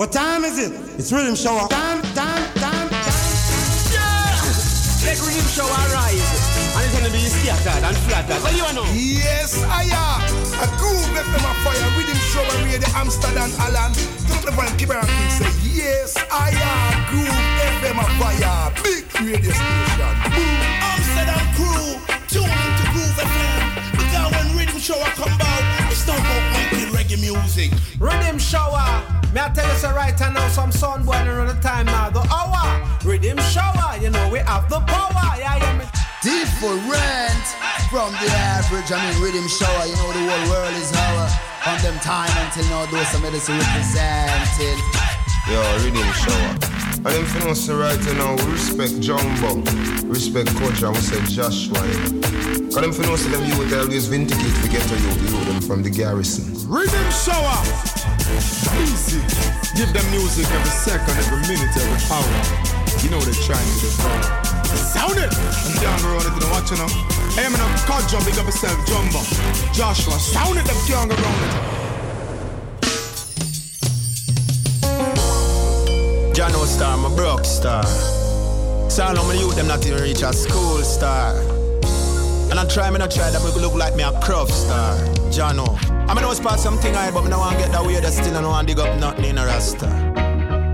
What 0.00 0.12
time 0.12 0.44
is 0.44 0.56
it? 0.56 0.72
It's 0.96 1.12
rhythm 1.12 1.36
show. 1.36 1.68
Time, 1.68 2.00
time, 2.16 2.40
time, 2.56 2.88
time. 2.88 3.20
Yeah! 3.92 4.32
Let 5.04 5.20
riddim 5.20 5.44
shower 5.52 5.76
rise. 5.92 6.24
And 6.72 6.88
it's 6.88 6.96
gonna 6.96 7.12
be 7.12 7.20
scattered 7.28 7.84
and 7.84 7.94
flattered. 8.08 8.40
What 8.40 8.48
do 8.48 8.64
you 8.64 8.72
know? 8.72 8.88
Yes, 8.96 9.60
I 9.60 9.92
am. 9.92 10.24
A 10.56 10.66
groove 10.80 11.04
FM 11.04 11.44
a 11.44 11.52
fire. 11.60 11.88
Riddim 12.00 12.16
shower 12.32 12.64
radio 12.64 12.88
Amsterdam 12.96 13.52
Alan. 13.60 13.92
Turn 14.24 14.40
up 14.40 14.44
the 14.48 14.52
volume, 14.56 14.76
keep 14.80 14.88
it 14.88 14.96
on 14.96 15.04
say, 15.36 15.52
Yes, 15.68 16.16
I 16.32 16.48
am. 16.48 17.04
Groove 17.12 17.36
FM 17.84 18.00
a 18.00 18.06
fire. 18.16 18.72
Big 18.80 19.04
radio 19.20 19.52
station. 19.52 20.14
Boom. 20.32 20.60
Amsterdam 20.80 21.44
crew. 21.60 22.00
Tune 22.32 22.48
into 22.48 22.84
Groove 22.96 23.20
FM. 23.20 23.60
Because 24.00 24.32
when 24.32 24.48
riddim 24.56 24.80
shower 24.80 25.12
come 25.12 25.28
out, 25.44 25.49
music. 27.40 27.70
Riddim 27.98 28.38
shower. 28.40 28.86
Me 29.32 29.40
I 29.40 29.48
tell 29.54 29.66
you 29.66 29.78
so 29.78 29.90
right 29.94 30.18
now, 30.18 30.48
some 30.48 30.72
sun 30.72 31.04
boy 31.04 31.14
around 31.24 31.48
the 31.48 31.60
time 31.62 31.86
now. 31.86 32.10
The 32.10 32.20
hour, 32.34 32.66
riddim 33.06 33.38
shower, 33.52 33.96
you 34.02 34.10
know 34.10 34.28
we 34.30 34.38
have 34.40 34.68
the 34.68 34.80
power. 34.80 35.38
Yeah, 35.38 35.56
yeah, 35.56 35.78
me. 35.78 35.84
Different 36.22 37.46
from 37.90 38.12
the 38.18 38.28
average. 38.30 38.90
I 38.90 38.98
mean, 38.98 39.16
riddim 39.22 39.48
shower. 39.48 39.86
You 39.86 39.96
know 39.96 40.10
the 40.12 40.22
whole 40.26 40.46
world 40.50 40.74
is 40.74 40.92
our 40.92 41.30
on 41.70 41.78
them 41.82 41.98
time 42.00 42.32
until 42.44 42.64
now. 42.70 42.86
Those 42.86 43.08
some 43.08 43.22
medicine 43.22 43.58
represented. 43.58 44.78
Yo, 45.48 45.60
riddim 45.82 46.10
shower. 46.22 46.69
And 47.00 47.16
them 47.16 47.24
finna 47.24 47.56
say 47.56 47.72
right 47.72 47.96
now, 48.20 48.36
we 48.44 48.52
respect 48.52 49.00
Jumbo, 49.00 49.64
respect 50.04 50.52
Coach, 50.60 50.82
and 50.84 50.92
we 50.92 51.00
say 51.00 51.16
Joshua. 51.32 51.80
Cause 52.68 52.84
them 52.84 52.92
finna 52.92 53.16
say 53.16 53.32
them 53.32 53.40
youth 53.48 53.72
always 53.72 54.04
vindicate 54.04 54.52
to 54.60 54.68
get 54.68 54.84
to 54.84 54.96
you, 55.00 55.08
you 55.24 55.44
them 55.48 55.62
from 55.62 55.82
the 55.82 55.88
garrison. 55.88 56.44
Riddim 56.68 57.08
shower. 57.24 57.56
Easy. 58.84 59.16
Give 59.80 59.88
them 59.96 60.04
music 60.12 60.44
every 60.52 60.74
second, 60.76 61.16
every 61.16 61.40
minute, 61.48 61.72
every 61.72 62.00
hour. 62.12 62.36
You 63.00 63.08
know 63.08 63.20
they're 63.24 63.48
trying 63.48 63.64
to 63.64 63.76
do 63.80 63.88
Sound 64.92 65.16
it! 65.16 65.32
And 65.32 65.80
down 65.80 65.96
the 66.04 66.08
road, 66.12 66.28
if 66.28 66.34
you 66.36 66.40
don't 66.44 66.52
watch 66.52 66.68
enough. 66.68 66.92
Hey, 67.32 67.48
I'm 67.48 67.54
in 67.54 67.60
a 67.64 67.68
car 67.88 68.04
jump, 68.12 68.26
big 68.28 68.36
up 68.36 68.44
yourself, 68.44 68.76
Jumbo. 68.84 69.24
Joshua, 69.72 70.20
sound 70.20 70.58
it, 70.58 70.66
them 70.66 70.76
young 70.84 71.08
around 71.08 71.44
it. 71.48 71.79
Jano 76.40 76.64
star, 76.64 76.96
my 76.96 77.14
broke 77.14 77.44
star. 77.44 77.84
Sound 78.88 79.18
on 79.18 79.28
my 79.28 79.34
youth, 79.34 79.56
them 79.56 79.68
not 79.68 79.84
even 79.84 80.02
reach 80.02 80.22
a 80.22 80.32
school 80.32 80.78
star. 80.78 81.36
And 82.48 82.58
I 82.58 82.66
try, 82.66 82.90
me 82.90 82.96
not 82.96 83.10
try 83.10 83.30
that, 83.30 83.44
me 83.44 83.50
look 83.60 83.74
like 83.74 83.94
me 83.94 84.04
a 84.04 84.10
craft 84.22 84.50
star. 84.50 84.96
Jano. 85.28 85.76
I 86.08 86.14
mean, 86.14 86.24
I 86.24 86.40
part 86.40 86.58
something 86.58 86.96
I, 86.96 87.10
but 87.10 87.24
me 87.24 87.28
no 87.28 87.40
want 87.40 87.58
get 87.58 87.72
that 87.72 87.84
weird 87.84 88.06
still, 88.06 88.34
I 88.34 88.40
no 88.40 88.48
want 88.48 88.68
dig 88.68 88.78
up 88.78 88.98
nothing 88.98 89.26
in 89.26 89.36
a 89.36 89.44
rasta. 89.44 89.86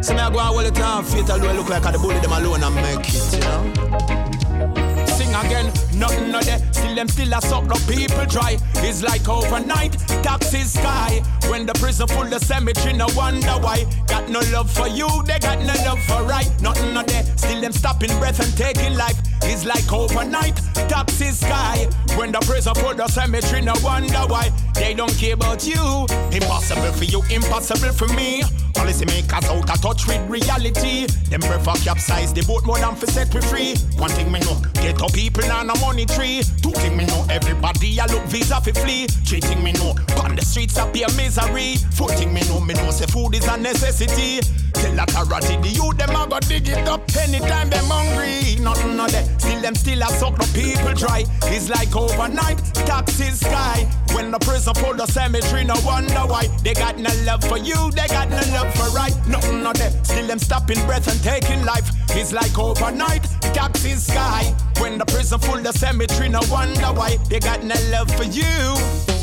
So 0.04 0.14
me 0.14 0.20
I 0.20 0.30
go 0.30 0.38
and 0.38 0.54
hold 0.54 0.66
it 0.66 0.80
on, 0.80 1.02
fatal 1.02 1.42
I 1.42 1.52
look 1.56 1.68
like 1.68 1.84
I 1.84 1.90
the 1.90 1.98
bully 1.98 2.20
them 2.20 2.30
alone 2.30 2.62
and 2.62 2.74
make 2.76 3.08
it, 3.08 3.34
you 3.34 3.40
know? 3.40 5.06
Sing 5.18 5.34
again, 5.34 5.72
nothing 5.96 6.30
no 6.30 6.40
there. 6.40 6.60
Still 6.72 6.94
them 6.94 7.08
still 7.08 7.32
a 7.32 7.40
suck 7.40 7.66
the 7.66 7.78
people 7.92 8.26
dry. 8.26 8.58
It's 8.76 9.02
like 9.02 9.28
overnight, 9.28 9.92
taxi 10.22 10.62
sky. 10.62 11.22
When 11.48 11.66
the 11.66 11.74
prison 11.74 12.08
full, 12.08 12.24
the 12.24 12.38
cemetery, 12.38 12.92
no 12.92 13.06
wonder 13.16 13.56
why. 13.60 13.86
Got 14.06 14.28
no 14.28 14.40
love 14.52 14.70
for 14.70 14.88
you, 14.88 15.08
they 15.24 15.38
got 15.38 15.58
no 15.60 15.74
love 15.84 16.02
for 16.04 16.22
right. 16.24 16.48
Nothing 16.60 16.94
no 16.94 17.02
there. 17.02 17.24
Still 17.36 17.60
them 17.60 17.72
stopping 17.72 18.16
breath 18.18 18.40
and 18.40 18.56
taking 18.56 18.96
life. 18.96 19.16
It's 19.42 19.64
like 19.64 19.90
overnight, 19.92 20.56
taxi 20.88 21.30
sky. 21.30 21.88
When 22.16 22.32
the 22.32 22.40
prison 22.40 22.74
full, 22.74 22.94
the 22.94 23.08
cemetery, 23.08 23.62
no 23.62 23.74
wonder 23.82 24.24
why. 24.26 24.50
They 24.74 24.94
don't 24.94 25.14
care 25.18 25.34
about 25.34 25.66
you. 25.66 26.06
Impossible 26.32 26.92
for 26.92 27.04
you, 27.04 27.22
impossible 27.30 27.92
for 27.92 28.08
me. 28.08 28.42
Policy 28.74 29.06
makers 29.06 29.48
out 29.48 29.70
of 29.70 29.80
touch 29.80 30.06
with 30.06 30.20
reality. 30.28 31.06
Them 31.30 31.40
prefer 31.40 31.74
capsize 31.82 32.32
the 32.34 32.42
boat 32.42 32.64
more 32.66 32.78
than 32.78 32.94
for 32.94 33.06
set 33.06 33.32
we 33.34 33.40
free. 33.40 33.74
One 33.96 34.10
thing 34.10 34.30
me 34.30 34.40
know, 34.40 34.60
get 34.74 35.00
up 35.00 35.12
people 35.12 35.44
and 35.44 35.70
a 35.70 35.74
money 35.86 36.04
tree. 36.04 36.42
Two 36.62 36.72
thing 36.72 36.96
me 36.96 37.06
know, 37.06 37.24
everybody 37.30 37.98
a 37.98 38.06
look 38.06 38.24
visa 38.24 38.60
for 38.60 38.74
flee. 38.74 39.06
Three 39.24 39.40
thing 39.40 39.62
me 39.62 39.72
know, 39.72 39.94
on 40.22 40.34
the 40.34 40.42
streets 40.42 40.76
appear 40.76 41.06
misery. 41.16 41.76
Four 41.94 42.08
thing 42.08 42.34
me 42.34 42.42
know, 42.48 42.60
me 42.60 42.74
know 42.74 42.90
say 42.90 43.06
food 43.06 43.34
is 43.34 43.46
a 43.46 43.56
necessity. 43.56 44.40
Tell 44.74 44.98
authority 44.98 45.56
the 45.62 45.68
youth 45.68 45.96
them 45.96 46.10
a 46.10 46.26
go 46.28 46.38
dig 46.40 46.68
it 46.68 46.88
up 46.88 47.02
anytime 47.16 47.70
them 47.70 47.86
hungry. 47.86 48.56
Nothing 48.62 48.96
no 48.96 49.06
there, 49.06 49.24
still 49.38 49.60
them 49.62 49.74
still 49.74 50.02
a 50.02 50.08
suck 50.18 50.36
the 50.36 50.46
people 50.52 50.92
dry. 50.94 51.24
It's 51.54 51.68
like 51.70 51.94
overnight, 51.94 52.58
taxes 52.86 53.40
sky. 53.40 53.86
When 54.16 54.30
the 54.30 54.38
prison 54.38 54.72
full 54.72 54.94
the 54.94 55.04
cemetery, 55.04 55.64
no 55.64 55.74
wonder 55.84 56.24
why 56.24 56.46
they 56.64 56.72
got 56.72 56.98
no 56.98 57.10
love 57.24 57.44
for 57.44 57.58
you, 57.58 57.90
they 57.90 58.06
got 58.08 58.30
no 58.30 58.40
love 58.56 58.72
for 58.72 58.88
right. 58.96 59.12
Nothing 59.28 59.62
no 59.62 59.74
there, 59.74 59.90
still 60.04 60.26
them 60.26 60.38
stopping 60.38 60.82
breath 60.86 61.06
and 61.06 61.22
taking 61.22 61.66
life. 61.66 61.90
It's 62.16 62.32
like 62.32 62.58
overnight, 62.58 63.24
taxes 63.52 64.06
sky. 64.06 64.54
When 64.80 64.96
the 64.96 65.04
prison 65.04 65.38
full 65.38 65.60
the 65.60 65.72
cemetery, 65.72 66.30
no 66.30 66.40
wonder 66.50 66.88
why 66.96 67.18
they 67.28 67.40
got 67.40 67.62
no 67.62 67.74
love 67.90 68.10
for 68.16 68.24
you. 68.24 68.56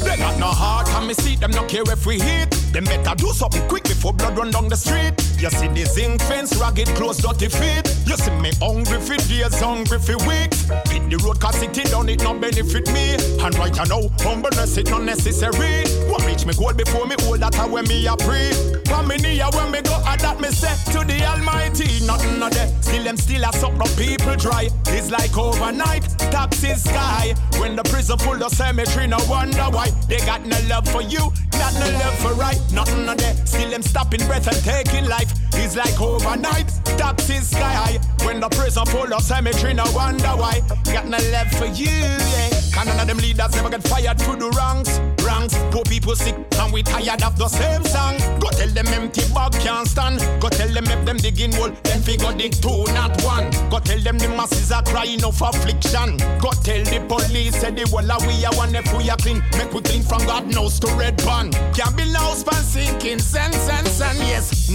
They 0.03 0.17
got 0.17 0.37
no 0.37 0.47
heart, 0.47 0.87
and 0.89 1.07
me 1.07 1.15
see 1.15 1.37
them 1.37 1.51
no 1.51 1.63
care 1.65 1.89
if 1.91 2.05
we 2.05 2.19
hit. 2.19 2.51
Them 2.71 2.83
better 2.83 3.15
do 3.15 3.29
something 3.29 3.67
quick 3.67 3.85
before 3.85 4.13
blood 4.13 4.37
run 4.37 4.51
down 4.51 4.67
the 4.67 4.75
street. 4.75 5.13
You 5.39 5.49
see 5.49 5.69
the 5.69 5.85
zinc 5.85 6.21
fence, 6.21 6.55
ragged 6.57 6.87
clothes, 6.89 7.17
dirty 7.17 7.49
feet. 7.49 7.87
You 8.05 8.17
see 8.17 8.31
me 8.39 8.51
hungry 8.61 8.99
for 8.99 9.17
days, 9.17 9.59
hungry 9.59 9.99
for 9.99 10.17
weeks. 10.27 10.69
Hit 10.91 11.09
the 11.09 11.17
road, 11.23 11.39
cause 11.39 11.61
it 11.61 11.73
done 11.89 12.09
it 12.09 12.21
not 12.23 12.41
benefit 12.41 12.91
me. 12.91 13.15
And 13.43 13.55
right 13.55 13.75
now, 13.87 14.09
humbleness 14.19 14.77
it 14.83 14.89
not 14.89 15.03
necessary. 15.03 15.83
What 16.09 16.25
reach 16.25 16.45
me 16.45 16.53
goal 16.53 16.73
before 16.73 17.05
me 17.05 17.15
hold 17.21 17.39
that 17.39 17.55
when 17.69 17.87
me 17.87 18.05
a 18.07 18.15
pray. 18.17 18.51
From 18.85 19.07
me 19.07 19.17
near 19.17 19.47
when 19.53 19.71
me 19.71 19.81
go 19.81 19.95
at 20.05 20.19
that 20.19 20.39
me 20.39 20.49
say 20.49 20.75
to 20.91 21.05
the 21.05 21.25
Almighty, 21.25 22.05
nothing 22.05 22.39
no 22.39 22.49
there. 22.49 22.67
Still 22.81 23.03
them 23.03 23.17
still 23.17 23.43
a 23.43 23.51
suck 23.53 23.73
the 23.77 23.87
people 23.97 24.35
dry. 24.35 24.69
It's 24.87 25.11
like 25.11 25.37
overnight, 25.37 26.03
taxi 26.31 26.73
sky. 26.75 27.35
When 27.59 27.75
the 27.75 27.83
prison 27.83 28.17
full 28.19 28.37
the 28.37 28.49
cemetery, 28.49 29.07
no 29.07 29.17
wonder 29.29 29.67
why 29.71 29.89
they 30.07 30.17
got 30.19 30.45
no 30.45 30.57
love 30.67 30.87
for 30.87 31.01
you, 31.01 31.31
not 31.53 31.73
no 31.75 31.89
love 32.01 32.17
for 32.19 32.33
right. 32.33 32.59
Nothing 32.71 33.05
no 33.05 33.15
there. 33.15 33.35
Still 33.45 33.69
them 33.69 33.81
stopping 33.81 34.25
breath 34.27 34.47
and 34.47 34.61
taking 34.63 35.05
life. 35.07 35.31
It's 35.53 35.75
like 35.75 35.99
overnight, 35.99 36.67
taxi 36.97 37.37
sky. 37.37 37.99
When 38.25 38.39
the 38.39 38.49
prison 38.49 38.85
full 38.85 39.07
the 39.07 39.19
cemetery, 39.19 39.73
no 39.73 39.85
wonder 39.93 40.35
why 40.35 40.61
got 40.85 41.07
no 41.07 41.17
love 41.31 41.51
for 41.51 41.67
you. 41.67 41.89
Yeah. 41.89 42.62
Can 42.73 42.87
none 42.87 42.99
of 42.99 43.07
them 43.07 43.17
leaders 43.17 43.53
get 43.69 43.83
fired 43.87 44.19
for 44.21 44.35
the 44.35 44.49
ranks. 44.49 44.99
Ranks, 45.23 45.53
poor 45.71 45.83
people 45.83 46.15
sick 46.15 46.35
and 46.59 46.73
we 46.73 46.81
tired 46.83 47.21
of 47.23 47.37
the 47.37 47.47
same 47.47 47.83
song. 47.85 48.17
Go 48.39 48.49
tell 48.49 48.69
them 48.69 48.87
empty 48.87 49.21
can't 49.59 49.87
stand. 49.87 50.19
Go 50.41 50.49
tell 50.49 50.67
them 50.67 50.85
if 50.87 51.05
them 51.05 51.17
digging 51.17 51.51
then 51.83 52.01
figure 52.01 52.33
dig 52.33 52.53
two, 52.53 52.83
not 52.93 53.13
one. 53.23 53.49
Go 53.69 53.79
tell 53.79 53.99
them 53.99 54.17
the 54.17 54.27
masses 54.29 54.71
are 54.71 54.83
crying 54.83 55.23
of 55.23 55.39
affliction. 55.41 56.17
Go 56.41 56.49
tell 56.65 56.83
the 56.83 56.99
police 57.07 57.59
say 57.61 57.71
the 57.71 57.85
wall 57.91 58.09
we 58.25 58.43
are 58.45 58.55
one 58.55 58.75
if 58.75 58.91
we 58.97 59.09
are 59.09 59.17
clean. 59.17 59.43
Make 59.57 59.73
we 59.73 59.81
clean 59.81 60.03
from 60.03 60.25
God 60.25 60.49
to 60.79 60.87
red. 60.97 61.17
Can't 61.73 61.95
be 61.95 62.05
lost 62.11 62.45
sinking 62.63 63.19
yes. 64.17 64.67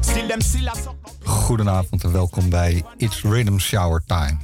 Still 0.00 0.26
them 0.26 0.40
still 0.40 0.68
suck. 0.74 0.96
Goedenavond 1.24 2.04
en 2.04 2.12
welkom 2.12 2.50
bij 2.50 2.84
It's 2.96 3.22
Riddim 3.22 3.60
Shower 3.60 4.02
Time. 4.06 4.36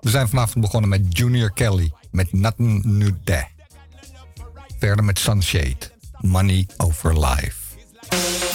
We 0.00 0.10
zijn 0.10 0.28
vanavond 0.28 0.64
begonnen 0.64 0.90
met 0.90 1.18
Junior 1.18 1.52
Kelly 1.52 1.92
met 2.14 2.32
Nothing 2.32 2.82
New 2.84 3.10
Day. 3.24 3.48
Verder 4.78 5.04
met 5.04 5.18
Sunshade, 5.18 5.90
Money 6.20 6.66
Over 6.76 7.18
Life. 7.18 8.53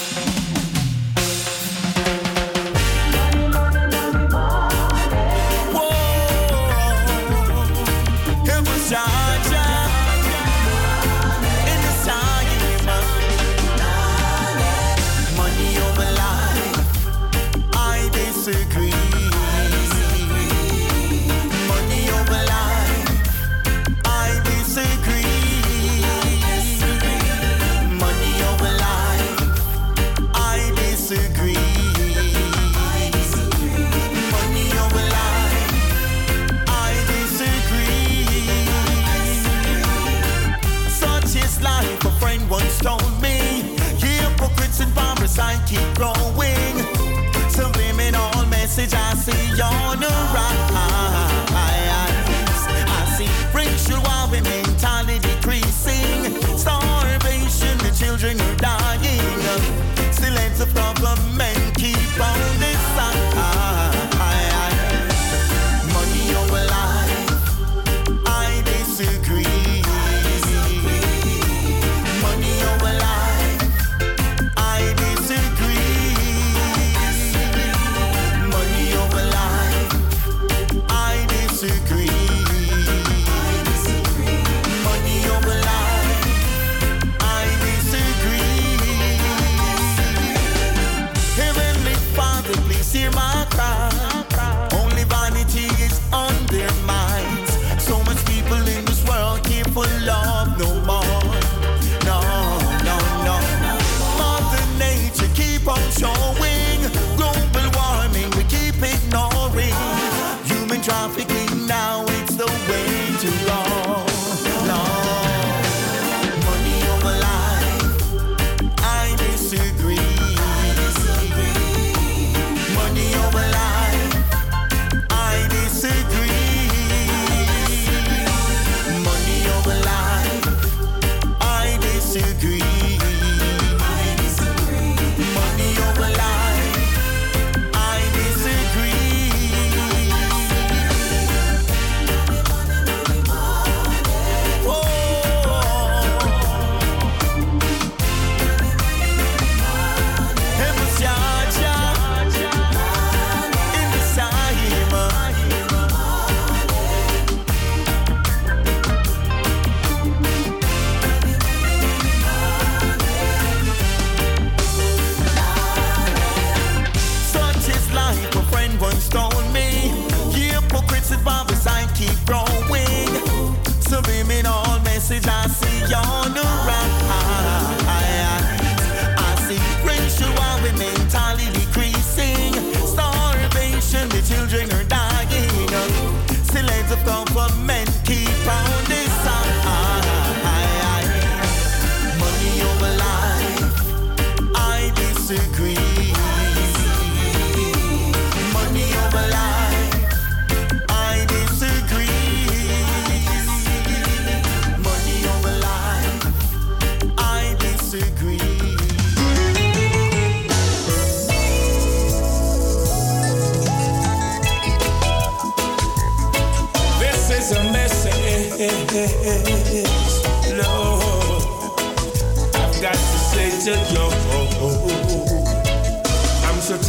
See 49.60 49.66
on 49.66 50.00
the 50.00 50.08
rise. 50.08 50.49
Hear 93.00 93.12
my 93.12 93.48
cry. 93.50 94.09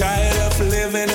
Gospel-flavored 0.01 1.11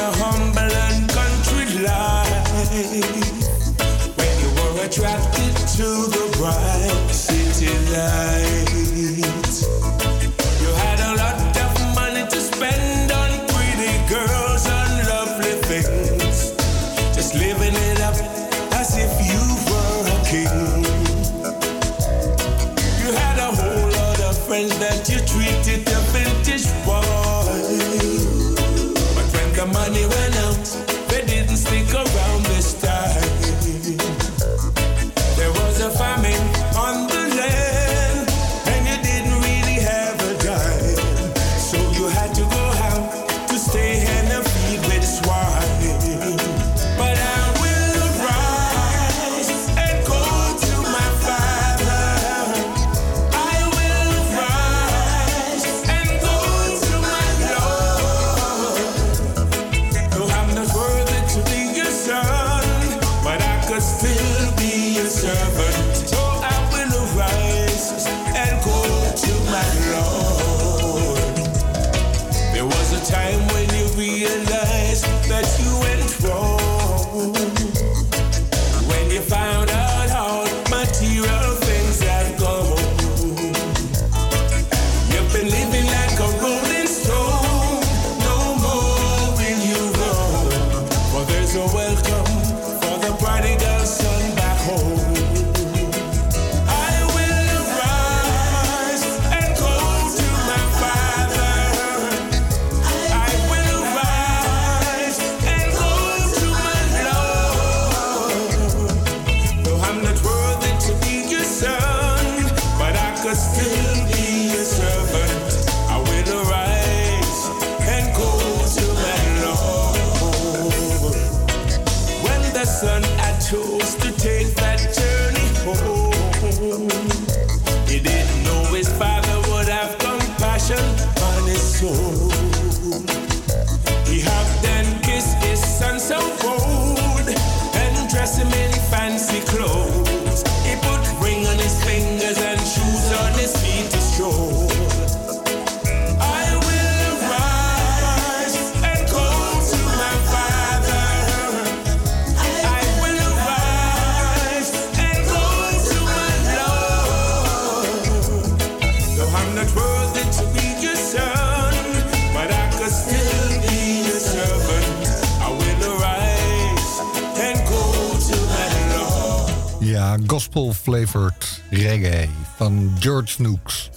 van 173.36 173.46
George 173.46 173.52
Nooks. 173.52 173.90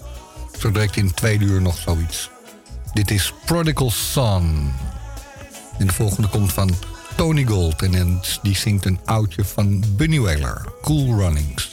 Zo 0.58 0.70
direct 0.72 0.96
in 0.96 1.14
twee 1.14 1.38
uur 1.38 1.62
nog 1.62 1.76
zoiets. 1.78 2.30
Dit 2.92 3.10
is 3.10 3.32
Prodigal 3.44 3.90
Son. 3.90 4.72
En 5.78 5.86
de 5.86 5.92
volgende 5.92 6.28
komt 6.28 6.52
van 6.52 6.70
Tony 7.16 7.44
Gold. 7.44 7.82
En 7.82 8.20
die 8.42 8.56
zingt 8.56 8.84
een 8.84 9.00
oudje 9.04 9.44
van 9.44 9.84
Bunny 9.96 10.20
Wailer. 10.20 10.64
Cool 10.82 11.18
Runnings. 11.18 11.67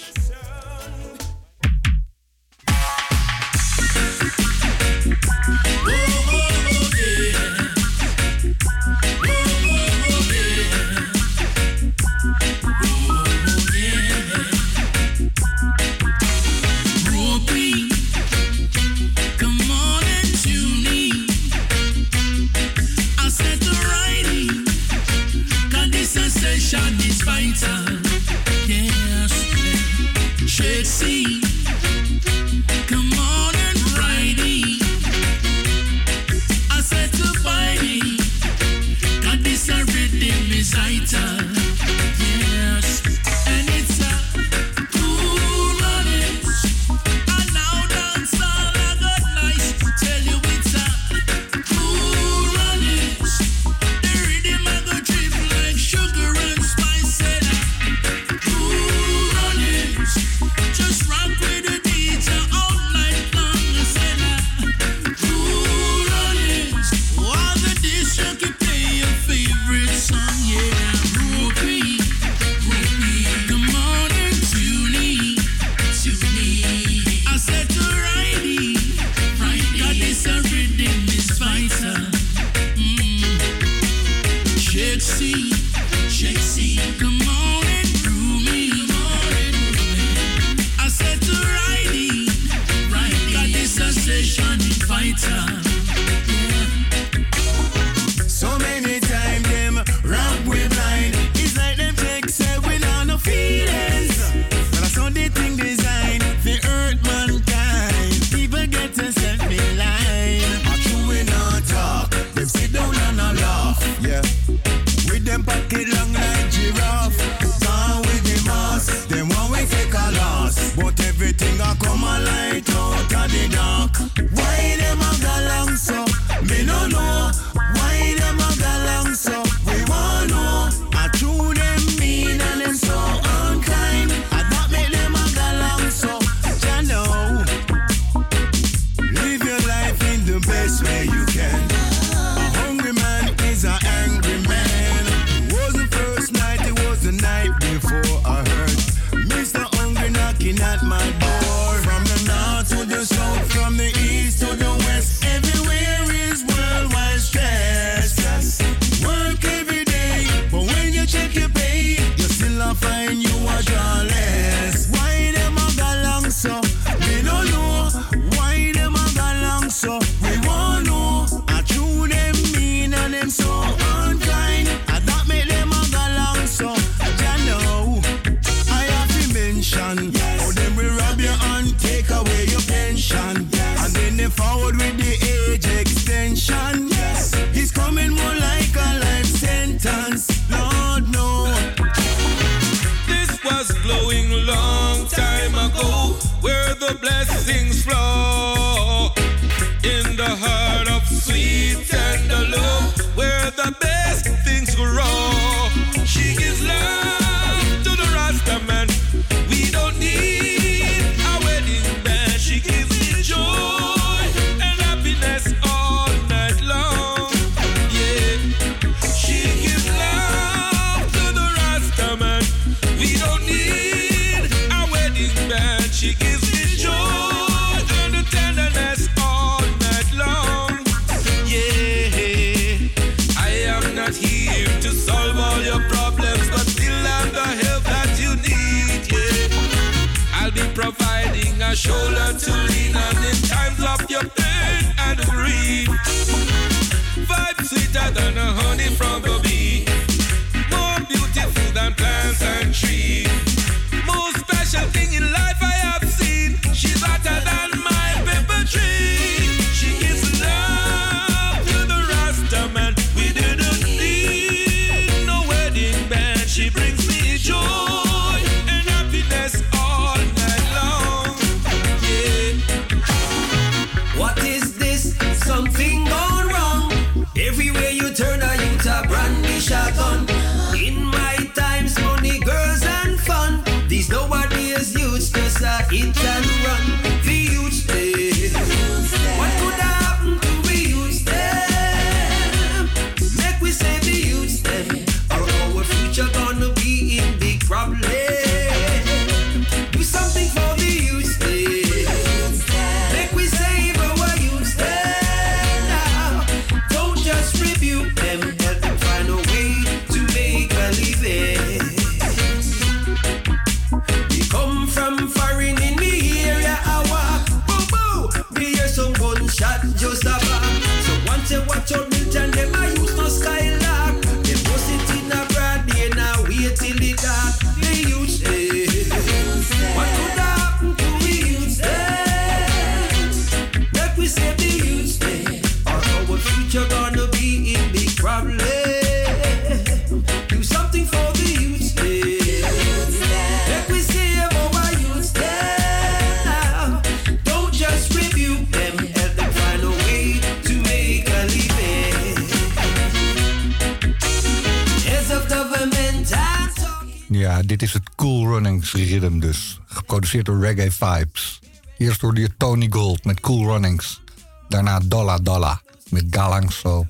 Dit 357.62 357.82
is 357.82 357.94
het 357.94 358.16
Cool 358.16 358.48
Runnings 358.48 358.94
Rhythm 358.94 359.40
dus. 359.40 359.80
Geproduceerd 359.86 360.46
door 360.46 360.60
Reggae 360.60 360.92
Vibes. 360.92 361.60
Eerst 361.98 362.22
hoorde 362.22 362.42
je 362.42 362.56
Tony 362.58 362.88
Gold 362.90 363.24
met 363.24 363.40
Cool 363.40 363.66
Runnings. 363.66 364.22
Daarna 364.68 365.00
Dalla 365.00 365.38
Dalla 365.38 365.82
met 366.10 366.26
Galangso. 366.30 367.06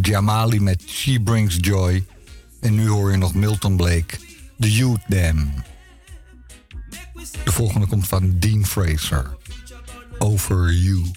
Jamali 0.00 0.60
met 0.60 0.82
She 0.86 1.20
Brings 1.20 1.56
Joy. 1.60 2.04
En 2.60 2.74
nu 2.74 2.88
hoor 2.88 3.10
je 3.10 3.16
nog 3.16 3.34
Milton 3.34 3.76
Blake, 3.76 4.18
The 4.58 4.72
Youth 4.72 5.02
Dam. 5.08 5.52
De 7.44 7.52
volgende 7.52 7.86
komt 7.86 8.08
van 8.08 8.38
Dean 8.38 8.66
Fraser. 8.66 9.36
Over 10.18 10.72
You. 10.72 11.10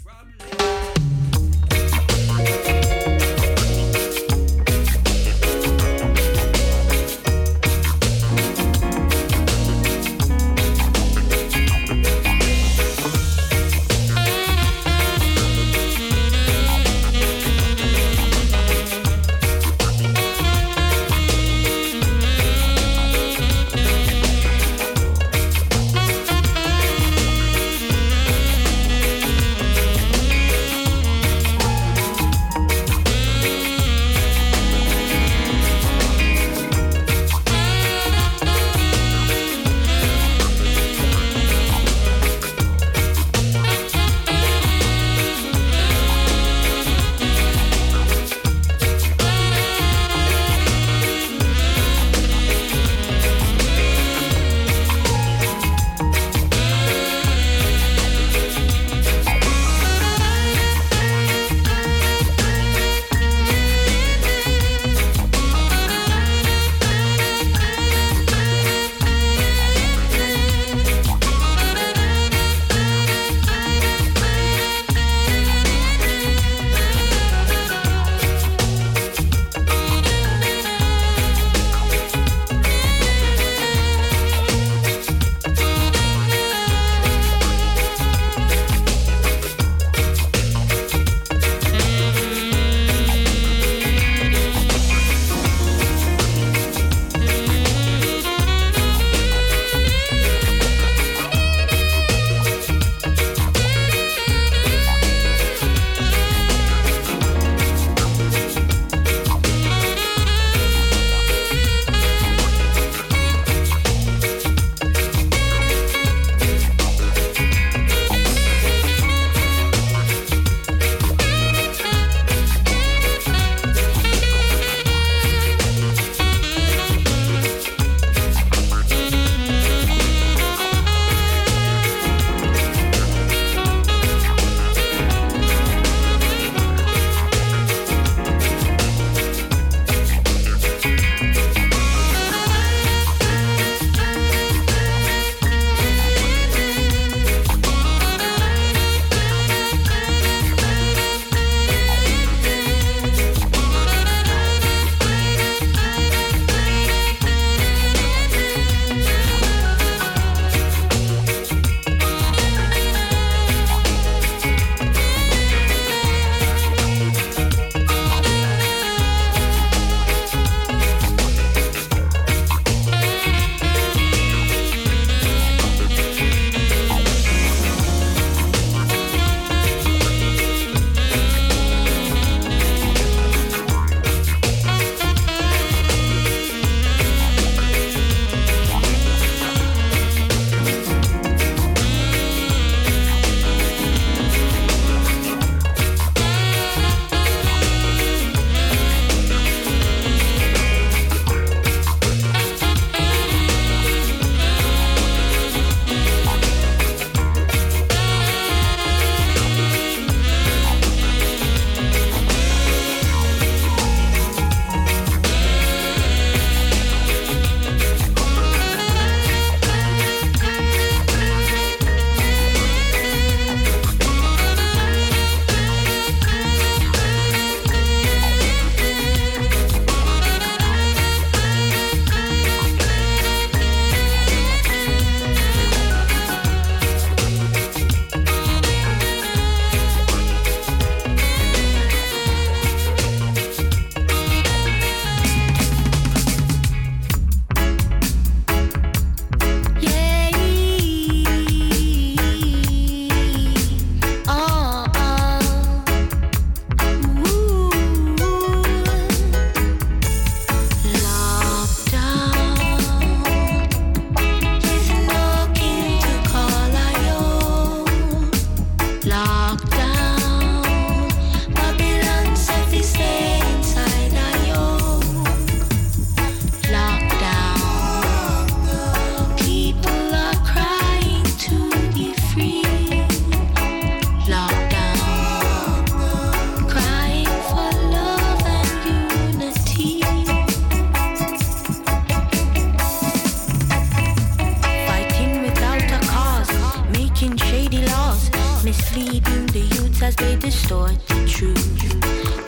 misleading. 298.70 299.46
The 299.48 299.64
youth 299.76 300.04
as 300.04 300.16
they 300.16 300.36
distort 300.36 300.98
the 301.08 301.18
truth. 301.28 301.68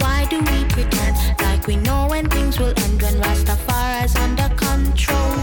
Why 0.02 0.28
do 0.30 0.38
we 0.50 0.60
pretend 0.76 1.18
like 1.42 1.66
we 1.66 1.78
know 1.78 2.08
when 2.12 2.30
things 2.30 2.60
will 2.60 2.74
end 2.86 3.02
when 3.02 3.16
Rastafari's 3.24 4.16
under 4.26 4.50
control? 4.66 5.34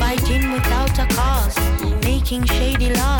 Fighting 0.00 0.52
without 0.52 0.94
a 1.04 1.06
cause, 1.16 1.56
making 2.04 2.44
shady 2.44 2.90
laws. 3.00 3.19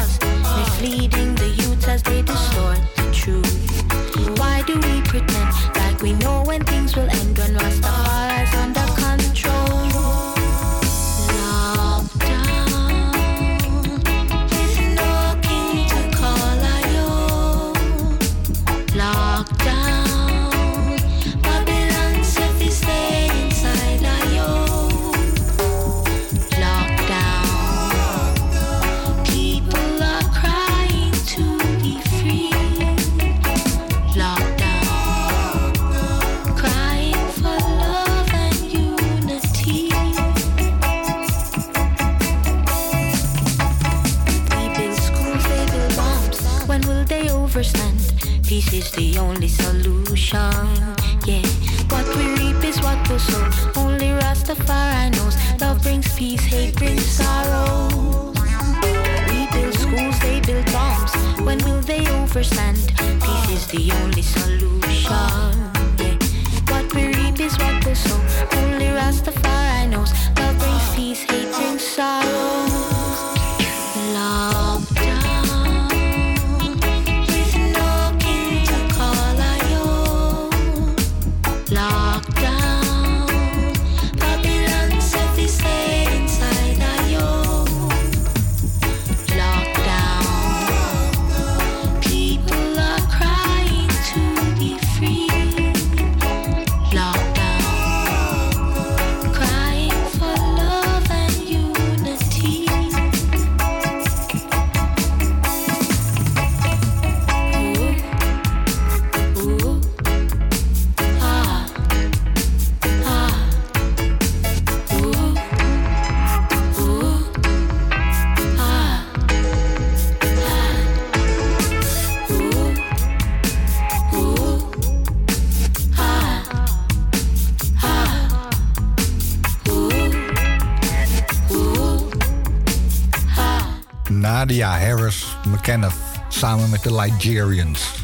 Kenneth 135.70 135.94
samen 136.28 136.70
met 136.70 136.82
de 136.82 136.90
Nigerians, 136.90 137.94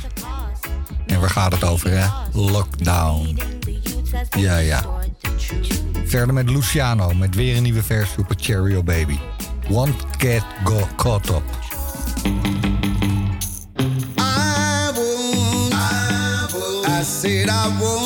En 1.06 1.20
we 1.20 1.28
gaat 1.28 1.52
het 1.52 1.64
over, 1.64 1.90
hè? 1.90 2.06
Lockdown. 2.32 3.38
Ja, 4.38 4.56
ja. 4.56 4.84
Verder 6.04 6.34
met 6.34 6.50
Luciano 6.50 7.14
met 7.14 7.34
weer 7.34 7.56
een 7.56 7.62
nieuwe 7.62 7.82
versie 7.82 8.18
op 8.18 8.32
Cherryo 8.36 8.82
Baby. 8.82 9.18
won't 9.68 10.04
get 10.18 10.42
Go 10.64 10.88
Caught 10.96 11.30
Up. 11.30 11.42
I, 14.18 14.92
I, 15.72 16.10
I. 16.92 18.05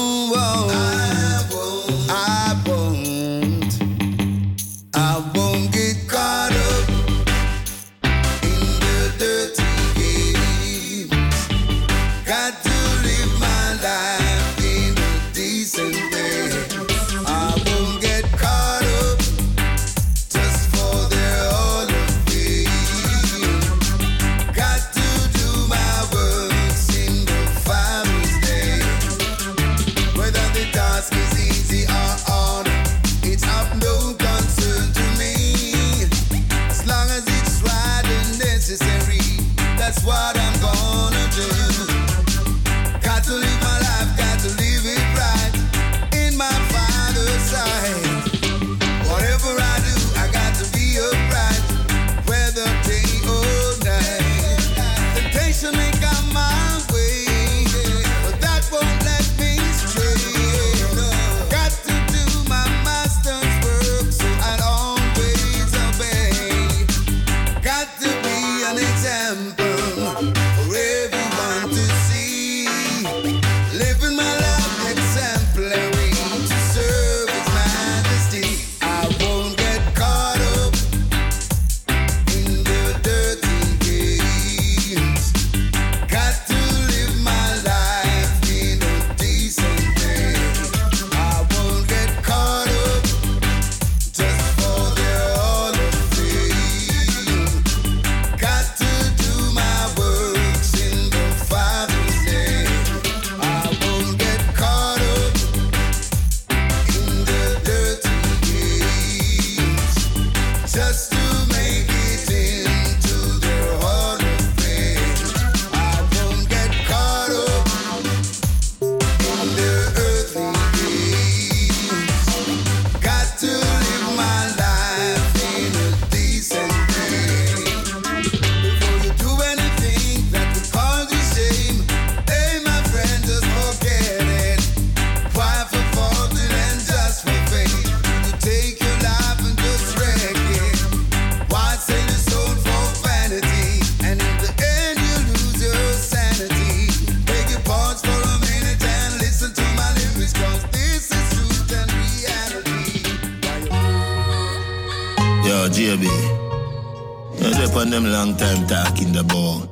You're 157.70 157.82
on 157.82 157.90
them 157.90 158.04
long 158.04 158.36
time 158.36 158.66
talking 158.66 159.16
about 159.16 159.68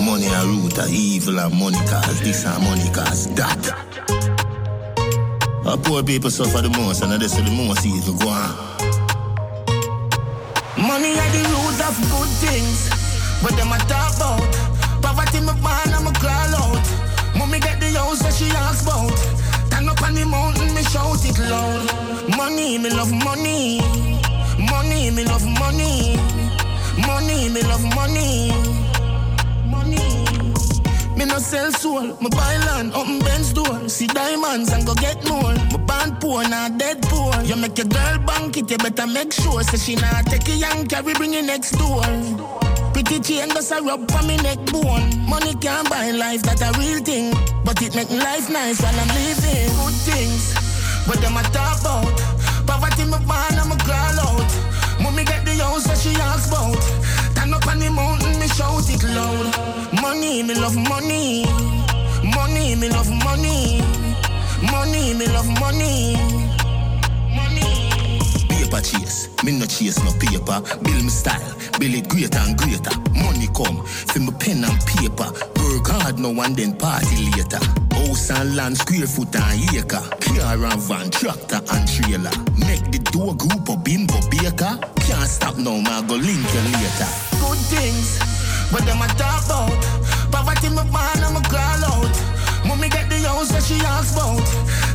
money 0.00 0.26
a 0.26 0.40
root 0.46 0.78
of 0.78 0.88
evil 0.88 1.38
and 1.38 1.54
money 1.54 1.76
cause 1.86 2.20
this 2.22 2.46
and 2.46 2.64
money 2.64 2.88
cause 2.94 3.26
that. 3.34 3.60
Our 5.66 5.76
poor 5.76 6.02
people 6.02 6.30
suffer 6.30 6.62
the 6.62 6.70
most 6.70 7.02
and 7.02 7.12
that's 7.12 7.36
the 7.36 7.42
most 7.42 7.84
evil 7.84 8.14
go 8.14 8.28
on. 8.28 8.56
Money 10.80 11.12
are 11.12 11.30
the 11.36 11.44
root 11.44 11.80
of 11.84 11.96
good 12.08 12.30
things, 12.40 12.88
but 13.42 13.52
them 13.52 13.68
a 13.68 13.78
talk 13.84 14.16
about. 14.16 14.40
Poverty 15.02 15.40
me 15.40 15.52
born 15.60 15.92
and 15.92 16.04
me 16.04 16.12
crawl 16.16 16.56
out. 16.56 16.86
Mommy 17.36 17.60
get 17.60 17.80
the 17.80 17.92
house 18.00 18.20
that 18.22 18.32
she 18.32 18.48
asks 18.56 18.82
about. 18.82 19.12
Stand 19.68 19.90
up 19.90 20.00
on 20.02 20.14
the 20.14 20.24
mountain, 20.24 20.74
me 20.74 20.82
shout 20.84 21.20
it 21.22 21.38
loud. 21.38 21.84
Money, 22.36 22.78
me 22.78 22.88
love 22.88 23.12
money. 23.12 23.78
Money, 24.58 25.10
me 25.10 25.24
love 25.24 25.46
money. 25.60 26.39
Money, 27.06 27.48
me 27.48 27.62
love 27.62 27.84
money. 27.94 28.52
Money. 29.66 30.24
Me 31.16 31.24
no 31.26 31.38
sell 31.38 31.70
soul, 31.72 32.16
me 32.20 32.28
buy 32.30 32.56
land 32.66 32.92
up 32.94 33.06
in 33.06 33.18
Ben's 33.20 33.52
door. 33.52 33.88
See 33.88 34.06
diamonds 34.06 34.72
and 34.72 34.86
go 34.86 34.94
get 34.94 35.22
more. 35.28 35.52
Me 35.52 35.76
born 35.86 36.16
poor, 36.20 36.42
not 36.48 36.78
dead 36.78 37.02
poor. 37.02 37.34
You 37.42 37.56
make 37.56 37.76
your 37.78 37.86
girl 37.88 38.18
bank 38.18 38.56
it, 38.56 38.70
you 38.70 38.78
better 38.78 39.06
make 39.06 39.32
sure. 39.32 39.62
Say 39.62 39.78
she 39.78 39.94
not 39.96 40.26
take 40.26 40.48
a 40.48 40.56
young 40.56 40.86
carry, 40.86 41.12
bring 41.14 41.34
it 41.34 41.44
next 41.44 41.72
door. 41.72 42.02
Pretty 42.92 43.20
chain 43.20 43.48
does 43.48 43.70
a 43.70 43.80
rub 43.82 44.10
for 44.10 44.22
me 44.26 44.36
neck 44.38 44.58
bone. 44.72 45.08
Money 45.28 45.54
can't 45.54 45.88
buy 45.90 46.10
life, 46.10 46.42
that 46.42 46.60
a 46.62 46.78
real 46.78 47.00
thing. 47.00 47.34
But 47.64 47.82
it 47.82 47.94
make 47.94 48.10
life 48.10 48.50
nice 48.50 48.80
while 48.82 48.98
I'm 48.98 49.08
living. 49.08 49.68
Good 49.76 49.98
things, 50.08 50.54
but 51.06 51.20
them 51.20 51.36
a 51.36 51.42
talk 51.52 51.80
about. 51.80 52.16
Poverty 52.66 53.04
me 53.04 53.18
born 53.28 53.54
and 53.60 53.68
me 53.70 53.76
crawl 53.84 54.20
out. 54.20 54.59
House 55.60 55.84
that 55.84 55.98
she 55.98 56.10
asks 56.20 56.48
about. 56.48 56.82
Stand 57.32 57.54
up 57.54 57.66
on 57.66 57.78
the 57.78 57.90
mountain, 57.90 58.38
me 58.40 58.48
shout 58.48 58.88
it 58.88 59.02
loud. 59.04 59.46
Money, 60.00 60.42
me 60.42 60.54
love 60.54 60.76
money. 60.76 61.44
Money, 62.34 62.74
me 62.76 62.88
love 62.88 63.10
money. 63.24 63.80
Money, 64.72 65.14
me 65.14 65.26
love 65.26 65.48
money. 65.60 66.49
Paper 68.80 68.98
chase, 68.98 69.28
me 69.44 69.52
no 69.58 69.66
chase 69.66 70.02
no 70.04 70.12
paper. 70.12 70.60
Build 70.82 71.04
me 71.04 71.10
style, 71.10 71.54
build 71.78 71.94
it 71.94 72.08
greater 72.08 72.38
and 72.38 72.56
greater. 72.56 72.96
Money 73.12 73.48
come, 73.52 73.84
fill 73.84 74.22
me 74.22 74.32
pen 74.40 74.64
and 74.64 74.80
paper. 74.86 75.28
Work 75.60 75.88
hard 75.88 76.18
now 76.18 76.32
and 76.40 76.56
then 76.56 76.76
party 76.76 77.28
later. 77.36 77.60
House 77.92 78.30
and 78.30 78.56
land, 78.56 78.78
square 78.78 79.06
foot 79.06 79.36
and 79.36 79.60
acre. 79.76 80.00
Car 80.20 80.64
and 80.64 80.80
van, 80.80 81.10
tractor 81.10 81.60
and 81.60 81.88
trailer. 81.88 82.32
Make 82.56 82.90
the 82.90 83.00
door 83.12 83.36
group 83.36 83.68
of 83.68 83.84
bimbo 83.84 84.16
baker. 84.30 84.78
Can't 85.04 85.28
stop 85.28 85.56
now, 85.58 85.76
ma 85.80 86.00
go 86.00 86.14
link 86.14 86.40
you 86.40 86.64
later. 86.72 87.10
Good 87.36 87.60
things, 87.68 88.18
but 88.72 88.86
them 88.86 89.02
a 89.02 89.08
talk 89.20 89.44
about. 89.44 89.76
Poverty 90.32 90.70
me 90.70 90.84
born 90.88 91.20
and 91.20 91.34
me 91.34 91.40
crawl 91.52 91.84
out. 91.84 91.99
House 93.30 93.52
that 93.52 93.62
she 93.62 93.76
asks 93.86 94.12
about. 94.12 94.46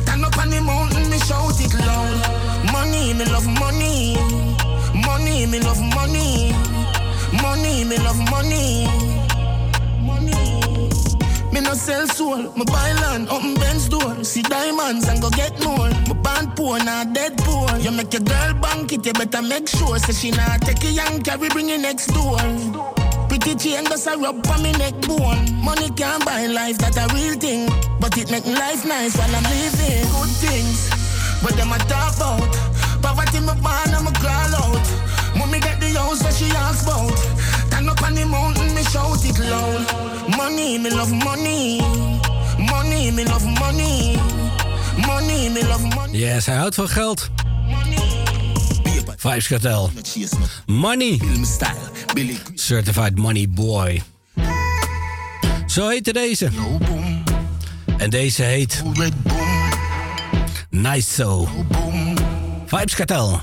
Stand 0.04 0.24
up 0.24 0.36
on 0.36 0.50
the 0.50 0.60
mountain, 0.60 1.08
me 1.08 1.18
shout 1.18 1.56
it 1.58 1.72
loud. 1.88 2.16
Money, 2.70 3.14
me 3.14 3.24
love 3.24 3.48
money. 3.64 4.14
Money, 5.08 5.46
me 5.46 5.58
love 5.60 5.80
money. 5.96 6.52
Money, 7.42 7.84
me 7.84 7.96
love 8.06 8.20
money. 8.30 8.84
Money. 10.04 10.36
Me 11.52 11.60
no 11.62 11.72
sell 11.72 12.06
soul, 12.08 12.42
me 12.58 12.64
buy 12.66 12.92
land 13.02 13.30
up 13.30 13.42
in 13.42 13.54
Ben's 13.54 13.88
door. 13.88 14.22
See 14.22 14.42
diamonds 14.42 15.08
and 15.08 15.22
go 15.22 15.30
get 15.30 15.54
more. 15.64 15.88
Me 16.08 16.14
born 16.24 16.44
poor, 16.56 16.78
not 16.78 17.14
dead 17.14 17.38
poor. 17.38 17.70
You 17.78 17.90
make 17.90 18.12
your 18.12 18.22
girl 18.22 18.52
bank 18.60 18.92
it, 18.92 19.06
you 19.06 19.14
better 19.14 19.40
make 19.40 19.66
sure. 19.66 19.98
Say 19.98 20.12
she 20.12 20.30
not 20.30 20.60
take 20.60 20.84
a 20.84 20.90
young 20.90 21.22
carry, 21.22 21.48
bring 21.48 21.70
it 21.70 21.80
next 21.80 22.08
door. 22.08 22.36
Pretty 23.38 23.54
chain 23.68 23.84
does 23.84 24.06
a 24.06 24.16
rub 24.16 24.36
me 24.62 24.72
neck 24.72 24.94
bone. 25.06 25.44
Money 25.62 25.90
can't 25.90 26.24
buy 26.24 26.46
life, 26.46 26.78
that 26.78 26.96
a 26.96 27.04
real 27.12 27.34
thing. 27.34 27.68
But 28.00 28.16
it 28.16 28.30
make 28.30 28.46
life 28.46 28.82
nice 28.86 29.14
while 29.18 29.28
I'm 29.28 29.44
living. 29.44 30.08
Good 30.08 30.32
things, 30.40 30.88
but 31.42 31.52
them 31.52 31.70
a 31.70 31.76
talk 31.84 32.16
about. 32.16 32.48
Poverty 33.02 33.40
me 33.40 33.52
born 33.60 33.92
and 33.92 34.04
me 34.08 34.12
crawl 34.16 34.56
out. 34.56 34.86
Mommy 35.36 35.60
get 35.60 35.78
the 35.80 35.92
house 36.00 36.20
that 36.24 36.32
she 36.32 36.48
asks 36.56 36.84
about. 36.84 37.12
Stand 37.68 37.90
up 37.90 38.02
on 38.02 38.14
the 38.14 38.24
mountain, 38.24 38.74
me 38.74 38.82
shout 38.84 39.20
it 39.22 39.38
loud. 39.38 39.84
Money, 40.34 40.78
me 40.78 40.88
love 40.88 41.12
money. 41.12 41.82
Money, 42.58 43.10
me 43.10 43.24
love 43.26 43.44
money. 43.60 44.16
Money, 45.06 45.50
me 45.50 45.62
love 45.62 45.84
money. 45.94 46.18
Yes, 46.18 46.46
hij 46.46 46.56
houdt 46.56 46.74
van 46.74 46.88
geld. 46.88 47.30
Vibes 49.16 49.48
Cartel. 49.48 49.90
Money. 50.66 51.20
Certified 52.54 53.16
Money 53.18 53.46
Boy. 53.48 54.02
Zo 55.66 55.88
heette 55.88 56.12
deze. 56.12 56.50
En 57.96 58.10
deze 58.10 58.42
heet... 58.42 58.82
Nice 60.70 61.10
So. 61.10 61.48
Vibes 62.66 62.94
Cartel. 62.94 63.40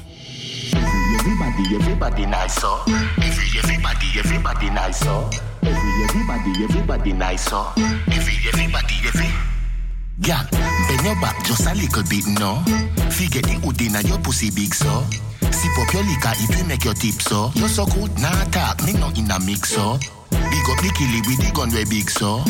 Everybody, 1.18 1.76
everybody 1.76 2.26
nice, 2.26 2.60
so. 2.60 2.84
Every, 3.18 3.58
everybody, 3.58 4.20
everybody 4.20 4.70
nice, 4.70 4.98
so. 4.98 5.30
Every, 5.62 6.04
everybody, 6.04 6.64
everybody 6.64 7.14
nice, 7.14 7.44
so. 7.50 7.66
Every, 8.08 8.48
everybody, 8.48 8.96
every. 9.08 9.53
Yeah, 10.20 10.46
bend 10.52 11.04
your 11.04 11.16
back 11.20 11.44
just 11.44 11.66
a 11.68 11.74
little 11.74 12.04
bit, 12.04 12.26
no. 12.40 12.62
Figure 13.10 13.42
the 13.42 13.60
hood 13.64 13.82
in 13.82 14.08
your 14.08 14.20
pussy 14.20 14.52
big, 14.52 14.74
so. 14.74 15.04
Sip 15.52 15.78
up 15.80 15.94
your 15.94 16.04
liquor 16.04 16.34
if 16.38 16.58
you 16.58 16.66
make 16.66 16.86
your 16.86 16.94
tip, 16.94 17.22
so. 17.22 17.52
You 17.56 17.68
so 17.68 17.86
good, 17.86 18.12
nah 18.20 18.44
talk, 18.52 18.84
me 18.86 18.94
not 18.94 19.18
in 19.18 19.30
a 19.32 19.40
mix, 19.40 19.70
so. 19.70 19.98
Big 20.30 20.70
up 20.70 20.80
the 20.82 20.92
killie 20.96 21.26
with 21.28 21.40
the 21.44 21.52
gun 21.54 21.74
way 21.74 21.84
big, 21.86 22.10
so. 22.10 22.44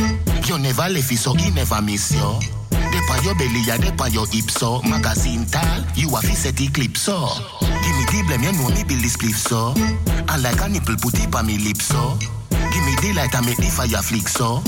You 0.45 0.59
never 0.59 0.89
left 0.89 1.11
it, 1.11 1.17
so 1.17 1.33
he 1.33 1.51
never 1.51 1.81
miss 1.81 2.11
you. 2.11 2.62
Dep 3.03 3.17
on 3.17 3.23
your 3.23 3.35
belly, 3.35 3.61
ya 3.67 3.77
dep 3.77 3.99
on 3.99 4.11
your 4.13 4.27
hip, 4.27 4.49
so. 4.49 4.81
Magazine 4.83 5.45
tall, 5.45 5.83
you 5.95 6.09
have 6.09 6.21
to 6.21 6.35
set 6.35 6.55
clip, 6.73 6.95
so. 6.95 7.27
Give 7.59 7.95
me 7.97 8.05
the 8.07 8.23
blame, 8.27 8.43
you 8.43 8.51
know 8.53 8.69
me 8.69 8.83
build 8.83 9.01
this 9.01 9.17
spliff, 9.17 9.35
so. 9.35 9.73
And 9.75 10.43
like 10.43 10.61
a 10.61 10.69
nipple, 10.69 10.95
put 11.01 11.19
it 11.19 11.33
on 11.35 11.47
me 11.47 11.57
lips, 11.57 11.85
so. 11.85 12.17
Give 12.49 12.83
me 12.85 12.95
the 13.01 13.13
light 13.15 13.35
and 13.35 13.45
make 13.45 13.57
the 13.57 13.67
fire 13.67 14.01
flick, 14.01 14.27
so. 14.27 14.63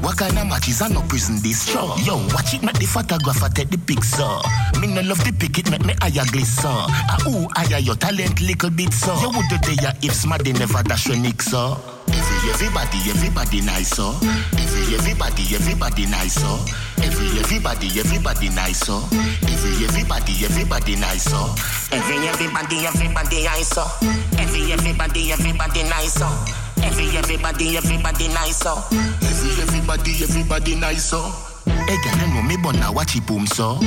What 0.00 0.16
kind 0.16 0.38
of 0.38 0.46
matches 0.46 0.80
are 0.82 0.88
no 0.88 1.02
prison 1.02 1.42
this 1.42 1.66
show? 1.68 1.94
Yo, 2.06 2.16
watch 2.32 2.54
it, 2.54 2.62
make 2.62 2.78
the 2.78 2.86
photographer 2.86 3.48
take 3.48 3.70
the 3.70 3.78
picture. 3.78 4.38
Me 4.80 4.86
no 4.86 5.02
love 5.02 5.22
the 5.24 5.32
pick 5.32 5.58
it, 5.58 5.70
make 5.70 5.84
me 5.84 5.94
higher 6.00 6.24
glisten. 6.30 6.70
Ah, 6.70 7.18
ooh, 7.26 7.48
higher 7.52 7.80
your 7.80 7.96
talent 7.96 8.40
little 8.40 8.70
bit, 8.70 8.92
so. 8.94 9.18
You 9.20 9.30
would 9.34 9.48
do 9.50 9.58
there 9.74 9.92
if 10.02 10.14
smarty 10.14 10.52
never 10.52 10.82
dash 10.84 11.08
your 11.08 11.18
nick, 11.18 11.42
so. 11.42 11.76
Every, 12.06 12.50
everybody, 12.50 12.98
everybody 13.10 13.60
nice, 13.62 13.90
so. 13.90 14.14
Every, 14.54 14.94
everybody, 14.94 15.42
everybody 15.54 16.06
nice, 16.06 16.38
so. 16.38 16.54
Every, 17.10 17.40
everybody, 17.40 17.88
everybody 17.98 18.48
nice, 18.50 18.86
so. 18.86 19.02
Every, 19.42 19.84
everybody, 19.84 20.44
everybody 20.44 20.94
nice, 20.96 21.24
so. 21.24 21.54
Every 21.90 22.28
everybody, 22.28 22.86
everybody 22.86 23.42
nice 23.42 23.68
so. 23.68 23.84
Every 24.38 24.72
everybody, 24.72 25.32
everybody 25.32 25.82
nice 25.82 26.14
so. 26.14 26.28
Every 26.84 27.16
everybody, 27.18 27.76
everybody 27.76 28.28
nice 28.28 28.58
so. 28.58 28.78
Every, 29.26 29.62
everybody, 29.62 30.22
everybody 30.22 30.74
nice, 30.76 31.04
so. 31.10 31.32
Me, 32.46 32.56
but 32.62 32.76
now 32.76 32.92
watch 32.92 33.16
it 33.16 33.26
boom, 33.26 33.44
so. 33.46 33.78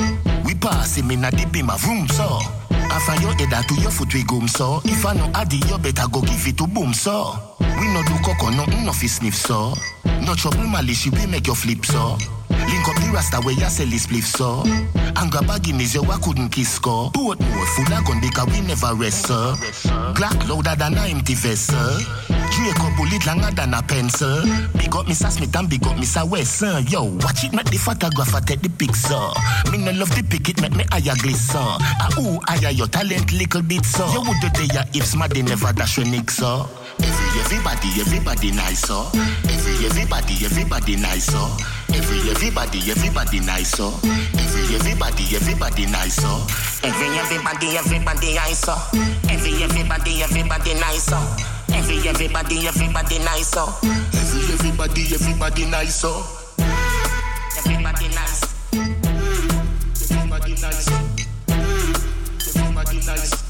We 0.44 0.54
pass 0.54 0.96
him 0.96 1.10
in 1.10 1.24
a 1.24 1.30
the 1.30 1.48
beam 1.50 1.70
of 1.70 1.82
room, 1.86 2.06
so. 2.08 2.40
After 2.70 3.20
your 3.22 3.32
head 3.32 3.66
to 3.68 3.74
your 3.80 3.90
foot, 3.90 4.12
we 4.12 4.22
goom, 4.24 4.48
so. 4.48 4.82
If 4.84 5.06
I 5.06 5.14
know 5.14 5.30
Addy, 5.34 5.56
you 5.66 5.78
better 5.78 6.06
go 6.12 6.20
give 6.20 6.46
it 6.46 6.58
to 6.58 6.66
boom, 6.66 6.92
so. 6.92 7.32
We 7.58 7.88
no 7.88 8.02
do 8.04 8.14
coco, 8.22 8.50
nothing 8.50 8.86
of 8.86 9.00
his 9.00 9.16
sniff, 9.16 9.34
so. 9.34 9.72
No 10.20 10.34
trouble, 10.34 10.68
malice, 10.68 11.06
we 11.06 11.26
make 11.26 11.46
your 11.46 11.56
flip, 11.56 11.86
so. 11.86 12.18
Link 12.68 12.88
up 12.88 12.96
the 12.96 13.10
rasta 13.12 13.40
where 13.42 13.54
you 13.54 13.68
sell 13.68 13.86
this 13.86 14.06
spliff, 14.06 14.24
so. 14.24 14.62
And 15.16 15.30
grab 15.30 15.50
a 15.50 15.58
Guinness, 15.60 15.94
you 15.94 16.02
I 16.02 16.18
couldn't 16.18 16.50
kiss, 16.50 16.74
score. 16.74 17.10
Boat 17.10 17.40
more 17.40 17.66
full 17.66 17.92
of 17.92 18.04
gun 18.04 18.20
because 18.20 18.46
we 18.48 18.60
never 18.66 18.94
rest, 18.94 19.26
sir. 19.26 19.54
Glock 20.14 20.48
louder 20.48 20.76
than 20.76 20.94
a 20.98 21.06
empty 21.08 21.34
vessel. 21.34 21.98
Draco 22.54 22.94
bullet 22.96 23.26
longer 23.26 23.50
than 23.50 23.74
a 23.74 23.82
pencil. 23.82 24.42
Big 24.74 24.94
up 24.94 25.06
Mr. 25.06 25.30
Smith 25.30 25.56
and 25.56 25.68
big 25.68 25.86
up 25.86 25.96
Mr. 25.96 26.28
Wesson. 26.28 26.86
Yo, 26.86 27.04
watch 27.24 27.44
it, 27.44 27.52
make 27.52 27.66
the 27.66 27.78
photographer 27.78 28.40
take 28.40 28.62
the 28.62 28.68
picture. 28.70 29.30
Me 29.70 29.78
no 29.78 29.92
love 29.92 30.14
the 30.14 30.22
pick 30.22 30.48
it, 30.48 30.60
make 30.60 30.74
me 30.74 30.84
higher 30.90 31.16
glisten. 31.18 31.60
Ah, 31.60 32.08
ooh, 32.18 32.38
higher 32.46 32.70
your 32.70 32.86
talent 32.86 33.32
little 33.32 33.62
bit, 33.62 33.84
so. 33.84 34.06
You 34.12 34.20
would 34.20 34.40
do 34.40 34.66
there 34.66 34.84
if 34.94 35.06
smarty 35.06 35.42
never 35.42 35.72
dash 35.72 35.98
your 35.98 36.06
nick, 36.06 36.30
so. 36.30 36.68
Every, 37.02 37.40
everybody, 37.40 37.88
everybody 38.00 38.50
nice, 38.52 38.80
so. 38.80 39.08
Every, 39.48 39.86
everybody, 39.86 40.34
everybody 40.44 40.96
nice, 40.96 41.26
so. 41.26 41.56
Every, 41.92 42.18
everybody, 42.30 42.78
everybody 42.90 43.40
nice, 43.40 43.70
so. 43.70 43.92
Every, 44.36 44.74
everybody, 44.74 45.24
everybody 45.36 45.86
nice, 45.86 46.16
so. 46.16 46.46
Every 46.84 47.16
everybody, 47.18 47.78
everybody 47.78 48.34
nice 48.34 48.58
so. 48.60 48.74
Every 49.30 49.62
everybody, 49.62 50.22
everybody 50.22 50.74
nice 50.74 51.04
so. 51.04 51.16
Every 51.72 52.06
everybody, 52.08 52.66
everybody 52.68 53.18
nice 53.20 53.48
so. 53.48 53.64
Every, 54.12 54.52
everybody, 54.52 55.14
everybody 55.14 55.64
nice, 55.64 55.94
so. 55.94 56.22
Everybody 57.56 58.08
nice. 58.08 58.42
Everybody 60.10 60.54
nice. 60.60 60.88
Everybody 62.56 62.96
nice. 63.06 63.43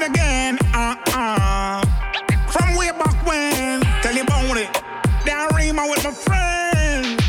it 0.00 0.10
again. 0.10 0.58
Uh 0.74 0.96
uh. 1.14 1.82
From 2.50 2.76
way 2.76 2.90
back 2.92 3.26
when, 3.26 3.80
tell 4.02 4.14
you 4.14 4.22
about 4.22 4.56
it. 4.56 4.70
That 5.26 5.52
rima 5.54 5.86
with 5.88 6.04
my 6.04 6.12
friend. 6.12 7.20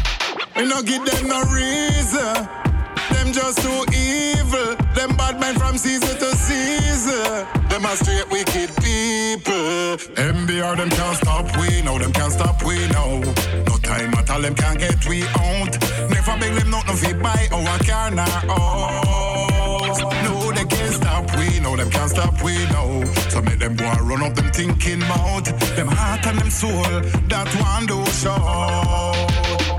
We 0.55 0.67
no 0.67 0.81
give 0.81 1.03
them 1.05 1.27
no 1.27 1.41
reason. 1.49 2.47
Them 3.13 3.33
just 3.33 3.59
too 3.63 3.81
evil. 3.93 4.75
Them 4.95 5.15
bad 5.17 5.39
men 5.39 5.55
from 5.55 5.77
season 5.77 6.17
to 6.19 6.35
season. 6.35 7.45
Them 7.69 7.85
a 7.85 7.95
straight 7.97 8.29
wicked 8.29 8.69
people. 8.77 9.97
MBR 10.15 10.77
them 10.77 10.89
can't 10.89 11.17
stop 11.17 11.45
we 11.57 11.81
now, 11.81 11.97
Them 11.97 12.13
can't 12.13 12.33
stop 12.33 12.63
we 12.63 12.87
now. 12.89 13.19
No 13.67 13.75
time 13.81 14.13
at 14.15 14.29
all. 14.29 14.41
Them 14.41 14.55
can't 14.55 14.79
get 14.79 15.05
we 15.07 15.23
out. 15.23 15.73
Never 16.09 16.37
beg 16.39 16.53
them 16.55 16.69
not 16.69 16.87
no 16.87 16.93
fee 16.93 17.13
buy 17.13 17.47
our 17.51 17.79
car 17.79 18.11
now. 18.11 18.29
No 20.23 20.38
them 21.79 21.89
can't 21.89 22.09
stop 22.11 22.43
we 22.43 22.53
know. 22.73 23.03
So 23.29 23.41
make 23.41 23.59
them 23.59 23.75
boy 23.75 23.95
run 24.01 24.23
up 24.23 24.35
them 24.35 24.51
thinking 24.51 24.99
mouth. 24.99 25.45
Them 25.75 25.87
heart 25.87 26.25
and 26.27 26.37
them 26.37 26.49
soul 26.49 26.83
that 27.31 27.49
one 27.63 27.85
do 27.87 28.03
show. 28.11 28.35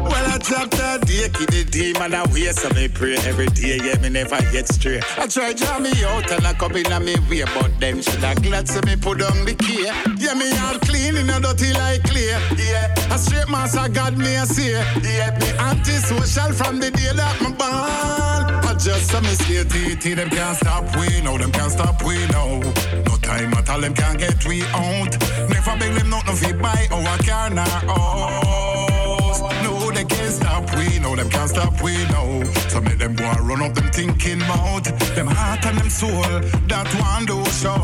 Well, 0.00 0.26
I 0.26 0.38
dropped 0.38 0.74
a 0.74 0.98
day, 1.04 1.28
kid 1.28 1.50
the 1.50 1.64
demon 1.70 2.14
a 2.14 2.24
way, 2.32 2.50
so 2.52 2.70
me 2.70 2.88
pray 2.88 3.16
every 3.28 3.46
day, 3.48 3.78
yeah, 3.84 3.98
me 4.00 4.08
never 4.08 4.40
get 4.50 4.66
straight. 4.66 5.04
I 5.18 5.26
try 5.26 5.52
draw 5.52 5.78
me 5.78 5.92
out 6.04 6.30
and 6.32 6.46
I 6.46 6.54
come 6.54 6.76
in 6.76 6.90
a 6.90 6.98
me 6.98 7.16
way, 7.28 7.44
but 7.54 7.78
them 7.78 8.00
should 8.00 8.24
have 8.24 8.42
glad 8.42 8.66
so 8.66 8.80
me 8.86 8.96
put 8.96 9.20
on 9.20 9.44
the 9.44 9.54
key. 9.54 9.84
Yeah, 9.84 10.34
me 10.34 10.50
all 10.64 10.78
clean 10.80 11.16
in 11.16 11.28
a 11.28 11.38
dirty 11.38 11.72
like 11.74 12.02
clear. 12.04 12.40
Yeah, 12.56 13.14
a 13.14 13.18
straight 13.18 13.50
master 13.50 13.88
God 13.92 14.16
me 14.16 14.34
a 14.36 14.46
say. 14.46 14.72
Yeah, 14.72 15.36
me 15.38 15.48
antisocial 15.58 16.52
from 16.54 16.80
the 16.80 16.90
day 16.90 17.12
that 17.14 17.40
me 17.42 17.52
born. 17.52 18.59
I 18.80 18.82
just 18.82 19.10
some 19.10 19.24
me 19.24 19.28
slay 19.30 19.62
TT, 19.62 20.16
them 20.16 20.30
can't 20.30 20.56
stop 20.56 20.84
we, 20.96 21.20
no, 21.20 21.36
them 21.36 21.52
can't 21.52 21.70
stop 21.70 22.02
we, 22.02 22.16
no. 22.28 22.60
No 22.60 23.14
time 23.20 23.52
at 23.52 23.68
all, 23.68 23.78
them 23.78 23.92
can't 23.92 24.18
get 24.18 24.42
we 24.46 24.62
out. 24.72 25.12
Never 25.50 25.76
beg 25.78 25.92
them 25.98 26.08
not 26.08 26.24
no 26.24 26.32
fee 26.32 26.54
buy 26.54 26.88
our 26.90 27.18
car 27.18 27.50
now. 27.50 27.80
Oh, 27.88 29.50
no, 29.64 29.90
they 29.90 30.04
can't 30.04 30.32
stop 30.32 30.74
we, 30.74 30.98
no, 30.98 31.14
them 31.14 31.28
can't 31.28 31.50
stop 31.50 31.82
we, 31.82 31.92
no. 32.08 32.42
So 32.70 32.80
make 32.80 32.96
them 32.96 33.16
go 33.16 33.24
and 33.24 33.40
run 33.46 33.60
up 33.60 33.74
them 33.74 33.90
thinking 33.90 34.38
mouth, 34.38 34.84
them 35.14 35.26
heart 35.26 35.66
and 35.66 35.76
them 35.76 35.90
soul, 35.90 36.40
that 36.68 36.88
one 37.04 37.26
do 37.26 37.44
show. 37.60 37.76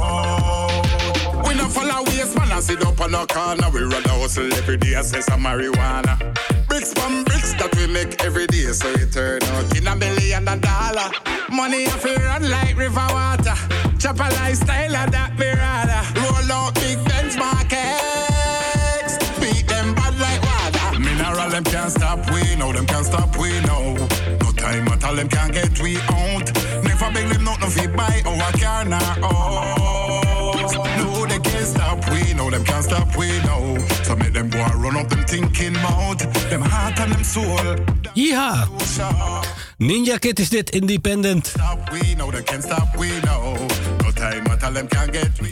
We 1.47 1.57
not 1.57 1.73
follow 1.73 2.05
waste 2.05 2.39
man 2.39 2.51
and 2.53 2.65
sit 2.65 2.83
up 2.87 2.99
on 3.03 3.15
a 3.15 3.27
corner. 3.27 3.69
We 3.69 3.83
rather 3.83 4.17
hustle 4.17 4.51
every 4.55 4.79
day, 4.79 4.95
I 4.95 5.03
say 5.03 5.21
some 5.21 5.43
marijuana. 5.43 6.17
Bricks 6.69 6.95
from 6.95 7.23
bricks 7.25 7.36
that 7.59 7.75
we 7.77 7.87
make 7.87 8.23
every 8.25 8.47
day, 8.47 8.73
so 8.73 8.89
it 8.89 9.13
turn 9.13 9.43
out 9.43 9.77
in 9.77 9.87
a 9.87 9.97
million 9.97 10.45
dollar. 10.45 11.11
Money 11.51 11.85
if 11.85 12.05
we 12.05 12.15
run 12.17 12.49
like 12.51 12.77
river 12.77 13.07
water. 13.11 13.55
Chop 13.99 14.17
a 14.17 14.29
lifestyle 14.41 14.97
of 14.97 15.11
that 15.13 15.33
we 15.39 15.47
rather. 15.47 16.03
Roll 16.21 16.53
out 16.53 16.75
big 16.75 16.99
Benz 17.05 17.37
markets. 17.37 19.17
Beat 19.41 19.67
them 19.69 19.95
bad 19.95 20.19
like 20.19 20.43
water. 20.43 20.99
Mineral 20.99 21.51
them 21.51 21.65
can't 21.65 21.91
stop 21.91 22.31
we, 22.31 22.57
no 22.57 22.73
them 22.73 22.87
can't 22.87 23.07
stop 23.07 23.37
we, 23.37 23.61
no. 23.63 23.95
No 24.41 24.53
time 24.53 24.89
at 24.89 25.05
all 25.05 25.15
them 25.15 25.29
can't 25.29 25.53
get 25.53 25.79
we 25.81 25.99
out. 26.11 26.53
Never 26.85 27.11
beg 27.13 27.29
them 27.29 27.45
not 27.45 27.61
no 27.61 27.69
fee 27.69 27.87
buy 27.87 28.23
our 28.27 28.53
car 28.53 28.85
now. 28.85 29.17
Oh, 29.23 30.53
no 30.99 31.27
they 31.27 31.39
can't 31.39 31.67
stop 31.67 32.11
we, 32.11 32.35
no 32.35 32.51
them 32.51 32.65
can't 32.65 32.85
stop 32.85 33.17
we, 33.17 33.29
no. 33.45 33.79
So 34.05 34.17
make 34.17 34.33
them 34.33 34.51
and 34.59 34.83
run 34.83 34.97
up 34.97 35.09
them 35.09 35.25
thinking 35.25 35.73
mouth, 35.73 36.19
them 36.51 36.63
heart 36.63 36.99
and 37.01 37.13
them 37.13 37.25
soul. 37.25 37.77
Ja. 38.15 38.69
Ninja 39.79 40.19
Kid 40.19 40.39
is 40.39 40.49
dit, 40.49 40.71
Independent. 40.71 41.53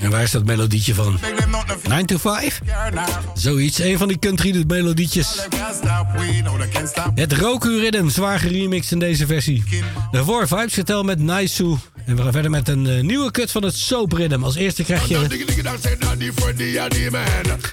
En 0.01 0.11
waar 0.11 0.23
is 0.23 0.31
dat 0.31 0.45
melodietje 0.45 0.95
van? 0.95 1.17
Beg 1.21 1.35
them 1.35 1.51
not 1.51 1.67
no 1.67 1.75
fee 1.75 1.91
9 1.91 2.07
to 2.07 2.19
5? 2.19 2.61
car 2.67 2.93
now. 2.93 3.09
Zoiets, 3.35 3.79
een 3.79 3.99
van 3.99 4.09
die 4.09 4.19
country 4.19 4.65
melodietjes. 4.67 5.47
Het 7.15 7.33
Roku 7.33 7.79
Rhythm, 7.81 8.09
zwaar 8.09 8.39
geremixed 8.39 8.93
in 8.93 8.99
deze 8.99 9.27
versie. 9.27 9.65
Daarvoor 10.11 10.49
Vibes 10.49 10.75
Getel 10.75 11.03
met 11.03 11.19
Nice 11.19 11.77
En 12.07 12.17
we 12.17 12.23
gaan 12.23 12.33
verder 12.33 12.51
met 12.51 12.69
een 12.69 12.87
eh, 12.87 13.03
nieuwe 13.03 13.31
cut 13.31 13.51
van 13.51 13.63
het 13.63 13.77
Soap 13.77 14.13
Rhythm. 14.13 14.43
Als 14.43 14.55
eerste 14.55 14.85
krijg 14.85 15.09
je 15.09 15.27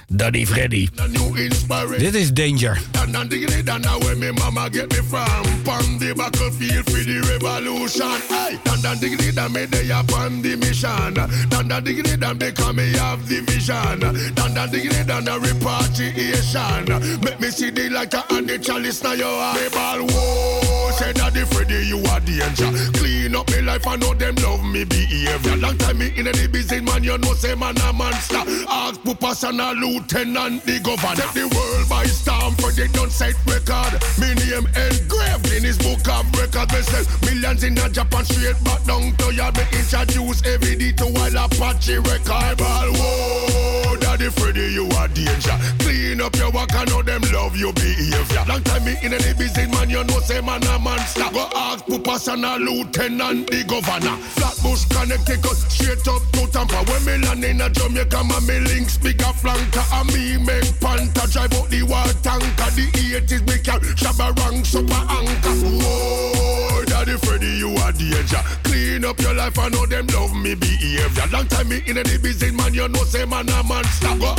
Daddy 0.08 0.46
Freddy 0.46 0.88
are 1.22 1.30
the 1.30 1.30
man. 1.30 1.30
Daddy 1.30 1.30
Freddy. 1.30 1.30
The 1.30 1.30
new 1.30 1.36
inspiration. 1.44 1.98
Dit 1.98 2.14
is 2.14 2.32
Danger. 2.32 2.78
And 3.02 3.16
and 3.16 3.30
diggity 3.30 3.62
dan 3.62 3.82
now 3.82 3.98
where 4.00 4.16
me 4.16 4.30
mama 4.32 4.70
get 4.70 4.90
me 4.90 5.02
from. 5.02 5.44
From 5.64 5.98
the 5.98 6.14
battlefield 6.16 6.84
for 6.86 7.02
the 7.04 7.20
revolution. 7.28 8.20
Hey, 8.28 8.58
dan 8.64 8.80
dan 8.80 8.98
diggity 8.98 9.32
dan 9.32 9.52
me 9.52 9.66
they 9.66 9.86
the 9.86 10.56
mission. 10.56 11.14
Dan 11.50 11.68
dan 11.68 11.84
diggity 11.84 12.16
dan 12.16 12.38
because 12.38 12.74
me 12.74 12.92
have 12.96 13.28
the 13.28 13.40
vision. 13.40 14.00
Dan 14.34 14.54
dan 14.54 14.70
diggity 14.70 15.04
dan 15.04 15.28
a 15.28 15.38
repatriation. 15.38 16.86
Make 17.22 17.40
me 17.40 17.50
see 17.50 17.70
the 17.70 17.88
and 18.30 18.48
the 18.48 18.58
chalice 18.58 19.02
now 19.02 19.12
your 19.12 19.28
eye. 19.28 19.54
Me 19.54 19.68
ball 19.68 20.06
whoa, 20.06 20.90
say 20.92 21.12
Daddy 21.12 21.44
Freddy 21.44 21.86
you 21.86 21.98
are 22.10 22.20
danger. 22.20 22.70
Clean 22.98 23.34
up 23.34 23.50
me 23.50 23.60
life 23.62 23.86
I 23.86 23.96
know 23.96 24.14
them 24.14 24.34
love 24.36 24.64
me 24.64 24.84
behavior. 24.84 25.56
Long 25.56 25.76
time 25.78 25.98
me 25.98 26.12
in 26.16 26.24
the 26.24 26.48
business 26.50 26.82
man 26.82 27.04
you 27.04 27.18
know 27.18 27.34
say 27.34 27.54
man 27.54 27.76
a 27.78 27.92
monster. 27.92 28.42
Ask 28.68 29.00
Pupas 29.02 29.48
and 29.48 29.60
a 29.60 29.72
lieutenant 29.72 30.64
the 30.64 30.80
governor. 30.80 31.11
Take 31.14 31.34
the 31.34 31.46
world 31.54 31.88
by 31.90 32.04
storm 32.04 32.54
for 32.54 32.72
they 32.72 32.88
don't 32.88 33.12
set 33.12 33.34
record. 33.44 34.00
Me 34.18 34.32
name 34.32 34.66
engraved 34.72 35.52
in 35.52 35.62
his 35.62 35.76
book 35.76 36.08
of 36.08 36.24
records. 36.32 36.72
Me 36.72 36.80
sell 36.80 37.04
millions 37.28 37.64
in 37.64 37.76
a 37.76 37.88
Japan 37.90 38.24
straight 38.24 38.56
back 38.64 38.82
down 38.84 39.14
to 39.16 39.34
ya. 39.34 39.50
Me 39.52 39.62
introduce 39.76 40.42
every 40.46 40.74
day 40.74 40.92
to 40.92 41.04
while 41.04 41.36
Apache 41.44 41.98
record. 41.98 42.56
Ball 42.56 42.88
whoa, 42.96 43.96
Daddy 44.12 44.28
Freddy 44.28 44.72
you 44.72 44.84
are 44.98 45.08
danger. 45.08 45.56
Clean 45.78 46.20
up 46.20 46.36
your 46.36 46.50
work 46.50 46.68
I 46.74 46.84
know 46.84 47.00
them 47.00 47.22
love 47.32 47.56
your 47.56 47.72
behavior. 47.72 48.44
Long 48.46 48.62
time 48.62 48.84
me 48.84 48.94
in 49.02 49.12
the 49.12 49.34
business 49.38 49.72
man 49.72 49.88
you 49.88 50.04
know 50.04 50.20
say 50.20 50.42
man 50.42 50.62
a 50.64 50.78
monster. 50.78 51.24
Go 51.32 51.48
ask 51.54 51.86
Pupas 51.86 52.28
and 52.30 52.44
a 52.44 52.58
lieutenant 52.58 53.48
the 53.48 53.64
governor. 53.64 54.16
Flatbush 54.36 54.84
Connecticut 54.92 55.56
straight 55.72 56.06
up 56.08 56.20
to 56.32 56.46
Tampa. 56.52 56.84
When 56.84 57.04
me 57.06 57.26
land 57.26 57.44
in 57.44 57.60
a 57.62 57.70
Jamaica, 57.70 58.22
man, 58.22 58.44
me 58.46 58.60
links 58.60 58.98
bigger 58.98 59.32
flanker. 59.40 59.80
And 59.96 60.12
me 60.12 60.36
make 60.44 60.68
panta 60.78 61.24
drive 61.32 61.54
out 61.54 61.70
the 61.70 61.82
water 61.82 62.12
tanker. 62.20 62.70
The 62.76 62.86
80s 62.92 63.46
big 63.46 63.64
car, 63.64 63.80
shabba 63.96 64.36
rank 64.44 64.66
super 64.66 64.92
anchor. 64.92 65.56
Whoa, 65.64 66.84
Daddy 66.84 67.16
Freddy, 67.16 67.56
you 67.56 67.70
are 67.80 67.92
danger. 67.92 68.42
Clean 68.64 69.04
up 69.04 69.18
your 69.20 69.34
life, 69.34 69.58
I 69.58 69.68
know 69.70 69.86
them 69.86 70.06
love 70.08 70.34
me 70.36 70.54
behavior. 70.54 71.26
Long 71.32 71.46
time 71.48 71.68
me 71.68 71.82
in 71.86 71.96
the 71.96 72.18
business, 72.22 72.52
man, 72.52 72.74
you 72.74 72.86
know 72.88 73.04
say 73.04 73.24
man 73.24 73.48
a 73.48 73.62
monster. 73.62 74.01
Go 74.02 74.34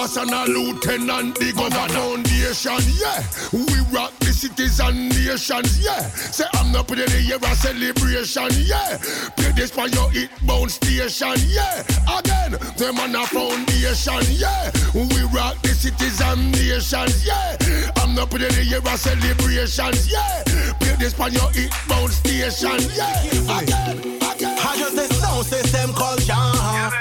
ask 0.00 0.16
and 0.16 0.30
a 0.30 0.44
lieutenant, 0.46 1.34
the 1.34 1.52
governor. 1.52 1.88
Foundation, 1.88 2.78
yeah. 2.96 3.22
We 3.52 3.76
rock 3.92 4.12
the 4.20 4.32
cities 4.32 4.80
and 4.80 5.08
nations, 5.10 5.80
yeah. 5.84 6.00
Say 6.08 6.44
I'm 6.54 6.72
not 6.72 6.86
putting 6.86 7.06
the 7.06 7.20
year 7.20 7.38
a 7.42 7.54
celebration, 7.56 8.48
yeah. 8.64 8.98
Play 9.36 9.52
this 9.52 9.70
for 9.70 9.88
your 9.88 10.10
hit 10.10 10.30
bound 10.46 10.70
station, 10.70 11.34
yeah. 11.48 11.82
Again, 12.06 12.56
them 12.78 12.98
on 12.98 13.14
a 13.14 13.26
foundation, 13.26 14.22
yeah. 14.30 14.70
We 14.94 15.22
rock 15.34 15.60
the 15.62 15.74
cities 15.74 16.20
and 16.20 16.52
nations, 16.52 17.26
yeah. 17.26 17.56
I'm 17.96 18.14
not 18.14 18.30
putting 18.30 18.54
the 18.54 18.64
year 18.64 18.80
a 18.80 18.96
celebration, 18.96 19.92
yeah. 20.06 20.42
Play 20.78 20.96
this 20.98 21.14
for 21.14 21.28
your 21.28 21.50
hit 21.50 21.72
bound 21.88 22.12
station, 22.12 22.78
yeah. 22.94 23.58
Again, 23.58 23.98
again. 24.22 24.58
I 24.62 24.76
just 24.78 24.96
a 24.96 25.14
sound 25.14 25.46
system 25.46 25.92
culture. 25.94 26.93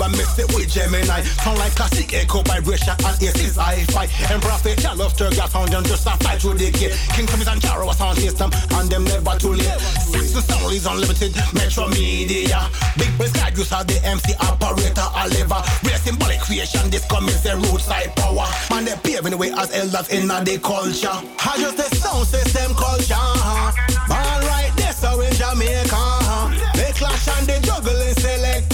And 0.00 0.12
mix 0.16 0.38
it 0.38 0.48
with 0.54 0.70
Gemini. 0.70 1.22
Sound 1.42 1.58
like 1.58 1.74
classic 1.74 2.12
echo 2.14 2.42
vibration 2.42 2.94
and 3.04 3.16
aces 3.22 3.56
hi-fi. 3.56 4.06
And 4.32 4.42
prophet, 4.42 4.78
to 4.78 5.36
got 5.36 5.50
found 5.50 5.72
them 5.72 5.84
just 5.84 6.06
a 6.06 6.10
fight 6.24 6.40
through 6.40 6.54
the 6.54 6.70
gate. 6.70 6.94
King 7.14 7.26
Tommy's 7.26 7.48
and 7.48 7.60
Jaro 7.60 7.92
sound 7.94 8.18
system 8.18 8.50
and 8.78 8.90
them 8.90 9.04
never 9.04 9.36
too 9.38 9.54
late. 9.54 9.78
Six 10.10 10.34
and 10.34 10.44
sound 10.44 10.72
is 10.72 10.86
unlimited, 10.86 11.34
Metro 11.54 11.88
Media. 11.88 12.68
Big 12.98 13.12
Brass 13.18 13.32
guide 13.32 13.56
use 13.56 13.70
the 13.70 14.00
MC 14.04 14.34
operator, 14.40 15.06
a 15.16 15.28
lever. 15.28 15.62
Real 15.84 15.98
symbolic 15.98 16.40
creation, 16.40 16.90
this 16.90 17.04
comes 17.06 17.42
the 17.42 17.56
roadside 17.56 18.14
power. 18.16 18.46
Man, 18.70 18.84
they 18.84 18.96
paving 19.02 19.30
the 19.32 19.36
way 19.36 19.52
as 19.52 19.70
elders 19.72 20.08
in 20.10 20.28
the 20.28 20.58
culture. 20.62 21.08
I 21.10 21.56
just 21.58 21.78
a 21.78 21.94
sound 21.94 22.26
system 22.26 22.74
culture. 22.74 23.14
All 23.14 24.40
right, 24.50 24.72
this 24.76 25.02
how 25.02 25.20
in 25.20 25.32
Jamaica. 25.34 26.74
They 26.74 26.92
clash 26.92 27.28
and 27.28 27.46
they 27.46 27.60
juggling 27.60 28.14
selector. 28.14 28.73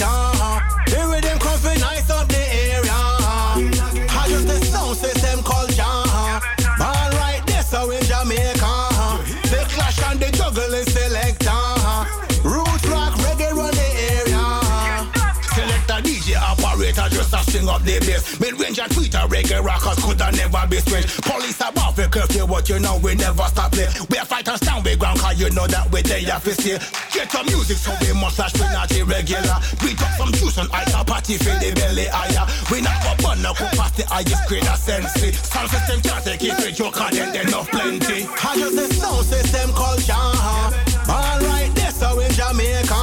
bring 17.61 17.73
up 17.73 17.81
the 17.83 17.99
bass. 18.05 18.39
Mid 18.39 18.59
range 18.59 18.79
and 18.79 18.91
tweeter 18.91 19.27
reggae 19.29 19.63
rockers 19.63 20.03
could 20.03 20.19
have 20.19 20.35
never 20.35 20.67
be 20.67 20.77
strange. 20.77 21.05
Police 21.21 21.61
about 21.61 21.95
for 21.95 22.07
curfew, 22.07 22.45
what 22.45 22.67
you 22.69 22.79
know 22.79 22.99
we 23.03 23.15
never 23.15 23.43
stop 23.43 23.71
play. 23.71 23.87
We 24.09 24.17
are 24.17 24.25
fight 24.25 24.47
and 24.47 24.57
stand 24.57 24.83
we 24.85 24.95
ground, 24.95 25.19
cause 25.19 25.39
you 25.39 25.49
know 25.51 25.67
that 25.67 25.91
we 25.91 26.01
there 26.01 26.19
have 26.31 26.43
to 26.43 26.53
stay. 26.53 26.79
Get 27.13 27.31
some 27.31 27.45
music 27.45 27.77
so 27.77 27.93
we 28.01 28.13
must 28.13 28.35
slash 28.35 28.53
we 28.53 28.65
not 28.73 28.91
irregular. 28.91 29.57
We 29.83 29.93
got 29.93 30.11
some 30.17 30.31
juice 30.33 30.57
and 30.57 30.69
ice 30.71 30.93
a 30.93 31.03
party 31.05 31.37
for 31.37 31.53
the 31.61 31.71
belly 31.75 32.07
higher. 32.09 32.45
We 32.71 32.81
not 32.81 33.05
up 33.05 33.25
on 33.25 33.41
no 33.41 33.53
past 33.53 33.97
the 33.97 34.05
highest 34.07 34.47
grade 34.47 34.67
of 34.67 34.77
sense. 34.77 35.13
Sound 35.13 35.69
system 35.69 36.01
can't 36.01 36.23
take 36.25 36.43
it 36.43 36.57
with 36.57 36.79
your 36.79 36.91
card, 36.91 37.13
then 37.13 37.35
enough 37.35 37.69
plenty. 37.69 38.25
I 38.25 38.57
just 38.57 38.75
the 38.75 38.87
sound 38.93 39.25
system 39.25 39.69
culture. 39.73 40.13
All 40.13 41.39
right, 41.45 41.69
that's 41.75 42.01
how 42.01 42.19
in 42.19 42.31
Jamaica. 42.31 43.01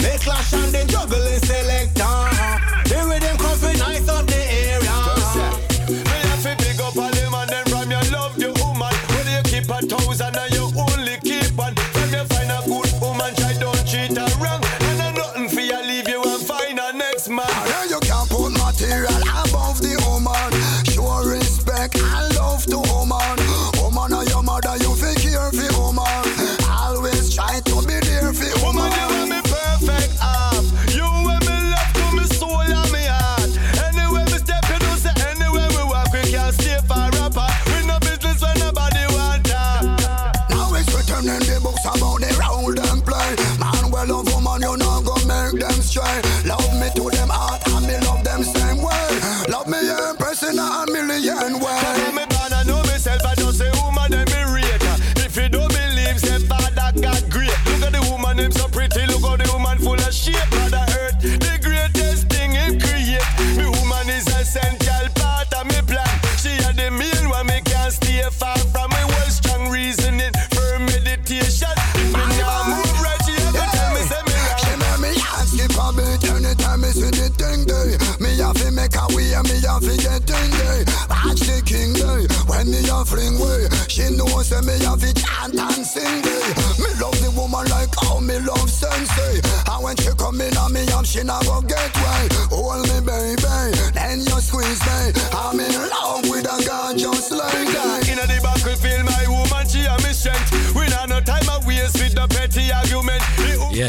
They 0.00 0.18
clash 0.18 0.52
and 0.52 0.72
they 0.72 0.84
juggle 0.86 1.24
in 1.26 1.40
selector. 1.40 2.02
Uh-huh. 2.02 2.77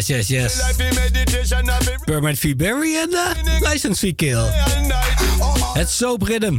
Yes, 0.09 0.27
yes, 0.27 0.61
Permit 2.05 2.37
Fee 2.37 2.55
Barry 2.55 2.95
en 2.95 3.09
uh, 3.11 3.71
License 3.71 3.99
Fee 3.99 4.13
Kill. 4.13 4.43
Het 5.73 5.89
Soap 5.89 6.21
Rhythm. 6.21 6.57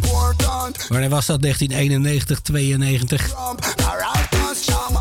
Wanneer 0.89 1.09
was 1.09 1.27
dat? 1.27 1.43
1991, 1.43 2.41
92. 2.41 3.35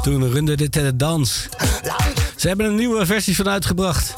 Toen 0.02 0.32
runde 0.32 0.56
dit 0.56 0.74
de 0.74 0.96
dans. 0.96 1.48
Ze 2.36 2.48
hebben 2.48 2.66
een 2.66 2.76
nieuwe 2.76 3.06
versie 3.06 3.36
van 3.36 3.50
uitgebracht. 3.50 4.16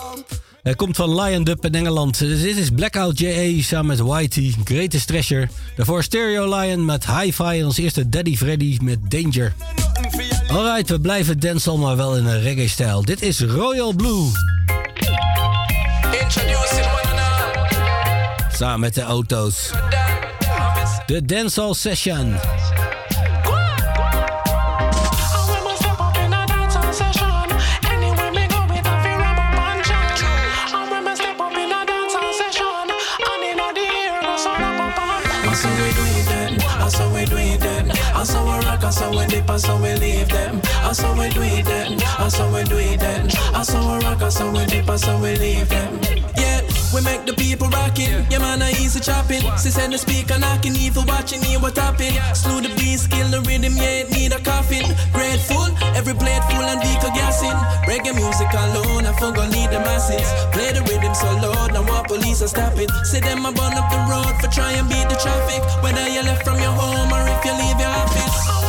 Hij 0.63 0.75
komt 0.75 0.95
van 0.95 1.21
Lion 1.21 1.43
Dub 1.43 1.65
in 1.65 1.75
Engeland. 1.75 2.19
Dus 2.19 2.41
dit 2.41 2.57
is 2.57 2.69
Blackout 2.69 3.19
J.A. 3.19 3.61
samen 3.61 3.85
met 3.85 3.99
Whitey, 3.99 4.53
Greatest 4.63 5.07
Treasure. 5.07 5.49
Daarvoor 5.75 6.03
Stereo 6.03 6.59
Lion 6.59 6.85
met 6.85 7.05
Hi-Fi 7.05 7.59
en 7.59 7.65
als 7.65 7.77
eerste 7.77 8.09
Daddy 8.09 8.37
Freddy 8.37 8.77
met 8.81 8.99
Danger. 9.11 9.53
Alright, 10.51 10.89
we 10.89 10.99
blijven 10.99 11.39
dancehall, 11.39 11.77
maar 11.77 11.97
wel 11.97 12.17
in 12.17 12.25
een 12.25 12.41
reggae-stijl. 12.41 13.05
Dit 13.05 13.21
is 13.21 13.41
Royal 13.41 13.93
Blue. 13.93 14.31
Introducing 16.21 16.85
one 16.85 17.19
Samen 18.51 18.79
met 18.79 18.95
de 18.95 19.01
auto's. 19.01 19.71
De 21.05 21.25
Dancehall 21.25 21.73
Session. 21.73 22.35
That's 35.43 35.63
how 35.63 35.75
we 35.75 35.93
do 35.93 36.03
it 36.03 36.25
then. 36.25 36.57
That's 36.57 36.97
how 36.97 37.13
we 37.13 37.25
do 37.25 37.35
it 37.35 37.59
then. 37.59 37.87
That's 37.87 38.33
how 38.33 38.45
we 38.45 38.65
rock. 38.65 38.79
That's 38.79 38.99
how 38.99 39.17
we 39.17 39.25
dip. 39.25 39.47
That's 39.47 39.65
how 39.65 39.81
we 39.81 39.95
leave 39.95 40.10
That's 40.91 41.07
how 41.07 41.15
we 41.15 41.29
do 41.29 41.39
it 41.39 41.63
then. 41.63 41.95
That's 42.19 42.35
how 42.35 42.51
we 42.53 42.63
do 42.67 42.75
it 42.75 42.99
then. 42.99 43.31
That's 43.55 43.71
how 43.71 43.79
we 43.79 44.03
rock. 44.03 44.19
That's 44.19 44.37
how 44.37 44.51
we 44.51 44.65
dip. 44.65 44.87
That's 44.87 45.05
how 45.07 45.15
we 45.23 45.37
leave 45.39 45.69
them. 45.69 46.03
Yeah, 46.35 46.67
we 46.91 46.99
make 46.99 47.23
the 47.23 47.31
people 47.31 47.71
rocking. 47.71 48.27
Yeah, 48.27 48.43
man, 48.43 48.61
I 48.61 48.71
easy 48.71 48.99
chopping. 48.99 49.39
She 49.55 49.71
said 49.71 49.87
the 49.87 49.97
speaker 49.97 50.37
knocking, 50.37 50.75
evil 50.75 51.07
watching, 51.07 51.39
hear 51.47 51.63
what 51.63 51.75
tapping. 51.75 52.11
Slew 52.35 52.59
the 52.59 52.75
beat, 52.75 53.07
kill 53.07 53.31
the 53.31 53.39
rhythm, 53.47 53.71
yeah, 53.79 54.03
it 54.03 54.11
need 54.11 54.35
a 54.35 54.43
coffin. 54.43 54.83
Grateful, 55.15 55.63
every 55.95 56.11
plate 56.11 56.43
full 56.51 56.67
and 56.67 56.83
vehicle 56.83 57.15
gassing. 57.15 57.55
Reggae 57.87 58.11
music 58.11 58.51
alone, 58.51 59.07
I 59.07 59.15
forgot 59.15 59.47
lead 59.47 59.71
the 59.71 59.79
masses. 59.79 60.27
Play 60.51 60.75
the 60.75 60.83
rhythm 60.91 61.15
so 61.15 61.31
loud, 61.39 61.71
now 61.71 61.87
what 61.87 62.11
police 62.11 62.43
are 62.43 62.51
stopping. 62.51 62.91
Say 63.07 63.21
them 63.21 63.47
a 63.47 63.51
burn 63.55 63.79
up 63.79 63.87
the 63.87 63.99
road 64.11 64.35
for 64.43 64.51
try 64.51 64.75
and 64.75 64.91
beat 64.91 65.07
the 65.07 65.15
traffic. 65.15 65.63
Whether 65.79 66.03
you 66.11 66.19
left 66.27 66.43
from 66.43 66.59
your 66.59 66.75
home 66.75 67.15
or 67.15 67.23
if 67.31 67.39
you 67.47 67.55
leave 67.55 67.79
your 67.79 67.95
office. 67.95 68.60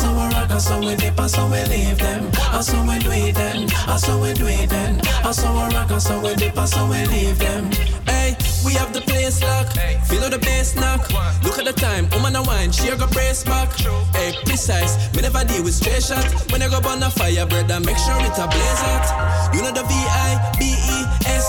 How 0.00 0.12
we 0.12 0.34
rock. 0.34 0.48
That's 0.48 0.68
how 0.68 0.80
we 0.80 0.96
dip. 0.96 1.16
That's 1.16 1.34
how 1.34 1.46
we 1.46 1.64
leave 1.64 1.98
them. 1.98 2.30
That's 2.32 2.70
how 2.72 2.82
we 2.88 2.98
do 2.98 3.10
it 3.10 3.34
then. 3.34 3.66
That's 3.86 4.06
how 4.06 4.20
we 4.20 4.32
do 4.34 4.46
it 4.46 4.68
then. 4.68 4.98
That's 5.22 5.42
how 5.42 5.52
we 5.52 5.74
rock. 5.74 5.88
That's 5.88 6.08
how 6.08 6.22
we 6.22 6.34
dip. 6.34 6.54
That's 6.54 6.74
how 6.74 6.90
we 6.90 7.04
leave 7.06 7.38
them. 7.38 7.70
Hey, 8.06 8.36
we 8.64 8.72
have 8.74 8.92
the 8.92 9.00
place 9.00 9.42
locked. 9.42 9.78
Feel 10.08 10.22
how 10.22 10.28
the 10.28 10.38
bass 10.38 10.74
knock. 10.76 11.10
Look 11.42 11.58
at 11.58 11.64
the 11.64 11.72
time, 11.72 12.08
woman 12.10 12.36
a 12.36 12.42
wine, 12.42 12.72
she 12.72 12.88
a 12.88 12.96
go 12.96 13.06
brace 13.08 13.44
back. 13.44 13.72
Hey, 14.14 14.32
precise, 14.44 15.12
me 15.14 15.22
never 15.22 15.44
deal 15.44 15.62
with 15.64 15.74
stray 15.74 16.00
shot. 16.00 16.26
When 16.50 16.62
I 16.62 16.68
go 16.68 16.80
burn 16.80 17.02
a 17.02 17.10
fire, 17.10 17.46
brother, 17.46 17.80
make 17.80 17.98
sure 17.98 18.18
it 18.20 18.38
a 18.38 18.46
blaze 18.46 18.80
hot. 18.86 19.54
You 19.54 19.62
know 19.62 19.72
the 19.72 19.86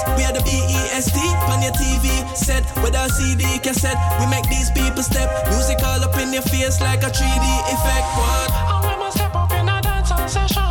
V-I-B-E-S, 0.06 0.18
we 0.18 0.24
are 0.26 0.34
the 0.34 0.44
B-E-S-T. 0.44 1.18
On 1.52 1.62
your 1.62 1.72
TV 1.74 2.36
set, 2.36 2.64
with 2.84 2.96
our 2.96 3.10
CD 3.10 3.60
cassette, 3.60 3.98
we 4.20 4.28
make 4.28 4.48
these 4.50 4.70
people 4.72 5.04
step. 5.04 5.30
Music 5.50 5.78
all 5.84 6.04
up 6.04 6.18
in 6.18 6.34
your 6.34 6.44
face 6.44 6.82
like 6.82 7.04
a 7.04 7.10
3D 7.10 7.48
effect. 7.74 8.06
What? 8.18 8.52
All 8.70 8.98
my 8.98 9.10
step 9.10 9.36
of 9.36 9.52
inna 9.52 9.82
dance 9.82 10.10
sensation 10.10 10.68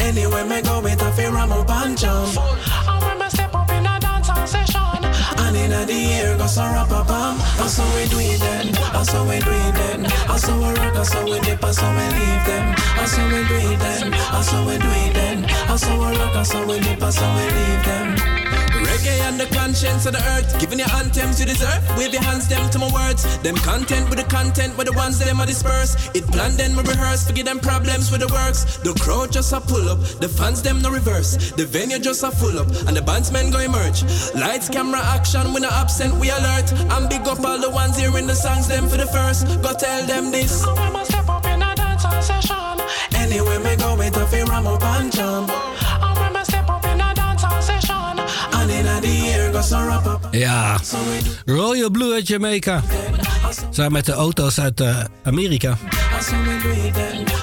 anyway, 0.00 0.44
me 0.44 0.62
go 0.62 0.80
with 0.80 1.02
a 1.02 1.10
fear 1.12 1.30
I'm 1.30 1.52
up 1.52 1.70
and 1.70 1.98
jump. 1.98 2.36
And 5.38 5.56
in 5.56 5.70
the 5.70 6.00
air, 6.14 6.36
go 6.36 6.46
so 6.46 6.62
rap 6.62 6.90
a 6.90 7.04
bam. 7.04 7.38
That's 7.58 7.76
how 7.76 7.94
we 7.94 8.08
do 8.08 8.18
it 8.18 8.40
then. 8.40 8.72
That's 8.92 9.12
how 9.12 9.24
we 9.24 9.38
do 9.38 9.50
it 9.50 9.74
then. 9.74 10.02
That's 10.02 10.46
how 10.46 10.58
we 10.58 10.68
rock. 10.74 10.94
That's 10.94 11.12
how 11.12 11.24
we 11.24 11.38
dip. 11.40 11.60
That's 11.60 11.78
how 11.78 11.92
we 11.94 12.04
leave 12.18 12.44
them. 12.46 12.74
That's 12.96 13.16
how 13.16 13.26
we 13.26 13.46
do 13.46 13.56
it 13.56 13.78
then. 13.78 14.10
That's 14.10 14.50
how 14.50 14.66
we 14.66 14.78
do 14.78 14.88
it 14.88 15.14
then. 15.14 15.42
That's 15.42 15.84
how 15.84 15.98
we 15.98 16.16
rock. 16.18 16.32
That's 16.32 16.52
how 16.52 16.66
we 16.66 16.80
dip. 16.80 16.98
That's 16.98 17.16
how 17.16 17.36
we 17.36 17.42
leave 17.42 17.84
them. 17.84 18.55
Reggae 18.84 19.20
and 19.28 19.38
the 19.38 19.46
conscience 19.54 20.06
of 20.06 20.12
the 20.12 20.22
earth. 20.34 20.58
Giving 20.60 20.78
your 20.78 20.90
anthems 20.92 21.40
you 21.40 21.46
deserve. 21.46 21.82
Wave 21.96 22.12
your 22.12 22.22
hands 22.22 22.48
them 22.48 22.68
to 22.70 22.78
my 22.78 22.90
words. 22.92 23.38
Them 23.38 23.56
content 23.56 24.08
with 24.10 24.18
the 24.18 24.28
content, 24.28 24.76
with 24.76 24.86
the 24.86 24.92
ones 24.92 25.18
them 25.18 25.40
are 25.40 25.46
dispersed. 25.46 26.14
It 26.14 26.26
planned 26.26 26.54
then 26.54 26.76
we 26.76 26.82
rehearse. 26.82 27.26
Forget 27.26 27.46
them 27.46 27.60
problems 27.60 28.10
with 28.10 28.20
the 28.20 28.28
works. 28.28 28.78
The 28.78 28.92
crowd 28.94 29.32
just 29.32 29.52
a 29.52 29.60
pull 29.60 29.88
up. 29.88 30.00
The 30.20 30.28
fans 30.28 30.62
them 30.62 30.82
no 30.82 30.90
reverse. 30.90 31.52
The 31.52 31.66
venue 31.66 31.98
just 31.98 32.22
a 32.22 32.30
full 32.30 32.58
up. 32.58 32.68
And 32.86 32.96
the 32.96 33.02
bandsmen 33.02 33.52
go 33.52 33.60
emerge. 33.60 34.02
Lights, 34.34 34.68
camera, 34.68 35.00
action. 35.00 35.52
We 35.52 35.60
no 35.60 35.68
absent, 35.70 36.14
we 36.14 36.30
alert. 36.30 36.72
And 36.72 37.08
big 37.08 37.26
up 37.26 37.44
all 37.44 37.58
the 37.58 37.70
ones 37.70 37.96
hearing 37.98 38.26
the 38.26 38.34
songs 38.34 38.68
them 38.68 38.88
for 38.88 38.96
the 38.96 39.06
first. 39.06 39.46
Go 39.62 39.72
tell 39.72 40.06
them 40.06 40.30
this. 40.30 40.62
Step 40.62 41.28
up 41.28 41.46
in 41.46 41.62
a 41.62 41.74
dance 41.74 42.02
session. 42.26 42.56
Anyway, 43.14 43.58
me 43.58 43.76
go 43.76 43.94
a 43.98 44.26
fear, 44.26 44.44
ram 44.46 44.66
up 44.66 44.82
and 44.82 45.12
jump. 45.12 45.50
Ja, 50.30 50.80
Royal 51.44 51.90
Blue 51.90 52.14
uit 52.14 52.28
Jamaica. 52.28 52.82
Samen 53.70 53.92
met 53.92 54.06
de 54.06 54.12
auto's 54.12 54.60
uit 54.60 54.80
eh, 54.80 55.04
Amerika. 55.22 55.78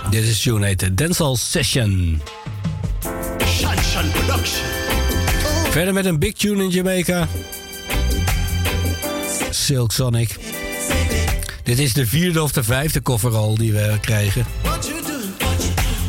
Dit 0.10 0.24
is 0.24 0.42
tune 0.42 0.66
heet 0.66 0.80
de 0.80 0.94
Dancehall 0.94 1.36
Session. 1.36 2.22
Verder 5.70 5.94
met 5.94 6.06
een 6.06 6.20
big 6.20 6.34
tune 6.34 6.64
in 6.64 6.70
Jamaica. 6.70 7.28
Silk 9.50 9.92
Sonic. 9.92 10.38
Dit 11.64 11.80
is 11.80 11.94
de 11.94 12.08
vierde 12.08 12.44
of 12.44 12.52
de 12.52 12.64
vijfde 12.64 13.02
kofferrol 13.02 13.56
die 13.56 13.74
we 13.74 13.98
krijgen. 14.02 14.46
What 14.62 14.88
you 14.88 15.02
do? 15.02 15.14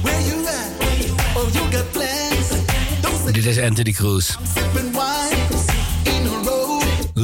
Where 0.03 0.25
you 0.25 0.47
at? 0.47 1.55
You 1.55 1.73
got 1.73 1.91
plans. 1.93 3.33
Dit 3.33 3.47
is 3.47 3.59
Anthony 3.59 3.93
Cruz. 3.93 4.37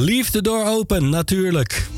Row. 0.01 0.09
Leave 0.09 0.31
the 0.31 0.41
door 0.41 0.65
open, 0.65 1.09
natuurlijk. 1.09 1.90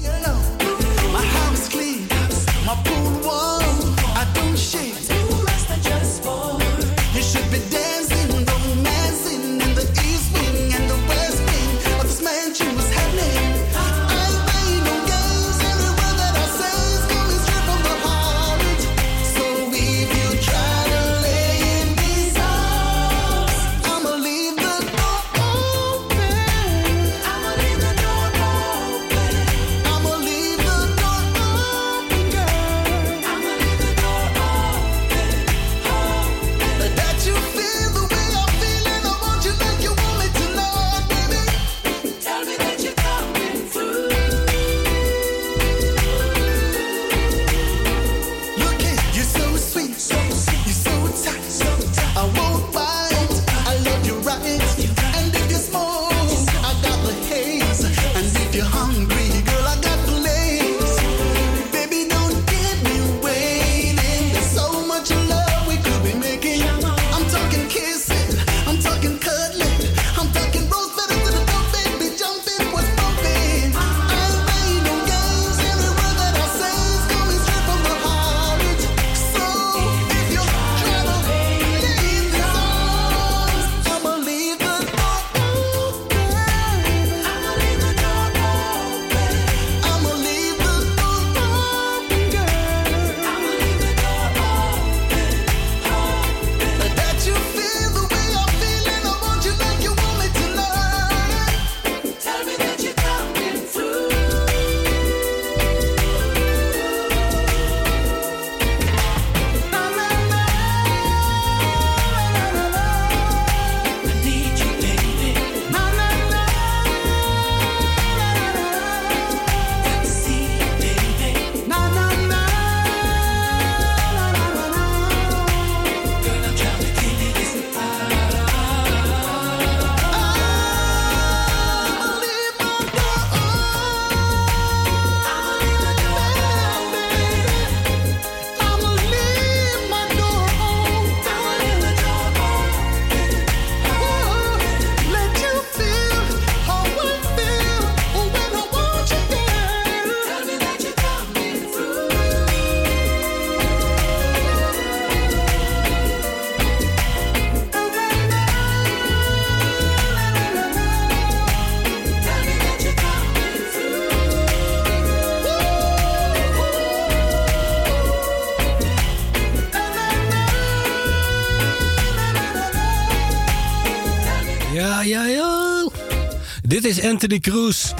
Anthony 177.14 177.40
Cruz. 177.40 177.94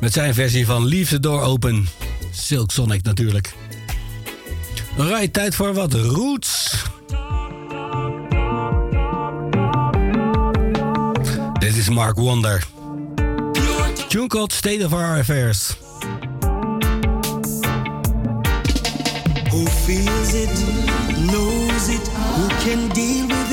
Met 0.00 0.12
zijn 0.12 0.34
versie 0.34 0.66
van 0.66 0.84
the 0.84 1.20
Door 1.20 1.42
Open. 1.42 1.88
Silk 2.30 2.70
Sonic 2.70 3.02
natuurlijk. 3.02 3.54
Alright, 4.98 5.32
tijd 5.32 5.54
voor 5.54 5.74
wat 5.74 5.92
roots. 5.92 6.82
Dit 11.58 11.76
is 11.76 11.88
Mark 11.88 12.16
Wonder. 12.16 12.64
Tune 14.08 14.46
State 14.52 14.84
of 14.84 14.92
Our 14.92 15.18
Affairs. 15.18 15.76
Who 19.50 19.66
feels 19.66 20.32
it, 20.32 20.64
knows 21.26 21.88
it, 21.88 22.08
who 22.08 22.46
can 22.64 22.88
deal 22.88 23.26
with 23.26 23.43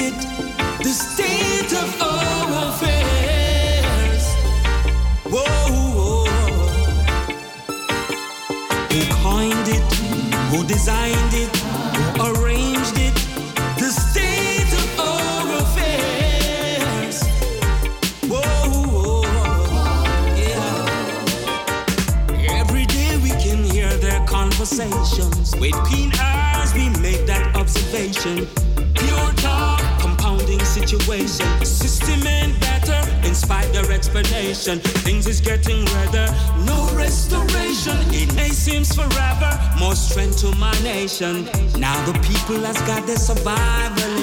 Things 34.54 35.28
is 35.28 35.40
getting 35.40 35.86
redder. 35.86 36.28
no 36.66 36.94
restoration. 36.94 37.96
It 38.12 38.36
may 38.36 38.50
seem 38.50 38.84
forever, 38.84 39.52
more 39.80 39.96
strength 39.96 40.40
to 40.42 40.54
my 40.58 40.74
nation. 40.84 41.46
Now 41.80 41.96
the 42.06 42.20
people 42.20 42.60
has 42.66 42.76
got 42.82 43.08
their 43.08 43.16
survival 43.16 44.21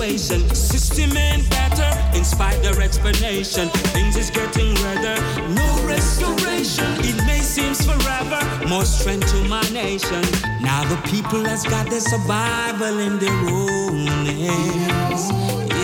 situation. 0.00 0.54
System 0.54 1.16
ain't 1.16 1.48
better, 1.50 2.16
in 2.16 2.24
spite 2.24 2.62
their 2.62 2.80
explanation. 2.80 3.68
Things 3.92 4.16
is 4.16 4.30
getting 4.30 4.74
redder, 4.76 5.20
no 5.50 5.86
restoration. 5.86 6.86
It 7.00 7.16
may 7.26 7.40
seem 7.40 7.74
forever, 7.74 8.40
more 8.66 8.84
strength 8.84 9.30
to 9.32 9.44
my 9.44 9.62
nation. 9.70 10.22
Now 10.62 10.84
the 10.84 10.96
people 11.10 11.44
has 11.44 11.64
got 11.64 11.90
their 11.90 12.00
survival 12.00 12.98
in 12.98 13.18
their 13.18 13.40
own 13.48 14.06
hands. 14.26 15.79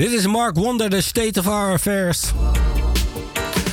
Dit 0.00 0.12
is 0.12 0.26
Mark 0.26 0.56
Wonder, 0.56 0.90
The 0.90 1.00
State 1.00 1.38
of 1.40 1.46
Our 1.46 1.72
Affairs. 1.72 2.22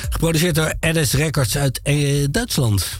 Geproduceerd 0.09 0.55
door 0.55 0.73
Addis 0.79 1.13
Records 1.13 1.57
uit 1.57 1.79
eh, 1.83 2.25
Duitsland. 2.31 2.99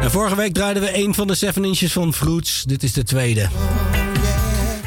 En 0.00 0.10
vorige 0.10 0.36
week 0.36 0.54
draaiden 0.54 0.82
we 0.82 0.96
een 0.96 1.14
van 1.14 1.26
de 1.26 1.34
7 1.34 1.64
inches 1.64 1.92
van 1.92 2.14
Fruits. 2.14 2.62
Dit 2.62 2.82
is 2.82 2.92
de 2.92 3.02
tweede. 3.02 3.48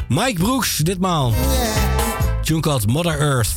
Mike 0.08 0.40
Brooks, 0.40 0.76
ditmaal. 0.76 1.32
Tune 2.42 2.60
called 2.60 2.86
Mother 2.86 3.20
Earth. 3.20 3.54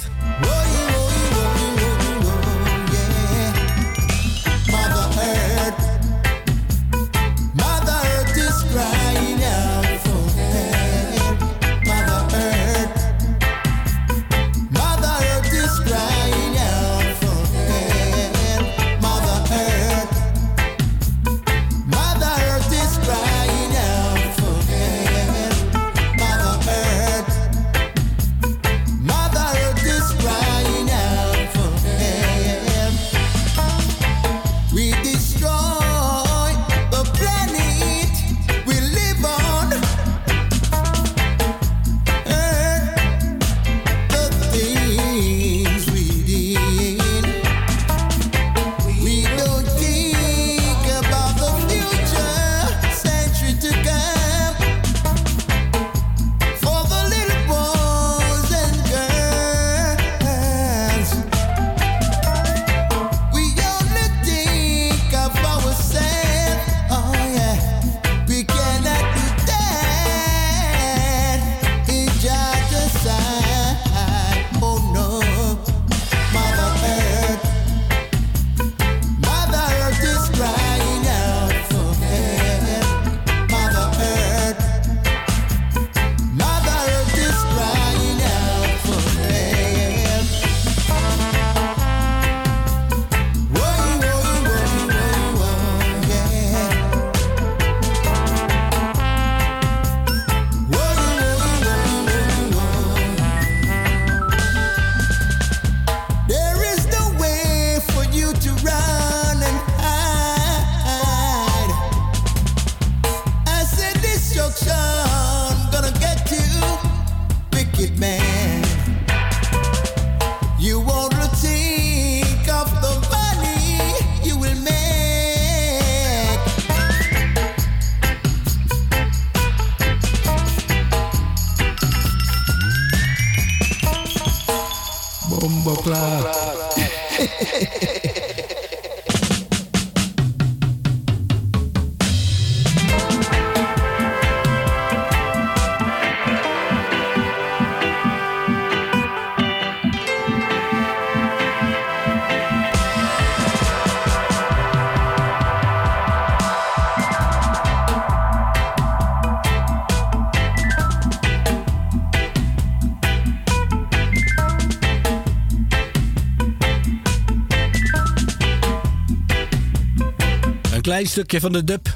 klein 171.00 171.14
stukje 171.14 171.40
van 171.40 171.52
de 171.52 171.64
dub. 171.64 171.96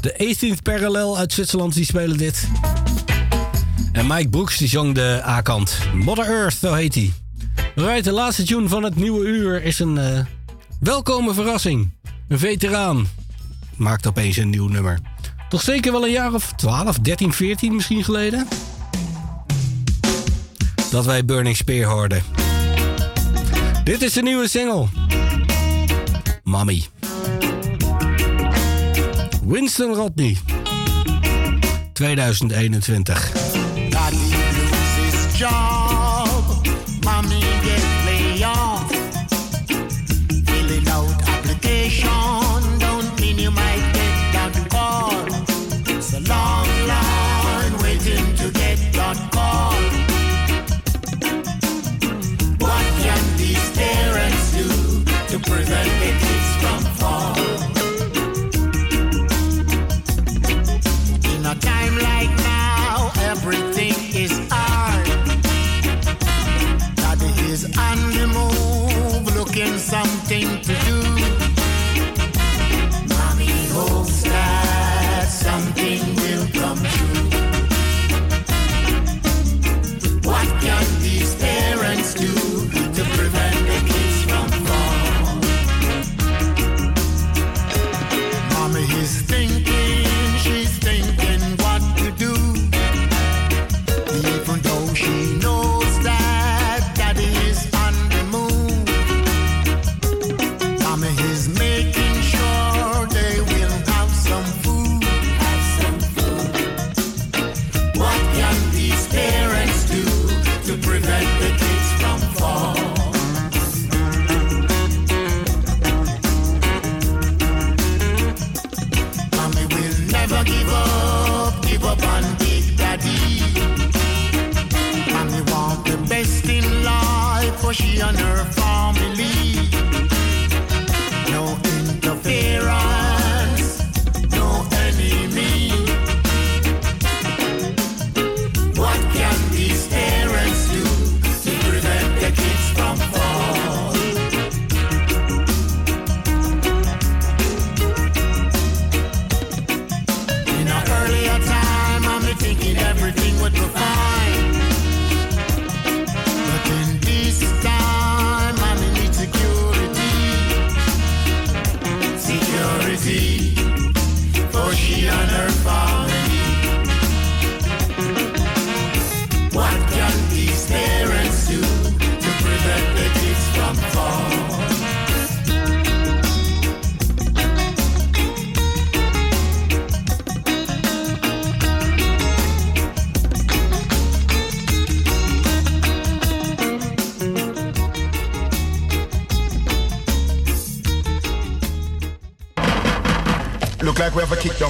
De 0.00 0.36
18th 0.36 0.62
Parallel 0.62 1.18
uit 1.18 1.32
Zwitserland, 1.32 1.74
die 1.74 1.84
spelen 1.84 2.16
dit. 2.16 2.48
En 3.92 4.06
Mike 4.06 4.28
Brooks, 4.28 4.56
die 4.56 4.68
zong 4.68 4.94
de 4.94 5.22
A-kant. 5.24 5.78
Mother 5.94 6.24
Earth, 6.24 6.54
zo 6.54 6.74
heet 6.74 6.94
hij. 6.94 7.12
Right, 7.74 8.04
de 8.04 8.12
laatste 8.12 8.44
tune 8.44 8.68
van 8.68 8.82
het 8.82 8.96
nieuwe 8.96 9.26
uur 9.26 9.62
is 9.62 9.78
een 9.78 9.96
uh, 9.96 10.24
welkome 10.80 11.34
verrassing. 11.34 11.90
Een 12.28 12.38
veteraan 12.38 13.08
maakt 13.76 14.06
opeens 14.06 14.36
een 14.36 14.50
nieuw 14.50 14.68
nummer. 14.68 14.98
Toch 15.48 15.62
zeker 15.62 15.92
wel 15.92 16.04
een 16.04 16.12
jaar 16.12 16.34
of 16.34 16.52
12, 16.56 16.98
13, 16.98 17.32
14 17.32 17.74
misschien 17.74 18.04
geleden? 18.04 18.48
Dat 20.90 21.04
wij 21.04 21.24
Burning 21.24 21.56
Spear 21.56 21.90
hoorden. 21.90 22.22
Dit 23.84 24.02
is 24.02 24.12
de 24.12 24.22
nieuwe 24.22 24.48
single. 24.48 24.86
Mommy. 26.42 26.91
Winston 29.52 29.94
Rodney. 29.94 30.38
2021. 31.92 33.31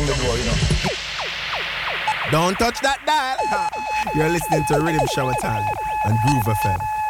the 0.07 0.15
door, 0.23 0.37
you 0.37 0.45
know. 0.45 0.55
Don't 2.31 2.59
touch 2.59 2.81
that 2.81 2.99
dial. 3.05 3.69
You're 4.15 4.31
listening 4.31 4.65
to 4.69 4.75
Riddim 4.75 5.07
Shower 5.15 5.35
Time 5.41 5.67
and 6.05 6.19
Groove 6.25 6.45
FM. 6.45 7.02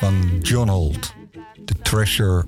van 0.00 0.40
John 0.42 0.68
Holt. 0.68 1.14
The 1.66 1.74
Treasure 1.82 2.44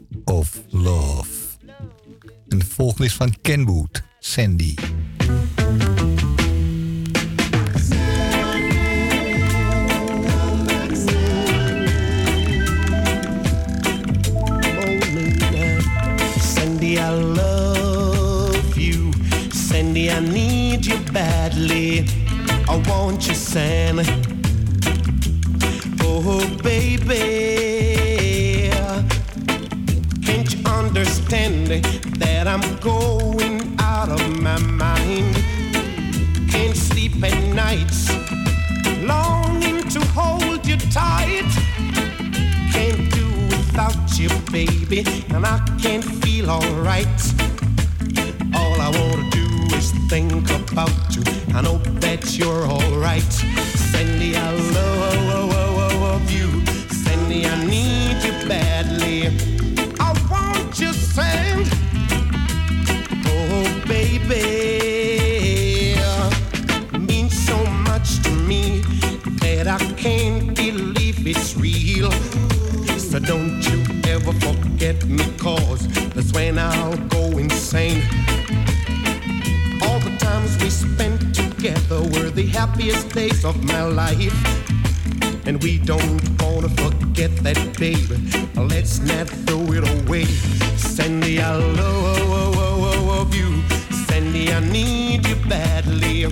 you. 93.35 93.63
Sandy, 94.07 94.53
I 94.53 94.61
need 94.61 95.27
you 95.27 95.37
badly. 95.49 96.27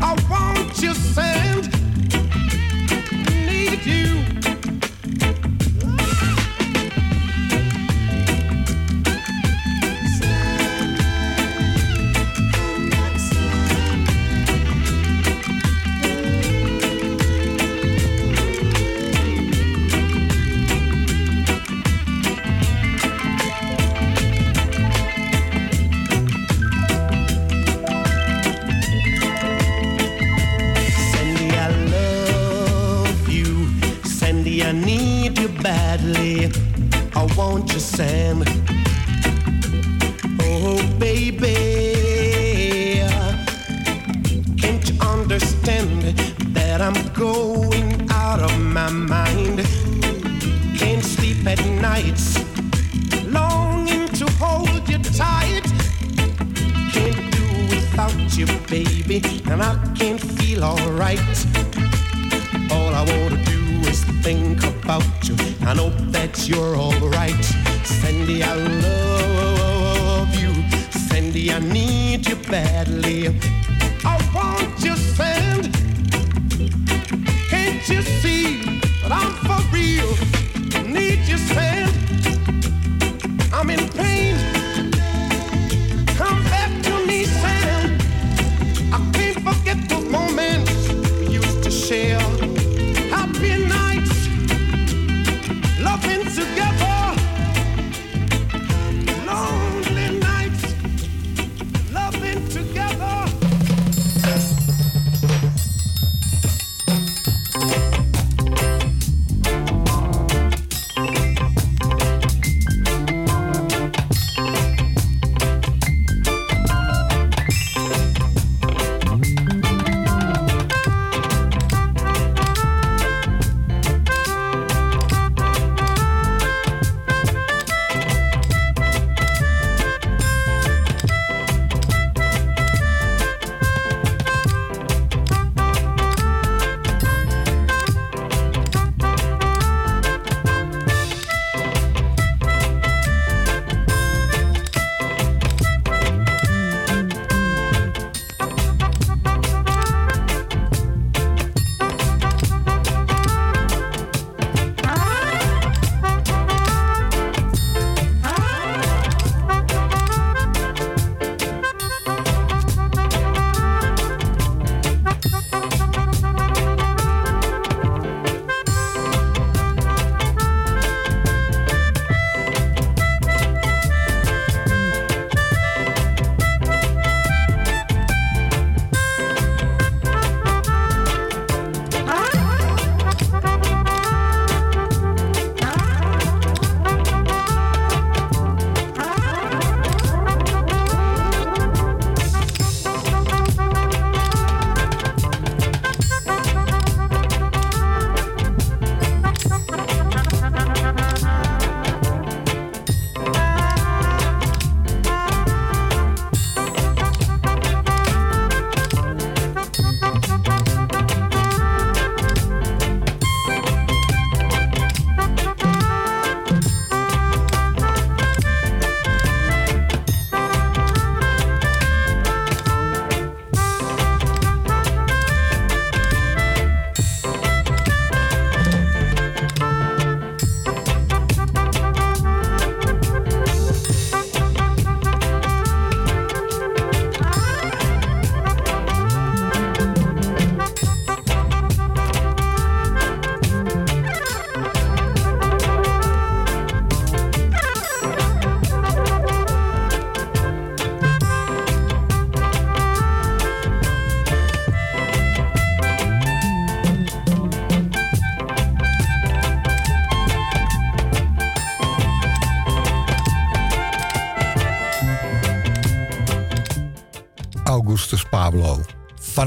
I 0.00 0.14
want 0.30 0.80
you, 0.82 0.94
Sandy. 0.94 1.31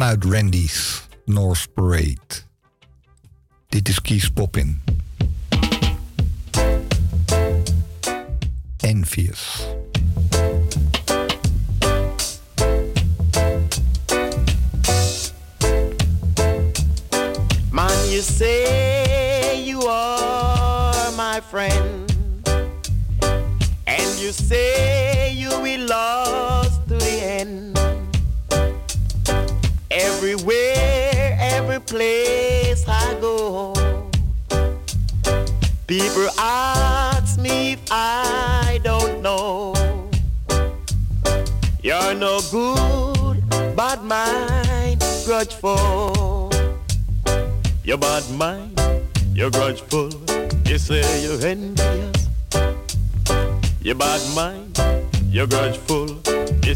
Vanuit 0.06 0.26
Randy's 0.26 1.08
North 1.26 1.74
Parade. 1.74 2.46
Dit 3.70 3.90
is 3.90 4.02
Keith 4.02 4.34
Poppin. 4.34 4.85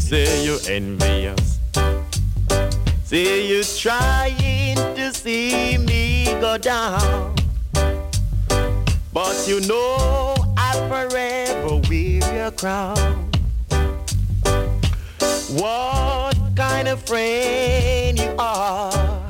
Say 0.00 0.44
you're 0.44 0.58
envious. 0.68 1.58
Say 3.04 3.46
you're 3.46 3.64
trying 3.64 4.76
to 4.96 5.12
see 5.12 5.78
me 5.78 6.24
go 6.40 6.58
down. 6.58 7.34
But 9.12 9.46
you 9.46 9.60
know 9.60 10.34
I'll 10.56 10.88
forever 10.88 11.80
wear 11.88 12.34
your 12.34 12.50
crown. 12.52 13.30
What 15.50 16.36
kind 16.56 16.88
of 16.88 17.02
friend 17.02 18.18
you 18.18 18.34
are? 18.38 19.26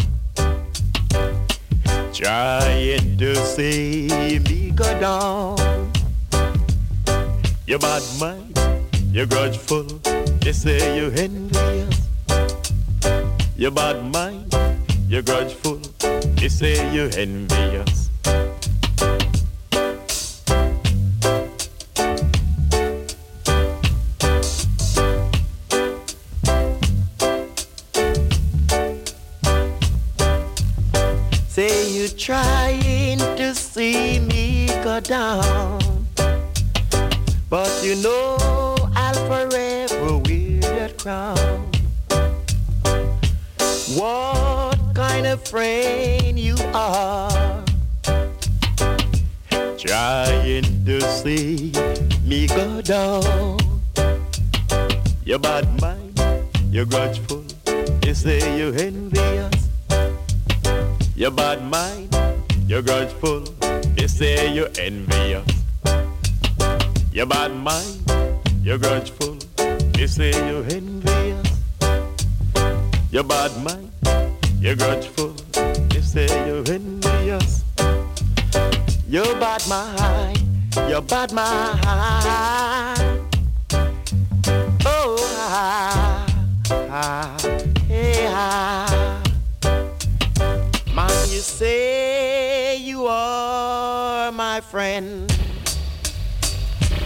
Trying 2.12 3.16
to 3.18 3.34
see 3.36 4.38
me 4.46 4.70
go 4.70 4.84
down. 5.00 5.90
You're 7.66 7.78
bad 7.78 8.02
mind, 8.18 8.58
you're 9.12 9.26
grudgeful. 9.26 9.99
You 10.50 10.54
say 10.54 10.96
you're 10.96 11.12
envious. 11.12 12.08
You're 13.56 13.70
bad 13.70 14.04
mind, 14.12 14.52
you're 15.08 15.22
grudgeful. 15.22 15.78
They 16.34 16.48
say 16.48 16.74
you're 16.92 17.08
envious. 17.16 18.10
Say 31.46 31.92
you're 31.92 32.08
trying 32.08 33.18
to 33.38 33.54
see 33.54 34.18
me 34.18 34.66
go 34.82 34.98
down. 34.98 35.78
But 37.48 37.70
you 37.84 37.94
know 38.02 38.39
down. 52.90 53.56
You're 55.24 55.38
bad 55.38 55.80
mind, 55.80 56.20
you're 56.72 56.84
grudgeful. 56.84 57.44
You 58.04 58.14
say 58.14 58.40
you're 58.58 58.74
envious. 58.74 59.68
You're 61.14 61.30
bad 61.30 61.62
mind, 61.70 62.10
you're 62.66 62.82
grudgeful. 62.82 63.44
You 63.96 64.08
say 64.08 64.52
you're 64.52 64.74
envious. 64.76 65.46
You're 67.12 67.26
bad 67.26 67.54
mind, 67.54 68.02
you're 68.64 68.78
grudgeful. 68.78 69.38
You 69.96 70.08
say 70.08 70.32
you're 70.48 70.64
envious. 70.64 71.46
You're 73.12 73.22
bad 73.22 73.52
mind, 73.62 73.92
you're 74.60 74.74
grudgeful. 74.74 75.36
You 75.94 76.02
say 76.02 76.26
you're 76.48 76.66
envious. 76.68 77.62
You're 79.08 79.38
bad 79.38 79.62
mind, 79.68 80.39
you're 80.88 81.02
bad 81.02 81.32
mind. 81.32 81.80
Oh, 84.84 85.16
ah, 85.36 86.26
ah, 86.90 87.36
hey, 87.88 88.26
ah. 88.28 89.22
Man, 90.94 91.28
you 91.28 91.40
say 91.40 92.76
you 92.76 93.06
are 93.06 94.30
my 94.32 94.60
friend. 94.60 95.30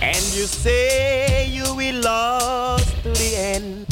And 0.01 0.25
you 0.35 0.47
say 0.47 1.47
you 1.49 1.75
will 1.75 2.01
last 2.03 3.03
to 3.03 3.11
the 3.11 3.37
end. 3.37 3.84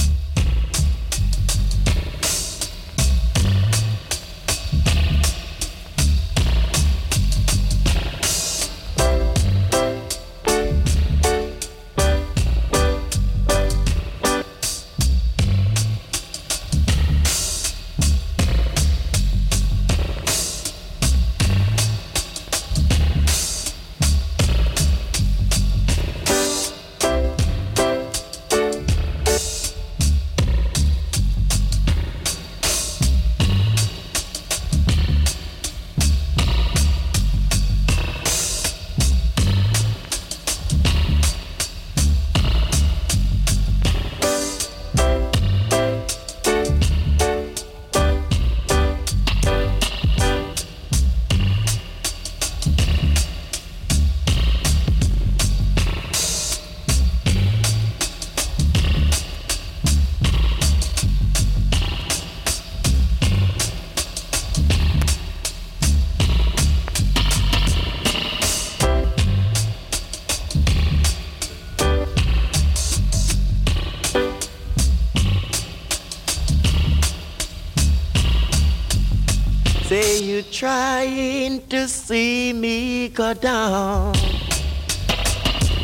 Down. 83.15 84.13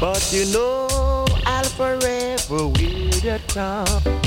But 0.00 0.32
you 0.32 0.46
know 0.52 1.26
I'll 1.44 1.64
forever 1.64 2.68
wear 2.68 3.10
that 3.22 3.42
crown. 3.48 4.17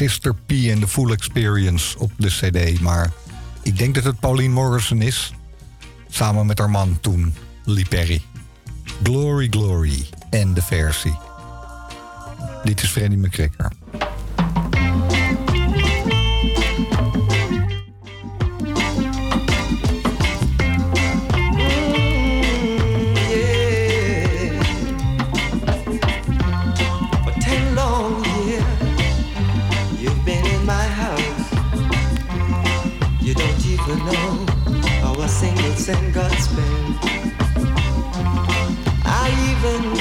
Sister 0.00 0.34
P 0.34 0.50
en 0.50 0.80
The 0.80 0.88
Full 0.88 1.12
Experience 1.12 1.98
op 1.98 2.12
de 2.16 2.28
CD. 2.28 2.80
Maar 2.80 3.12
ik 3.62 3.78
denk 3.78 3.94
dat 3.94 4.04
het 4.04 4.20
Pauline 4.20 4.54
Morrison 4.54 5.02
is. 5.02 5.32
Samen 6.08 6.46
met 6.46 6.58
haar 6.58 6.70
man 6.70 6.98
toen, 7.00 7.34
Lee 7.64 7.84
Perry. 7.84 8.22
Glory, 9.02 9.46
glory. 9.50 10.06
En 10.30 10.54
de 10.54 10.62
versie. 10.62 11.18
Dit 12.64 12.82
is 12.82 12.88
Freddie 12.88 13.18
McCray. 13.18 13.49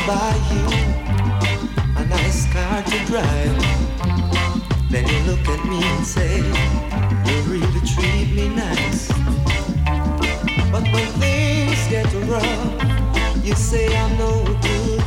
buy 0.09 0.35
you 0.51 0.65
a 2.01 2.03
nice 2.05 2.51
car 2.51 2.81
to 2.81 2.97
drive. 3.05 3.57
Then 4.89 5.05
you 5.07 5.19
look 5.29 5.45
at 5.47 5.61
me 5.69 5.79
and 5.83 6.03
say, 6.03 6.37
You 7.27 7.35
really 7.53 7.81
treat 7.93 8.27
me 8.37 8.49
nice. 8.49 9.07
But 10.71 10.85
when 10.93 11.07
things 11.21 11.81
get 11.93 12.11
rough, 12.27 13.45
you 13.45 13.53
say 13.53 13.85
I'm 13.95 14.17
no 14.17 14.31
good. 14.63 14.98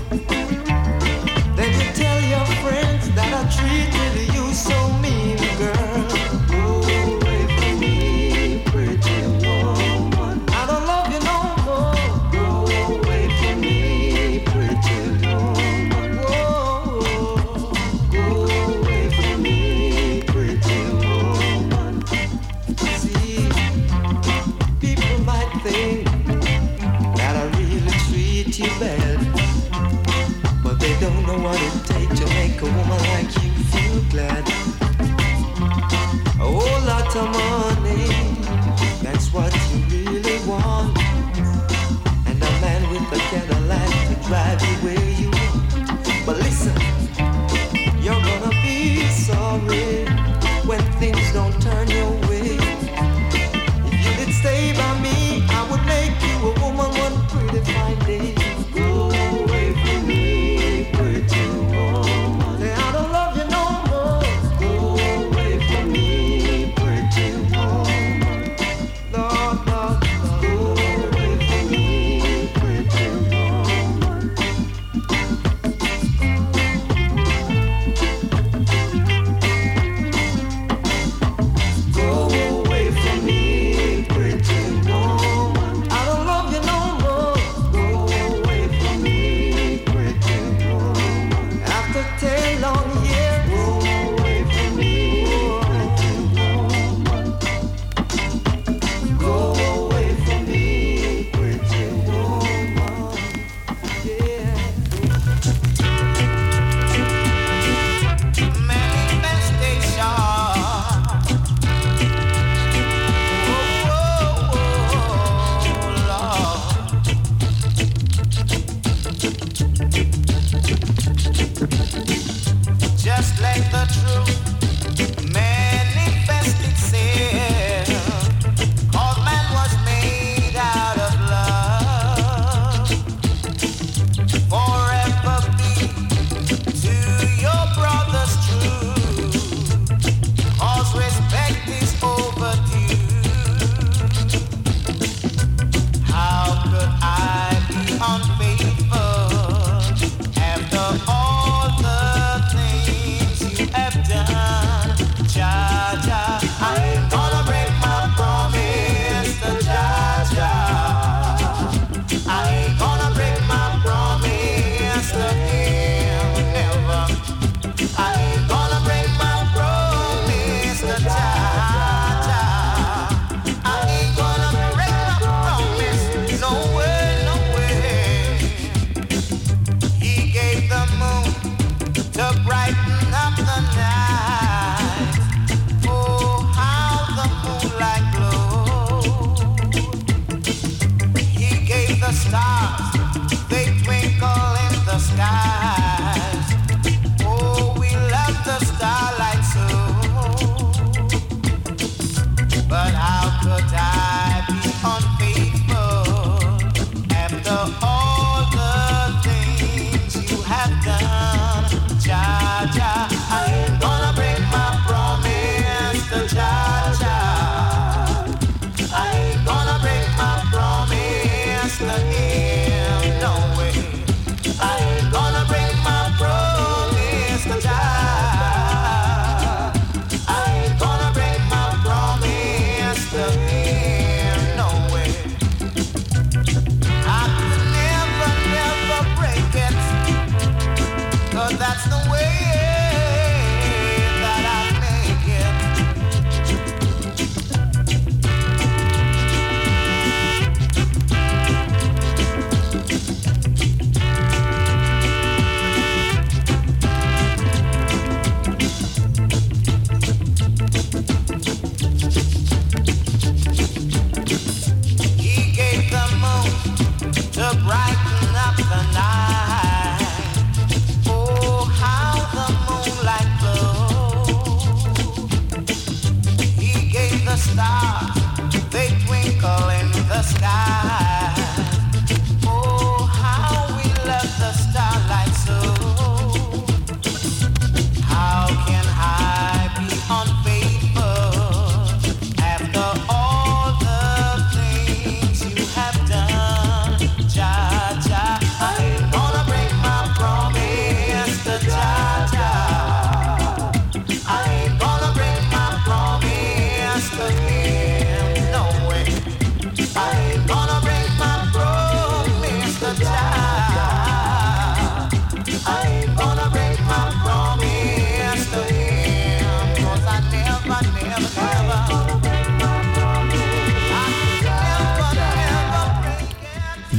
tomorrow. 37.13 37.72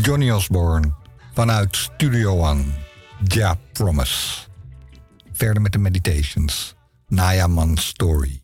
Johnny 0.04 0.32
Osborne 0.32 0.94
vanuit 1.34 1.76
Studio 1.76 2.34
One. 2.34 2.64
Ja, 3.24 3.58
Promise. 3.74 4.48
Verder 5.32 5.62
met 5.62 5.72
de 5.72 5.78
meditations. 5.78 6.76
Naya 7.08 7.48
Man's 7.48 7.88
Story. 7.88 8.43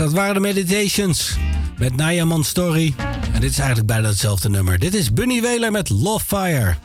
dat 0.00 0.12
waren 0.12 0.34
de 0.34 0.40
Meditations 0.40 1.36
met 1.78 1.96
Naaman 1.96 2.44
Story. 2.44 2.94
En 3.32 3.40
dit 3.40 3.50
is 3.50 3.58
eigenlijk 3.58 3.88
bijna 3.88 4.08
hetzelfde 4.08 4.48
nummer. 4.48 4.78
Dit 4.78 4.94
is 4.94 5.12
Bunny 5.12 5.40
Wheeler 5.40 5.70
met 5.70 5.88
Love 5.88 6.24
Fire. 6.26 6.76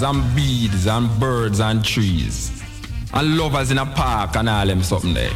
Flowers 0.00 0.02
and 0.02 0.36
beads 0.36 0.86
and 0.86 1.20
birds 1.20 1.60
and 1.60 1.84
trees 1.84 2.62
and 3.12 3.36
lovers 3.36 3.70
in 3.70 3.78
a 3.78 3.86
park 3.86 4.36
and 4.36 4.48
all 4.48 4.66
them 4.66 4.82
something 4.82 5.14
there. 5.14 5.32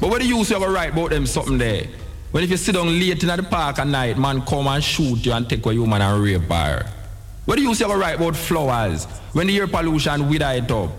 But 0.00 0.10
what 0.10 0.20
do 0.20 0.28
you 0.28 0.44
say 0.44 0.54
about 0.54 0.70
write 0.70 0.92
about 0.92 1.10
them 1.10 1.26
something 1.26 1.58
there? 1.58 1.86
When 2.30 2.44
if 2.44 2.50
you 2.50 2.56
sit 2.56 2.74
down 2.74 2.86
late 2.86 3.22
in 3.22 3.28
the 3.28 3.42
park 3.42 3.78
at 3.78 3.86
night, 3.86 4.16
man 4.16 4.42
come 4.42 4.68
and 4.68 4.82
shoot 4.82 5.26
you 5.26 5.32
and 5.32 5.48
take 5.48 5.66
a 5.66 5.72
human 5.72 6.00
and 6.00 6.22
rape 6.22 6.42
her. 6.42 6.86
What 7.44 7.56
do 7.56 7.62
you 7.62 7.74
say 7.74 7.84
about 7.84 7.98
write 7.98 8.16
about 8.16 8.36
flowers 8.36 9.04
when 9.32 9.48
the 9.48 9.58
air 9.58 9.66
pollution 9.66 10.28
wither 10.28 10.50
it 10.50 10.70
up? 10.70 10.90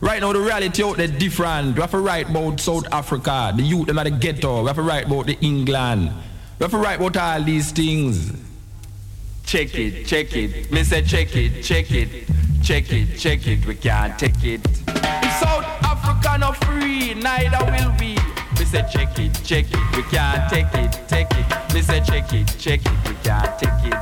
Right 0.00 0.20
now 0.20 0.32
the 0.32 0.40
reality 0.40 0.82
out 0.82 0.96
there 0.96 1.08
different. 1.08 1.74
We 1.74 1.80
have 1.80 1.90
to 1.90 1.98
write 1.98 2.30
about 2.30 2.60
South 2.60 2.86
Africa, 2.92 3.52
the 3.54 3.62
youth 3.62 3.86
them 3.86 3.98
at 3.98 4.04
the 4.04 4.10
ghetto. 4.10 4.62
We 4.62 4.68
have 4.68 4.76
to 4.76 4.82
write 4.82 5.06
about 5.06 5.26
the 5.26 5.38
England. 5.40 6.10
We 6.58 6.64
have 6.64 6.70
to 6.70 6.78
write 6.78 7.00
about 7.00 7.16
all 7.16 7.42
these 7.42 7.70
things. 7.72 8.32
Check 9.44 9.74
it, 9.74 10.06
check 10.06 10.34
it. 10.36 10.70
Me 10.70 10.84
say 10.84 11.02
check 11.02 11.34
it, 11.34 11.62
check 11.62 11.90
it, 11.90 12.27
check 12.68 12.92
it, 12.92 13.18
check 13.18 13.46
it. 13.46 13.64
We 13.64 13.74
can't 13.76 14.18
take 14.18 14.44
it. 14.44 14.60
If 14.88 15.32
South 15.40 15.64
Africa 15.82 16.36
not 16.36 16.62
free, 16.66 17.14
neither 17.14 17.64
will 17.64 17.92
we. 17.98 18.14
Me 18.58 18.64
say 18.66 18.84
check 18.92 19.18
it, 19.18 19.32
check 19.42 19.64
it. 19.70 19.96
We 19.96 20.02
can't 20.02 20.50
take 20.50 20.66
it, 20.74 20.92
take 21.08 21.28
it. 21.30 21.72
Me 21.72 21.80
say 21.80 22.02
check 22.04 22.30
it, 22.34 22.46
check 22.58 22.80
it. 22.84 23.08
We 23.08 23.14
can't 23.24 23.58
take 23.58 23.90
it. 23.90 23.96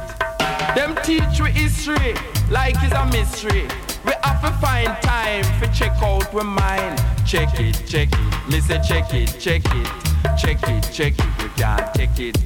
Them 0.75 0.97
teach 1.05 1.41
we 1.41 1.53
history 1.53 2.15
like 2.51 2.75
it's 2.83 2.93
a 2.93 3.07
mystery. 3.07 3.69
We 4.05 4.15
have 4.25 4.43
to 4.43 4.51
find 4.59 4.89
time 5.01 5.45
for 5.61 5.73
check 5.73 5.93
out 6.03 6.35
we 6.35 6.43
mind. 6.43 7.01
Check 7.25 7.61
it, 7.61 7.81
check 7.87 8.09
it. 8.11 8.51
Me 8.51 8.59
say 8.59 8.81
check 8.83 9.15
it, 9.15 9.29
check 9.39 9.63
it, 9.65 9.89
check 10.37 10.59
it, 10.69 10.91
check 10.93 11.15
it. 11.17 11.39
We 11.41 11.49
can't 11.51 11.95
take 11.95 12.19
it. 12.19 12.37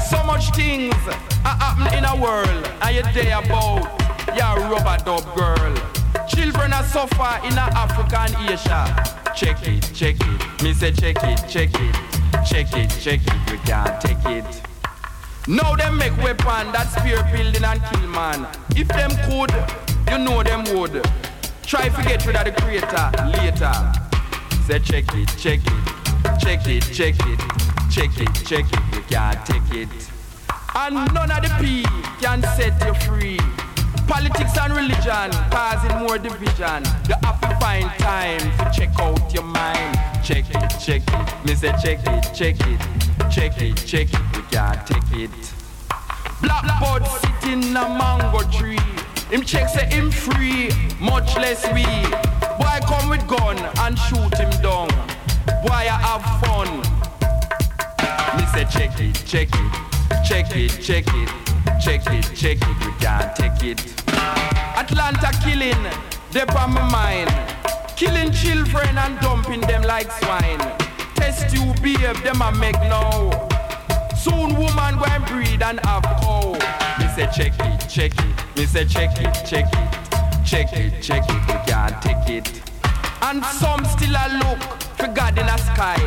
So 0.00 0.24
much 0.24 0.56
things 0.56 0.94
are 1.44 1.58
happening 1.60 1.98
in 1.98 2.04
a 2.06 2.16
world, 2.16 2.70
and 2.80 2.94
you're 2.94 3.12
there 3.12 3.44
about 3.44 3.97
your 4.38 4.70
rubber 4.70 5.02
dub 5.04 5.24
girl. 5.34 5.74
Children 6.28 6.72
are 6.72 6.84
suffer 6.84 7.46
in 7.46 7.54
a 7.54 7.66
Africa 7.74 8.20
and 8.20 8.50
Asia. 8.50 8.82
Check 9.34 9.66
it, 9.66 9.90
check 9.92 10.16
it. 10.20 10.62
Me 10.62 10.72
say 10.72 10.92
check 10.92 11.16
it, 11.22 11.38
check 11.48 11.70
it, 11.74 11.94
check 12.46 12.72
it, 12.72 12.90
check 13.00 13.20
it. 13.26 13.50
We 13.50 13.58
can't 13.58 14.00
take 14.00 14.24
it. 14.26 14.62
Now 15.48 15.74
them 15.74 15.96
make 15.96 16.16
weapon 16.18 16.72
that 16.72 16.88
spear 16.94 17.22
building 17.32 17.64
and 17.64 17.82
kill 17.82 18.08
man. 18.08 18.46
If 18.76 18.88
them 18.88 19.10
could, 19.26 19.52
you 20.10 20.18
know 20.18 20.42
them 20.42 20.64
would. 20.74 21.04
Try 21.62 21.88
to 21.88 22.02
get 22.02 22.24
rid 22.26 22.36
of 22.36 22.44
the 22.44 22.52
creator 22.52 23.10
later. 23.36 23.74
Say 24.66 24.78
check 24.80 25.04
it, 25.14 25.28
check 25.36 25.60
it, 25.64 26.40
check 26.40 26.66
it, 26.66 26.82
check 26.92 27.16
it, 27.26 27.40
check 27.90 28.20
it, 28.20 28.46
check 28.46 28.66
it. 28.72 28.94
You 28.94 29.02
can't 29.08 29.46
take 29.46 29.74
it. 29.74 30.10
And 30.74 30.94
none 31.12 31.30
of 31.30 31.42
the 31.42 31.50
P 31.60 31.82
can 32.20 32.42
set 32.56 32.74
you 32.86 32.94
free. 33.06 33.38
Politics 34.08 34.56
and 34.58 34.72
religion 34.72 35.30
causing 35.50 35.98
more 35.98 36.18
division. 36.18 36.82
You 37.08 37.14
have 37.22 37.40
to 37.42 37.56
find 37.60 37.88
time 37.98 38.40
to 38.58 38.70
check 38.74 38.98
out 38.98 39.32
your 39.32 39.44
mind. 39.44 39.98
Check 40.24 40.46
it, 40.48 40.70
check 40.80 41.02
it. 41.06 41.44
Me 41.44 41.54
say 41.54 41.72
check 41.82 42.00
it, 42.06 42.34
check 42.34 42.56
it, 42.60 42.80
check 43.30 43.60
it, 43.60 43.76
check 43.86 44.08
it. 44.12 44.36
We 44.36 44.42
can't 44.50 44.86
take 44.86 45.12
it. 45.12 45.30
Blackbird 46.40 47.06
sitting 47.06 47.76
a 47.76 47.88
mango 47.88 48.42
tree. 48.50 48.78
Him 49.30 49.42
check 49.42 49.68
say 49.68 49.84
him 49.86 50.10
free, 50.10 50.70
much 50.98 51.36
less 51.36 51.66
we. 51.74 51.84
Boy 52.56 52.78
come 52.86 53.10
with 53.10 53.26
gun 53.28 53.58
and 53.80 53.98
shoot 53.98 54.34
him 54.38 54.50
down. 54.62 54.88
Boy 55.62 55.84
I 55.84 55.98
have 56.08 56.24
fun. 56.42 56.80
Me 58.38 58.46
say 58.52 58.64
check 58.70 58.98
it, 59.00 59.22
check 59.26 59.48
it, 59.52 60.24
check 60.24 60.56
it, 60.56 60.82
check 60.82 61.04
it, 61.06 61.80
check 61.80 62.06
it, 62.06 62.34
check 62.34 62.58
it. 62.62 62.86
We 62.86 62.92
can't 63.00 63.36
take 63.36 63.62
it. 63.62 63.97
Atlanta 64.76 65.30
killing, 65.42 65.84
they 66.32 66.42
on 66.56 66.72
my 66.72 66.88
mind. 66.90 67.30
Killing 67.96 68.30
children 68.30 68.96
and 68.96 69.18
dumping 69.20 69.60
them 69.62 69.82
like 69.82 70.10
swine. 70.12 70.60
Test 71.14 71.54
you, 71.54 71.74
babe, 71.82 72.16
them 72.22 72.42
a 72.42 72.52
make 72.52 72.80
now. 72.82 73.48
Soon 74.16 74.54
woman 74.56 74.98
go 74.98 75.04
and 75.06 75.24
breed 75.26 75.62
and 75.62 75.80
have 75.80 76.04
cow. 76.20 76.52
Me 76.98 77.08
say 77.14 77.28
check 77.34 77.52
it, 77.58 77.88
check 77.88 78.12
it. 78.12 78.56
Me 78.56 78.66
say 78.66 78.84
check 78.84 79.10
it, 79.18 79.34
check 79.44 79.66
it, 79.72 80.46
check 80.46 80.72
it, 80.72 81.02
check 81.02 81.24
it. 81.28 81.46
We 81.48 81.54
can't 81.66 82.00
take 82.02 82.28
it. 82.28 82.62
And 83.22 83.44
some 83.44 83.84
still 83.84 84.14
a 84.14 84.26
look 84.38 84.62
for 84.96 85.08
God 85.08 85.38
in 85.38 85.46
the 85.46 85.56
sky. 85.56 85.98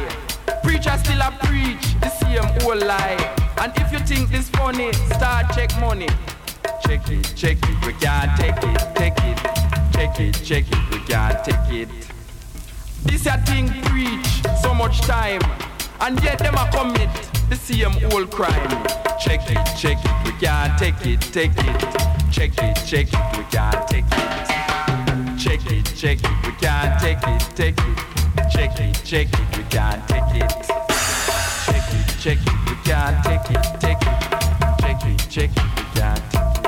Preacher 0.64 0.98
still 0.98 1.22
a 1.22 1.38
preach 1.44 2.00
the 2.00 2.10
same 2.10 2.46
old 2.66 2.84
lie. 2.84 3.18
And 3.62 3.74
if 3.78 3.92
you 3.92 4.00
think 4.00 4.30
this 4.30 4.50
funny, 4.50 4.94
start 4.94 5.54
check 5.54 5.72
money. 5.80 6.08
Check 6.84 7.10
it, 7.10 7.34
check 7.36 7.58
it. 7.62 7.86
We 7.86 7.94
can't 7.94 8.32
take 8.38 8.58
it, 8.64 8.96
take 8.96 9.18
it, 9.24 9.38
check 9.94 10.20
it, 10.20 10.34
check 10.44 10.66
it. 10.70 10.92
We 10.92 11.00
can't 11.08 11.44
take 11.44 11.72
it. 11.72 11.90
This 13.04 13.26
a 13.26 13.38
thing 13.46 13.70
preach 13.84 14.28
so 14.62 14.74
much 14.74 15.02
time, 15.02 15.42
and 16.02 16.22
yet 16.24 16.40
them 16.40 16.56
a 16.56 16.70
commit 16.72 17.10
the 17.50 17.56
same 17.56 17.94
old 18.12 18.32
crime. 18.32 18.70
Check 19.20 19.42
it, 19.50 19.60
check 19.78 19.98
it, 20.04 20.26
we 20.26 20.32
can't 20.40 20.78
take 20.78 21.06
it, 21.06 21.22
take 21.22 21.52
it. 21.58 21.82
Check 22.32 22.52
it, 22.62 22.76
check 22.86 23.08
it, 23.12 23.38
we 23.38 23.44
can't 23.46 23.88
take 23.88 24.06
it. 24.06 25.38
Check 25.38 25.66
it, 25.72 25.86
check 25.96 26.20
it, 26.24 26.46
we 26.46 26.52
can't 26.60 27.00
take 27.00 27.24
it, 27.24 27.56
take 27.56 27.78
it. 27.78 28.52
Check 28.52 28.80
it, 28.80 29.02
check 29.04 29.28
it, 29.28 29.58
we 29.58 29.64
can't 29.66 30.08
take 30.08 30.36
it. 30.36 30.52
Check 31.66 31.86
it, 31.94 32.20
check 32.20 32.38
it, 32.38 32.54
we 32.68 32.76
can't 32.84 33.24
take 33.24 33.50
it, 33.50 33.80
take 33.80 34.02
it. 34.02 34.22
Check 34.80 35.06
it, 35.06 35.30
check 35.30 35.50
it, 35.50 35.64
we 35.78 36.00
can't 36.00 36.32
take 36.32 36.58
it. 36.58 36.61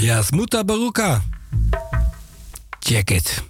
Ja, 0.00 0.22
Smuta 0.22 0.64
Baruka. 0.64 1.22
Check 2.80 3.10
it. 3.10 3.42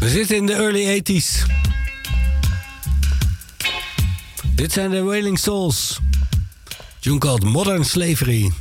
We 0.00 0.08
zitten 0.08 0.36
in 0.36 0.46
de 0.46 0.52
early 0.52 1.02
80s. 1.02 1.46
Dit 4.54 4.72
zijn 4.72 4.90
de 4.90 5.02
Wailing 5.02 5.38
Souls. 5.38 5.98
Tune 7.00 7.18
called 7.18 7.42
Modern 7.42 7.84
Slavery. 7.84 8.52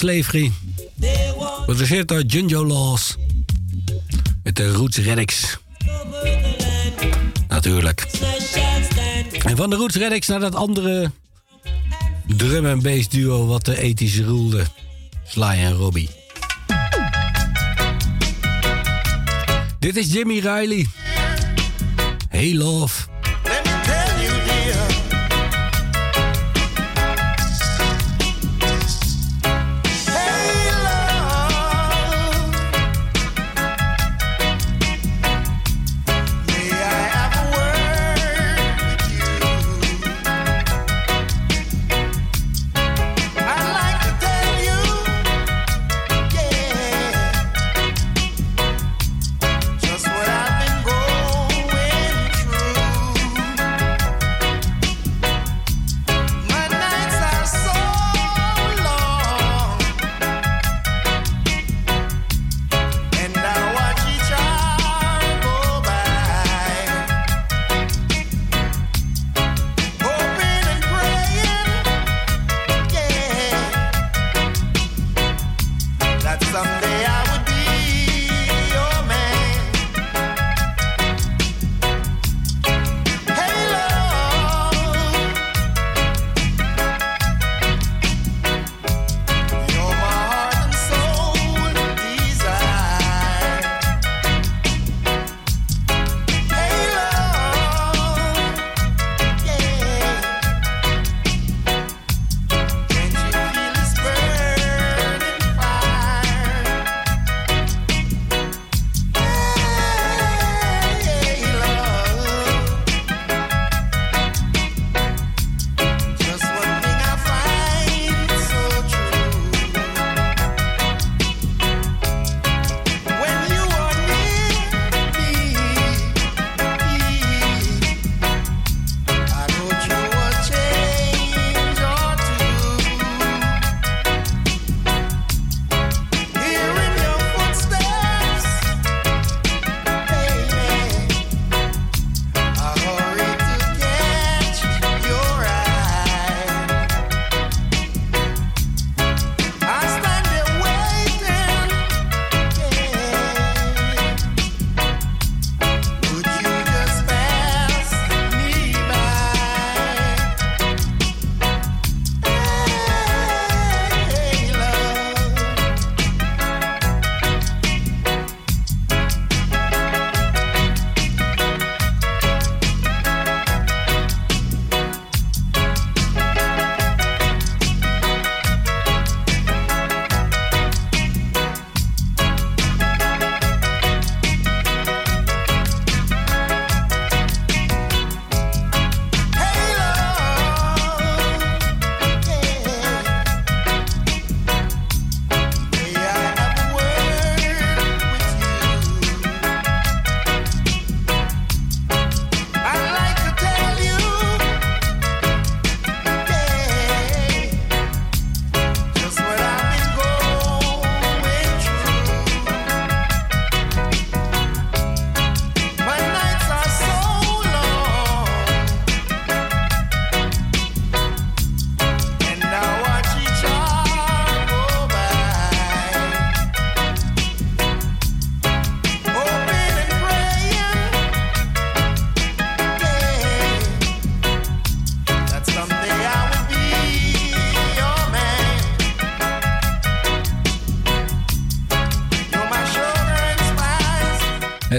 Slavery. 0.00 0.52
Geregisseerd 1.64 2.08
door 2.08 2.16
nou? 2.18 2.28
Junjo 2.28 2.66
Laws. 2.66 3.16
Met 4.42 4.56
de 4.56 4.72
Roots 4.72 4.98
Reddicks. 4.98 5.58
Natuurlijk. 7.48 8.06
En 9.44 9.56
van 9.56 9.70
de 9.70 9.76
Roots 9.76 9.96
Reddicks 9.96 10.26
naar 10.26 10.40
dat 10.40 10.54
andere 10.54 11.10
drum 12.26 12.66
en 12.66 12.82
bass 12.82 13.08
duo 13.08 13.46
wat 13.46 13.64
de 13.64 13.80
ethisch 13.80 14.20
roelde. 14.20 14.66
Sly 15.24 15.42
en 15.42 15.72
Robbie. 15.72 16.10
Dit 19.78 19.96
is 19.96 20.12
Jimmy 20.12 20.38
Riley. 20.38 20.86
Hey 22.28 22.54
love. 22.54 23.09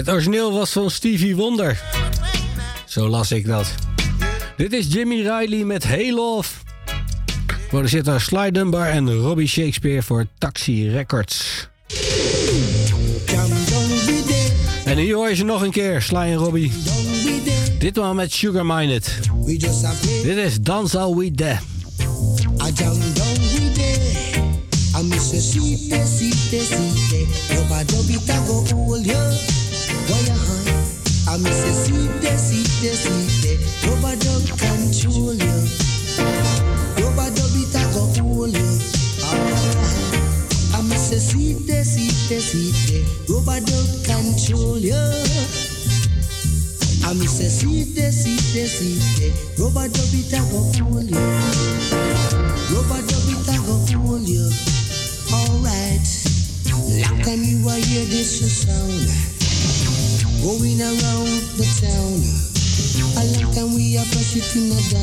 Het 0.02 0.10
origineel 0.10 0.52
was 0.52 0.70
van 0.70 0.90
Stevie 0.90 1.36
Wonder. 1.36 1.82
Zo 2.86 3.08
las 3.08 3.32
ik 3.32 3.46
dat. 3.46 3.74
Dit 4.56 4.72
is 4.72 4.92
Jimmy 4.92 5.20
Riley 5.20 5.64
met 5.64 5.84
Hey 5.84 6.12
Love. 6.12 6.54
Produceert 7.68 8.04
door 8.04 8.20
Sly 8.20 8.50
Dunbar 8.50 8.86
en 8.86 9.14
Robbie 9.14 9.46
Shakespeare 9.46 10.02
voor 10.02 10.26
Taxi 10.38 10.90
Records. 10.90 11.68
En 14.84 14.98
hier 14.98 15.14
hoor 15.14 15.28
je 15.28 15.34
ze 15.34 15.44
nog 15.44 15.62
een 15.62 15.70
keer, 15.70 16.02
Sly 16.02 16.16
en 16.16 16.34
Robbie. 16.34 16.72
Ditmaal 17.78 18.14
met 18.14 18.32
Sugar 18.32 18.66
Minded. 18.66 19.18
Dit 20.22 20.36
is 20.36 20.60
Dance 20.60 20.98
All 20.98 21.14
We 21.14 21.24
I 21.24 21.30
go. 22.74 22.96
I 31.32 31.38
miss 31.38 31.64
a 31.64 31.72
sweet, 31.86 32.10
sweet, 32.36 32.66
sweet. 32.94 33.58
Rubber 33.88 34.16
dub 34.16 34.61
are 64.54 65.01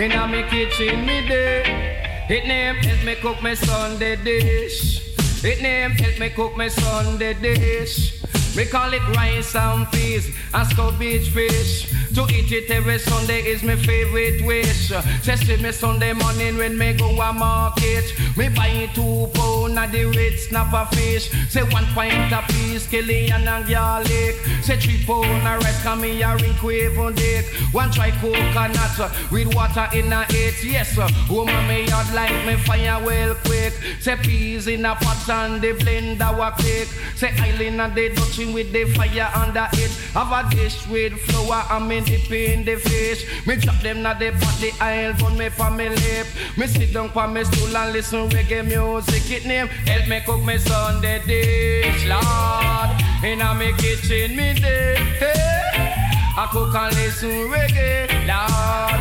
in 0.00 0.12
a 0.12 0.26
me 0.26 0.42
kitchen 0.44 1.04
me 1.04 1.28
there. 1.28 1.62
It 2.28 2.46
name 2.46 2.76
help 2.76 3.04
me 3.04 3.16
cook 3.16 3.42
me 3.42 3.54
Sunday 3.54 4.16
dish. 4.16 5.14
It 5.44 5.60
name 5.60 5.90
help 5.90 6.18
me 6.18 6.30
cook 6.30 6.56
me 6.56 6.70
Sunday 6.70 7.34
dish. 7.34 8.22
We 8.56 8.64
call 8.64 8.92
it 8.94 9.02
rice 9.14 9.54
and 9.54 9.86
peas 9.92 10.26
and 10.54 10.66
scabbage 10.68 11.28
fish. 11.28 11.92
To 12.14 12.26
eat 12.34 12.50
it 12.50 12.70
every 12.70 12.98
Sunday 12.98 13.40
is 13.40 13.62
my 13.62 13.76
favorite 13.76 14.44
wish. 14.44 14.88
Say 15.22 15.56
me 15.62 15.70
Sunday 15.70 16.12
morning 16.12 16.56
when 16.56 16.76
me 16.76 16.92
go 16.94 17.08
a 17.08 17.32
market. 17.32 18.04
Me 18.36 18.48
buy 18.48 18.90
two 18.94 19.28
pound 19.32 19.78
of 19.78 19.92
the 19.92 20.04
red 20.16 20.36
snapper 20.38 20.88
fish. 20.96 21.30
Say 21.48 21.62
one 21.62 21.86
pint 21.94 22.32
of 22.32 22.44
peas, 22.48 22.86
scallion 22.88 23.46
and 23.46 23.68
garlic. 23.68 24.34
Say 24.62 24.76
three 24.78 25.04
pound 25.06 25.46
of 25.46 25.62
rice, 25.62 25.82
come 25.84 26.00
me 26.00 26.20
a 26.22 26.36
ring 26.36 26.56
even 26.64 27.14
dick. 27.14 27.46
One 27.70 27.92
try 27.92 28.10
coconut 28.10 29.30
with 29.30 29.54
water 29.54 29.88
in 29.94 30.12
a 30.12 30.26
it. 30.30 30.64
Yes, 30.64 30.96
woman 31.30 31.68
me 31.68 31.86
yard 31.86 32.12
like 32.12 32.44
me 32.44 32.56
fire 32.56 33.04
well 33.04 33.36
quick. 33.44 33.72
Say 34.00 34.16
peas 34.16 34.66
in 34.66 34.84
a 34.84 34.96
pot 34.96 35.28
and 35.28 35.62
the 35.62 35.74
blender 35.74 36.36
wa 36.36 36.50
quick. 36.50 36.88
Say 37.14 37.30
island 37.38 37.80
and 37.80 37.94
the 37.94 38.08
Dutch 38.08 38.40
machine 38.40 38.52
with 38.52 38.72
the 38.72 38.84
fire 38.94 39.30
under 39.34 39.68
it. 39.74 39.90
Have 40.14 40.32
a 40.32 40.50
dish 40.50 40.88
with 40.88 41.12
flour 41.12 41.62
and 41.70 41.88
me 41.88 42.00
dip 42.10 42.30
in 42.32 42.64
the 42.64 42.76
fish. 42.76 43.46
Me 43.46 43.56
drop 43.56 43.80
them 43.80 44.02
na 44.02 44.14
the 44.14 44.30
pot, 44.32 44.56
the 44.60 44.70
oil 44.82 45.12
burn 45.18 45.38
me 45.38 45.48
for 45.48 45.70
me 45.70 45.88
lip. 45.88 46.26
Me 46.56 46.66
sit 46.66 46.92
down 46.92 47.08
for 47.10 47.28
me 47.28 47.44
stool 47.44 47.76
and 47.76 47.92
listen 47.92 48.28
reggae 48.30 48.64
music. 48.64 49.30
It 49.30 49.46
name 49.46 49.68
help 49.68 50.08
me 50.08 50.20
cook 50.26 50.42
me 50.42 50.58
Sunday 50.58 51.20
dish, 51.26 52.06
Lord. 52.06 52.90
Inna 53.22 53.54
me 53.54 53.72
kitchen 53.78 54.36
me 54.36 54.54
day. 54.54 54.96
I 56.42 56.48
cook 56.52 56.74
and 56.74 56.94
listen 56.96 57.30
reggae, 57.52 58.08
Lord. 58.30 59.00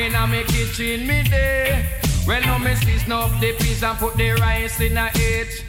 Inna 0.00 0.26
me 0.26 0.44
kitchen 0.44 1.06
me 1.06 1.22
day. 1.24 1.86
Well, 2.26 2.40
no 2.42 2.58
me 2.58 2.74
season 2.76 3.12
up 3.12 3.30
the 3.40 3.52
peas 3.58 3.82
and 3.82 3.98
put 3.98 4.16
the 4.16 4.30
rice 4.32 4.80
in 4.80 4.96
a 4.96 5.10
it. 5.14 5.64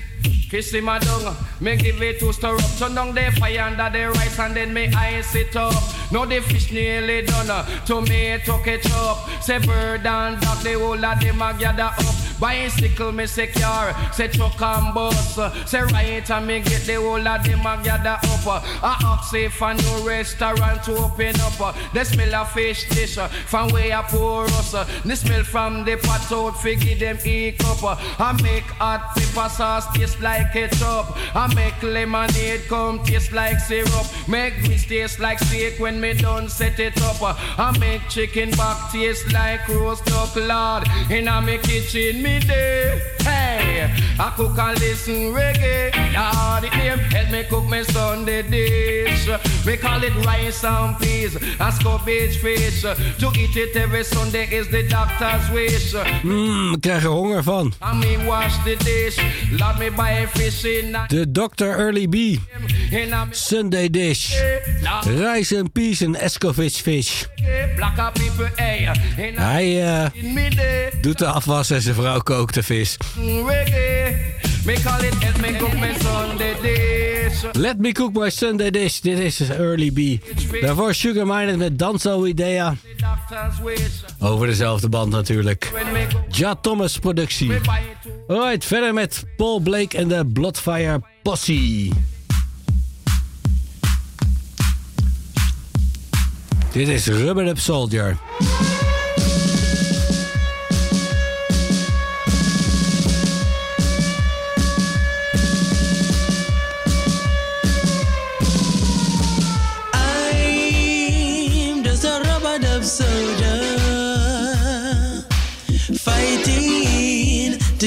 Fish 0.56 0.74
in 0.74 0.86
my 0.86 1.00
dung, 1.00 1.36
me 1.60 1.76
give 1.76 2.02
it 2.02 2.18
to 2.20 2.32
stir 2.32 2.56
up. 2.56 2.78
Turn 2.80 2.96
down 2.96 3.14
the 3.14 3.30
fire 3.38 3.60
under 3.60 3.90
the 3.90 4.08
rice 4.08 4.40
and 4.40 4.56
then 4.56 4.74
me 4.74 4.88
ice 4.96 5.36
it 5.36 5.54
up. 5.58 5.74
Now 6.14 6.24
the 6.24 6.40
fish 6.40 6.72
nearly 6.72 7.24
done. 7.24 7.50
Uh, 7.50 7.66
tomato 7.86 8.60
ketchup. 8.64 9.18
Say 9.42 9.60
bird 9.60 10.06
and 10.06 10.40
dog, 10.40 10.60
the 10.64 10.80
whole 10.80 11.04
of 11.04 11.20
them 11.20 11.42
a 11.42 11.54
gather 11.60 11.84
up. 11.84 12.16
Bicycle 12.40 13.12
me 13.12 13.26
secure. 13.26 13.94
Say 14.14 14.30
truck 14.30 14.62
and 14.62 14.94
bus. 14.94 15.36
Say 15.70 15.82
right 15.82 16.30
and 16.30 16.48
me 16.48 16.62
get 16.62 16.84
the 16.84 16.96
whole 16.96 17.28
of 17.28 17.44
them 17.44 17.66
a 17.66 17.82
gather 17.84 18.18
up. 18.24 18.64
I 18.82 18.98
ask 19.04 19.34
if 19.34 19.62
a 19.62 19.74
new 19.74 20.08
restaurant 20.08 20.84
to 20.84 20.96
open 20.98 21.36
up. 21.42 21.76
The 21.94 22.06
smell 22.06 22.36
of 22.36 22.52
fish 22.54 22.88
dish 22.90 23.18
uh, 23.18 23.28
from 23.28 23.72
where 23.72 23.98
I 23.98 24.04
pour 24.04 24.46
us. 24.46 24.72
The 24.72 25.16
smell 25.16 25.44
from 25.44 25.84
the 25.84 25.98
pot 25.98 26.32
out 26.32 26.62
figure 26.62 26.96
them 26.96 27.18
eat 27.26 27.62
up. 27.66 27.84
I 28.20 28.40
make 28.42 28.64
hot 28.64 29.16
pepper 29.16 29.50
sauce 29.50 29.92
taste 29.94 30.22
like 30.22 30.45
ketchup. 30.54 31.06
I 31.36 31.54
make 31.56 31.82
lemonade 31.82 32.68
come 32.68 33.04
taste 33.04 33.32
like 33.32 33.60
syrup. 33.60 34.08
Make 34.28 34.54
grease 34.64 34.86
taste 34.86 35.20
like 35.20 35.40
steak 35.40 35.80
when 35.80 36.00
me 36.00 36.14
done 36.14 36.50
set 36.50 36.80
it 36.80 37.02
up. 37.02 37.18
I 37.22 37.78
make 37.80 38.08
chicken 38.10 38.52
back 38.52 38.92
taste 38.92 39.32
like 39.34 39.68
roast 39.68 40.06
duck, 40.06 40.36
Lord. 40.36 40.84
In 41.10 41.28
a 41.28 41.42
me 41.42 41.58
kitchen 41.58 42.22
me 42.22 42.40
day. 42.40 43.02
Hey, 43.20 43.92
I 44.20 44.34
cook 44.36 44.58
and 44.58 44.80
listen 44.80 45.34
reggae. 45.34 45.92
Lord, 46.14 46.64
it 46.64 46.76
name 46.78 47.00
help 47.00 47.32
me 47.32 47.44
cook 47.50 47.66
me 47.70 47.84
Sunday 47.84 48.44
dish. 48.44 49.28
We 49.66 49.78
call 49.78 50.04
it 50.04 50.16
rice 50.26 50.64
and 50.64 50.98
peas, 51.00 51.36
a 51.36 51.72
scabbage 51.72 52.38
fish. 52.42 52.82
To 52.82 53.28
eat 53.40 53.56
it 53.56 53.76
every 53.76 54.04
Sunday 54.04 54.48
is 54.52 54.68
the 54.70 54.84
doctor's 54.88 55.50
wish. 55.50 55.94
Mmm, 56.24 56.80
krijg 56.80 57.04
er 57.04 57.10
honger 57.10 57.44
van. 57.44 57.74
I 57.82 57.94
me 57.94 58.26
wash 58.26 58.64
the 58.64 58.76
dish, 58.76 59.18
let 59.60 59.78
me 59.80 59.90
buy 59.90 60.14
fish 60.14 60.16
in 60.16 60.22
a 60.22 60.25
De 61.08 61.32
Dr. 61.32 61.66
Early 61.66 62.08
B. 62.08 62.40
Sunday 63.32 63.90
dish. 63.90 64.42
Rice 65.04 65.58
and 65.58 65.72
peas 65.72 66.02
en 66.02 66.16
Escovitch 66.16 66.82
fish. 66.82 67.24
Hij 69.36 69.84
eh, 69.84 70.06
doet 71.02 71.18
de 71.18 71.26
afwas 71.26 71.70
en 71.70 71.82
zijn 71.82 71.96
vrouw 71.96 72.20
kookt 72.20 72.54
de 72.54 72.64
vis. 72.64 72.98
Let 77.52 77.80
me 77.80 77.92
cook 77.92 78.14
my 78.14 78.30
Sunday 78.30 78.70
dish. 78.70 79.00
Dit 79.00 79.20
is 79.20 79.50
Early 79.50 79.92
B. 79.92 80.22
Daarvoor 80.62 80.94
Sugar 80.94 81.28
Minded 81.28 81.58
met 81.58 81.80
Danzo 81.80 82.26
Idea. 82.26 82.76
Over 84.20 84.48
dezelfde 84.48 84.90
band 84.90 85.12
natuurlijk. 85.12 85.72
Ja 86.30 86.56
Thomas 86.56 87.00
productie. 87.00 87.52
Alright, 88.28 88.66
verder 88.66 88.94
met 88.94 89.24
Paul 89.38 89.60
Blake 89.60 89.98
en 89.98 90.08
de 90.08 90.26
Bloodfire 90.26 91.02
Posse. 91.24 91.90
Dit 96.72 96.88
is 96.88 97.08
Rubber 97.08 97.48
Up 97.48 97.60
Soldier. 97.60 98.18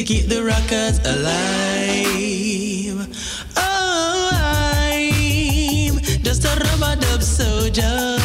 Keep 0.09 0.26
the 0.26 0.43
rockers 0.43 0.98
alive. 1.01 2.97
Oh, 3.59 4.30
I'm 4.32 6.01
just 6.24 6.47
a 6.47 6.55
rubber 6.64 6.97
dub 6.98 7.22
soldier 7.22 8.16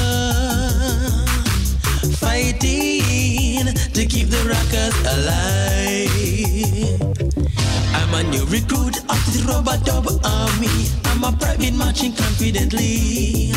fighting 2.24 3.68
to 3.92 4.06
keep 4.06 4.30
the 4.30 4.44
rockers 4.48 4.96
alive. 5.12 6.08
I'm 7.94 8.14
a 8.14 8.24
new 8.32 8.46
recruit 8.46 9.00
of 9.12 9.20
the 9.34 9.44
rubber 9.46 9.78
dub 9.84 10.08
army. 10.24 10.88
I'm 11.04 11.26
a 11.26 11.36
private 11.38 11.74
marching 11.74 12.14
confidently. 12.14 13.52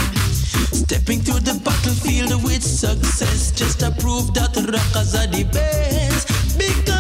Stepping 0.75 1.21
through 1.21 1.43
the 1.47 1.55
battlefield 1.65 2.43
with 2.43 2.65
success, 2.65 3.53
just 3.53 3.79
to 3.79 3.93
prove 4.01 4.35
that 4.35 4.57
rockers 4.57 5.15
are 5.15 5.29
the 5.29 5.45
best. 5.45 6.27
Because 6.59 6.96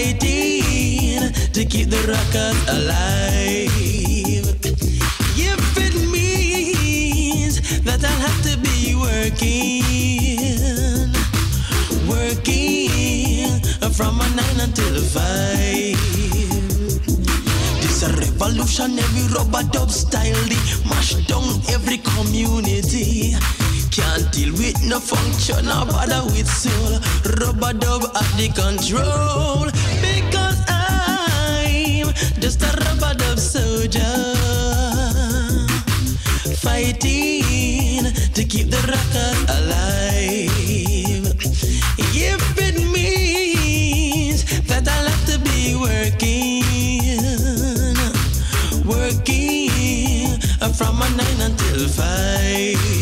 fighting 0.00 1.32
to 1.52 1.64
keep 1.64 1.90
the 1.90 2.00
rockers 2.08 2.58
alive. 2.68 3.70
If 5.36 5.76
it 5.76 5.94
means 6.10 7.60
that 7.82 8.04
I'll 8.04 8.20
have 8.26 8.40
to 8.48 8.56
be 8.58 8.94
working, 8.94 9.82
working 12.08 13.60
from 13.92 14.20
a 14.20 14.28
nine 14.36 14.60
until 14.60 14.96
a 14.96 15.00
five. 15.00 16.00
This 17.80 18.02
a 18.02 18.12
revolutionary 18.12 19.26
rubber 19.34 19.64
dub 19.70 19.90
style, 19.90 20.42
they 20.48 20.60
mash 20.88 21.14
down 21.26 21.60
every 21.68 21.98
community. 21.98 23.34
Can't 23.90 24.30
deal 24.30 24.52
with 24.52 24.80
no 24.84 25.00
function 25.00 25.66
or 25.66 25.84
bother 25.84 26.22
with 26.26 26.48
soul. 26.48 27.00
Rubber 27.40 27.72
dub 27.76 28.04
at 28.14 28.30
the 28.38 28.48
control 28.54 29.66
because 30.00 30.62
I'm 30.68 32.14
just 32.40 32.62
a 32.62 32.70
rubber 32.84 33.14
dub 33.18 33.38
soldier 33.38 34.00
fighting 36.62 38.04
to 38.34 38.44
keep 38.44 38.70
the 38.70 38.78
rockers 38.86 39.42
alive. 39.58 40.50
If 42.14 42.58
it 42.58 42.76
means 42.92 44.44
that 44.68 44.86
I'll 44.86 45.08
have 45.08 45.24
to 45.26 45.38
be 45.40 45.74
working, 45.74 46.62
working 48.86 50.38
from 50.74 51.02
a 51.02 51.08
nine 51.10 51.40
until 51.40 51.88
five. 51.88 52.99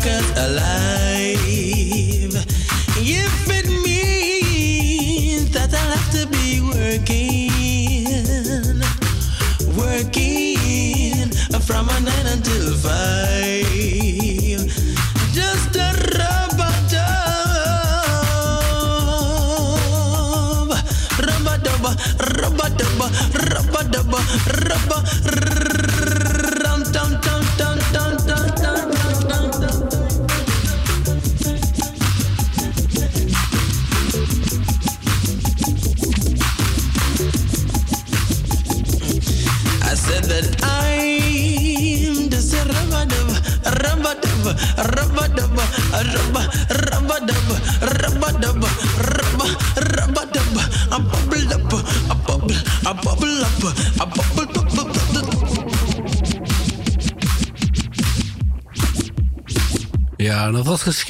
pocket 0.00 0.24
alive. 0.38 2.32
If 2.96 3.48
it 3.50 3.66
means 3.84 5.50
that 5.50 5.74
I'll 5.74 5.90
have 5.96 6.10
to 6.16 6.26
be 6.26 6.60
working, 6.60 7.50
working 9.76 11.30
from 11.60 11.88
a 11.90 12.00
nine 12.00 12.26
until 12.32 12.74
five, 12.76 14.64
just 15.34 15.76
a 15.76 15.92
rubber 16.16 16.74
dub, 16.88 18.00
rubber 21.28 21.58
dub, 21.60 21.84
rubber 22.40 22.70
dub, 22.78 23.00
rubber 23.52 23.84
dub, 23.90 24.14
rubber. 24.70 25.69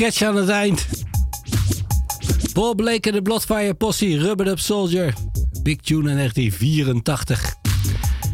Catch 0.01 0.23
aan 0.23 0.37
het 0.37 0.49
eind. 0.49 0.87
Paul 2.53 2.75
Blake 2.75 3.09
en 3.09 3.13
de 3.13 3.23
Bloodfire 3.23 3.75
Posse, 3.75 4.19
Rubber 4.19 4.47
Up 4.47 4.59
Soldier. 4.59 5.15
Big 5.63 5.77
Tune 5.77 6.11
in 6.11 6.17
1984. 6.17 7.55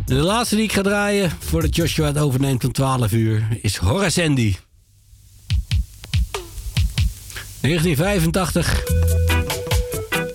De 0.05 0.15
laatste 0.15 0.55
die 0.55 0.65
ik 0.65 0.73
ga 0.73 0.83
draaien 0.83 1.31
voordat 1.39 1.77
Joshua 1.77 2.07
het 2.07 2.19
overneemt 2.19 2.65
om 2.65 2.73
12 2.73 3.13
uur 3.13 3.59
is 3.63 3.77
Horace 3.77 4.23
Andy. 4.23 4.55
1985. 7.61 8.83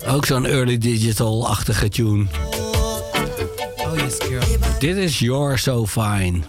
Ook 0.06 0.26
zo'n 0.26 0.46
early 0.46 0.78
digital-achtige 0.78 1.88
tune. 1.88 2.26
Oh, 3.76 3.96
yes, 3.96 4.18
Dit 4.78 4.96
is 4.96 5.18
your 5.18 5.58
So 5.58 5.86
Fine. 5.86 6.40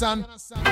Understand? 0.00 0.66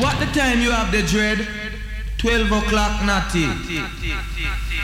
What 0.00 0.18
the 0.20 0.26
time 0.38 0.60
you 0.60 0.70
have 0.70 0.90
the 0.92 1.02
dread? 1.02 1.46
12 2.18 2.52
o'clock, 2.52 3.04
natty. 3.04 3.46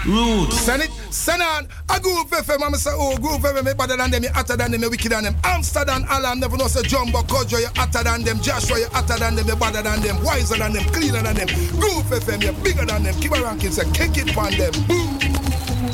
Roots. 0.06 0.58
Send 0.60 0.82
it, 0.82 0.90
send 1.10 1.42
on. 1.42 1.68
A 1.88 2.00
group 2.00 2.28
FM, 2.28 2.62
I'm 2.62 2.74
say, 2.74 2.90
oh, 2.92 3.16
group 3.16 3.40
FM, 3.40 3.64
me 3.64 3.72
better 3.72 3.96
than 3.96 4.10
them, 4.10 4.22
you 4.24 4.30
hotter 4.30 4.56
than 4.56 4.72
them, 4.72 4.82
you 4.82 4.90
wicked 4.90 5.12
than 5.12 5.24
them. 5.24 5.36
Amsterdam, 5.44 6.04
Alan, 6.08 6.40
never 6.40 6.56
know 6.56 6.66
say 6.66 6.82
Jumbo, 6.82 7.20
Kojo, 7.22 7.60
you 7.60 7.68
hotter 7.76 8.02
than 8.02 8.22
them. 8.22 8.40
Joshua, 8.40 8.80
you 8.80 8.86
hotter 8.90 9.18
than 9.18 9.36
them, 9.36 9.46
you 9.46 9.56
better 9.56 9.82
than 9.82 10.00
them. 10.02 10.22
Wiser 10.24 10.58
than 10.58 10.72
them, 10.72 10.84
cleaner 10.92 11.22
than 11.22 11.36
them. 11.36 11.48
Group 11.78 12.04
FM, 12.10 12.42
you 12.42 12.52
bigger 12.64 12.84
than 12.84 13.04
them. 13.04 13.14
Keep 13.20 13.32
a 13.32 13.42
ranking, 13.42 13.70
say, 13.70 13.84
kick 13.92 14.16
it 14.18 14.36
on 14.36 14.52
them. 14.52 14.72
Boom. 14.86 15.11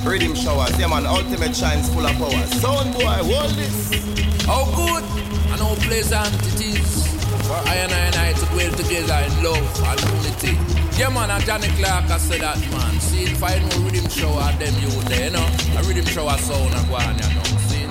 Riddim 0.09 0.35
showers, 0.35 0.73
yeah 0.81 0.87
man, 0.87 1.05
ultimate 1.05 1.55
shines 1.55 1.93
full 1.93 2.07
of 2.07 2.17
power. 2.17 2.47
Sound 2.57 2.95
boy, 2.95 3.21
hold 3.29 3.53
this. 3.61 3.93
How 4.47 4.65
good 4.75 5.05
and 5.53 5.61
how 5.61 5.75
pleasant 5.85 6.33
it 6.49 6.61
is 6.65 7.07
for 7.45 7.61
I 7.69 7.75
and 7.85 7.93
I 7.93 7.99
and 8.09 8.17
I 8.17 8.33
to 8.33 8.47
dwell 8.47 8.73
together 8.73 9.21
in 9.29 9.45
love 9.45 9.69
and 9.85 10.01
unity. 10.17 10.57
Yeah 10.97 11.11
man, 11.11 11.31
and 11.31 11.45
Johnny 11.45 11.69
Clarke 11.77 12.09
I 12.09 12.17
said 12.17 12.41
that 12.41 12.59
man. 12.73 12.99
See 13.01 13.25
if 13.25 13.43
I 13.45 13.59
know 13.59 13.85
riddim 13.85 14.09
shower 14.09 14.51
them 14.57 14.75
you 14.81 14.89
there, 15.13 15.27
you 15.27 15.31
know. 15.31 15.45
A 15.77 15.85
riddim 15.85 16.09
shower 16.09 16.39
sound 16.39 16.73
and 16.73 16.89
go 16.89 16.97
on, 16.97 17.13
you 17.13 17.29
know. 17.29 17.45
See? 17.69 17.85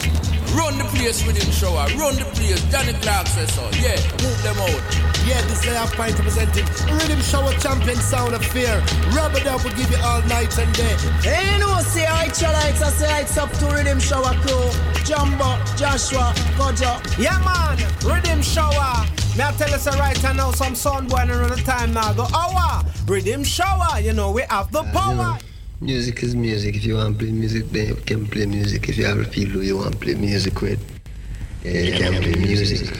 Run 0.57 0.77
the 0.79 0.89
place 0.97 1.23
with 1.25 1.37
him 1.37 1.51
shower, 1.51 1.85
run 2.01 2.15
the 2.15 2.25
place. 2.33 2.65
Johnny 2.71 2.93
Clarke 2.93 3.27
says 3.27 3.53
so. 3.53 3.61
Yeah, 3.77 4.01
move 4.25 4.41
them 4.41 4.57
out. 4.57 5.06
Yeah, 5.27 5.41
this 5.41 5.67
is 5.67 5.75
our 5.75 5.87
point 5.87 6.17
representing 6.17 6.63
Riddim 6.87 7.21
Shower 7.21 7.51
Champion 7.59 7.97
Sound 7.97 8.33
of 8.33 8.45
Fear. 8.45 8.81
Rubber 9.11 9.41
Dub 9.41 9.61
will 9.61 9.71
give 9.71 9.91
you 9.91 9.97
all 10.01 10.21
night 10.21 10.57
and 10.57 10.73
day. 10.73 10.95
Hey, 11.19 11.51
you 11.51 11.59
know, 11.59 11.77
say 11.81 12.05
I 12.05 12.27
lights, 12.27 12.41
I 12.81 12.89
say 12.91 13.21
it's 13.23 13.37
up 13.37 13.51
to 13.59 13.65
Riddim 13.65 13.99
Shower 13.99 14.33
crew. 14.39 14.71
Jumbo, 15.03 15.59
Joshua, 15.75 16.31
Kojo. 16.55 16.95
Yeah, 17.19 17.37
man, 17.43 17.77
Riddim 18.07 18.41
Shower. 18.41 19.05
May 19.37 19.43
I 19.43 19.51
tell 19.57 19.73
us 19.73 19.85
right 19.99 20.23
now, 20.33 20.51
some 20.51 20.75
sound 20.75 21.09
boy 21.09 21.25
around 21.27 21.49
the 21.49 21.61
time 21.63 21.93
now. 21.93 22.13
Go, 22.13 22.23
hour, 22.33 22.85
Riddim 23.05 23.45
Shower. 23.45 23.99
You 23.99 24.13
know, 24.13 24.31
we 24.31 24.43
have 24.43 24.71
the 24.71 24.83
power. 24.93 25.37
Music 25.81 26.23
is 26.23 26.37
music. 26.37 26.77
If 26.77 26.85
you 26.85 26.95
want 26.95 27.19
to 27.19 27.25
play 27.25 27.33
music, 27.33 27.69
then 27.71 27.87
you 27.89 27.95
can 27.95 28.27
play 28.27 28.45
music. 28.45 28.87
If 28.87 28.97
you 28.97 29.03
have 29.03 29.19
a 29.19 29.25
feel 29.25 29.49
who 29.49 29.59
you 29.59 29.75
want 29.75 29.91
to 29.91 29.99
play 29.99 30.15
music 30.15 30.61
with, 30.61 30.79
yeah, 31.65 31.81
you 31.81 31.97
can 31.97 32.23
play 32.23 32.35
music. 32.35 32.97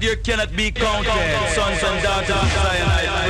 There 0.00 0.16
cannot 0.16 0.56
be 0.56 0.70
counted. 0.70 1.12
Sons 1.54 1.82
and 1.82 2.02
daughters 2.02 3.29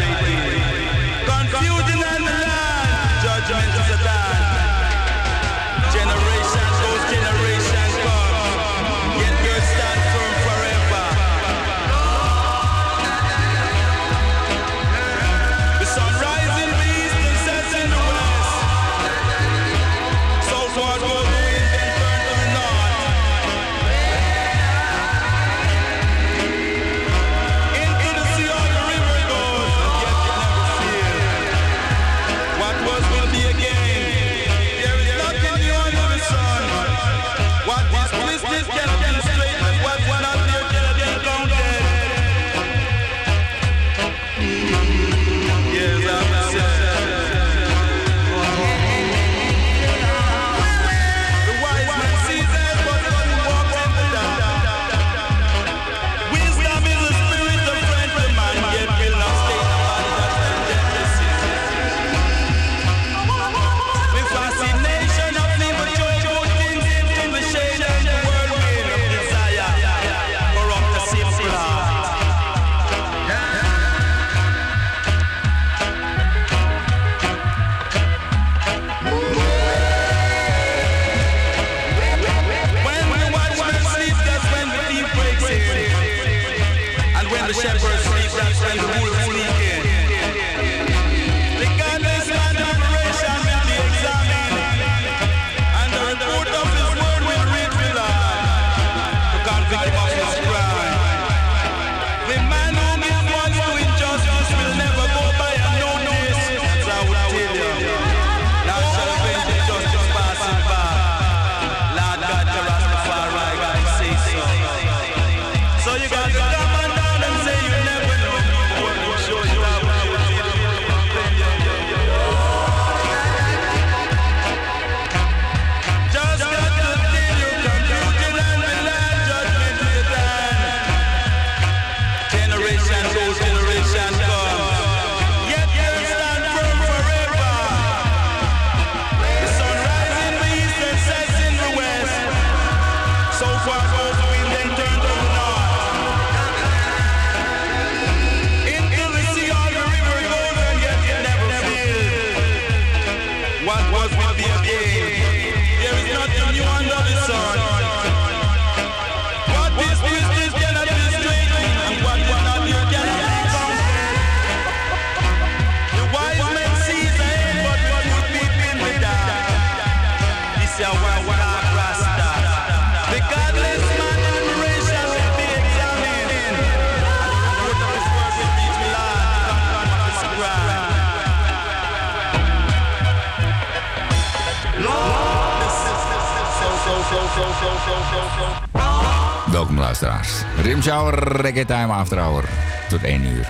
hour, 191.00 191.64
time 191.66 191.92
after 191.92 192.18
hour. 192.18 192.44
Tot 192.88 193.02
1 193.02 193.24
uur. 193.24 193.48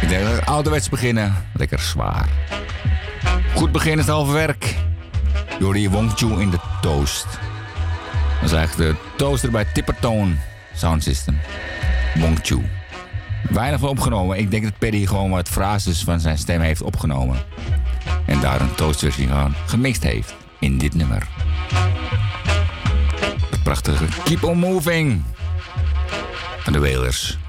Ik 0.00 0.08
denk 0.08 0.22
dat 0.24 0.34
we 0.34 0.44
ouderwets 0.44 0.88
beginnen. 0.88 1.34
Lekker 1.54 1.78
zwaar. 1.78 2.28
Goed 3.54 3.72
beginnen 3.72 3.98
is 3.98 4.06
het 4.06 4.14
halve 4.14 4.32
werk. 4.32 4.76
Jori 5.58 5.90
Wongchu 5.90 6.40
in 6.40 6.50
de 6.50 6.58
toast. 6.80 7.26
Dat 8.40 8.50
is 8.50 8.52
eigenlijk 8.52 8.90
de 8.90 8.96
toaster 9.16 9.50
bij 9.50 9.64
Tippertone 9.64 10.34
Sound 10.74 11.02
System. 11.02 11.38
Wongchu. 12.14 12.62
Weinig 13.50 13.80
van 13.80 13.88
opgenomen. 13.88 14.38
Ik 14.38 14.50
denk 14.50 14.62
dat 14.62 14.78
Perry 14.78 15.06
gewoon 15.06 15.30
wat 15.30 15.48
frases 15.48 16.04
van 16.04 16.20
zijn 16.20 16.38
stem 16.38 16.60
heeft 16.60 16.82
opgenomen. 16.82 17.36
En 18.26 18.40
daar 18.40 18.60
een 18.60 18.74
toastversie 18.74 19.28
van 19.28 19.54
gemixt 19.66 20.02
heeft 20.02 20.34
in 20.58 20.78
dit 20.78 20.94
nummer. 20.94 21.28
Prachtige 23.62 24.04
Keep 24.24 24.44
on 24.44 24.58
Moving 24.58 25.22
de 26.72 26.80
Wailers. 26.80 27.39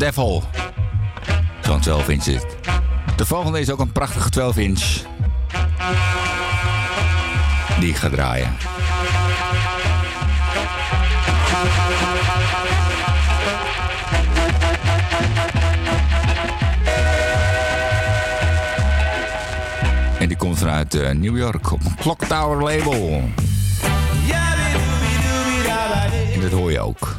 Devil. 0.00 0.42
Zo'n 1.60 1.80
12 1.80 2.08
inch 2.08 2.22
zit. 2.22 2.46
De 3.16 3.26
volgende 3.26 3.60
is 3.60 3.70
ook 3.70 3.78
een 3.78 3.92
prachtige 3.92 4.30
12 4.30 4.56
inch. 4.56 4.82
Die 7.80 7.88
ik 7.88 7.96
ga 7.96 8.08
draaien. 8.08 8.56
En 20.18 20.28
die 20.28 20.36
komt 20.36 20.58
vanuit 20.58 20.94
eh, 20.94 21.10
New 21.10 21.36
York 21.36 21.72
op 21.72 21.84
een 21.84 21.96
Clock 21.96 22.24
Tower 22.24 22.62
label. 22.62 23.22
En 26.34 26.40
dat 26.40 26.50
hoor 26.50 26.72
je 26.72 26.80
ook. 26.80 27.18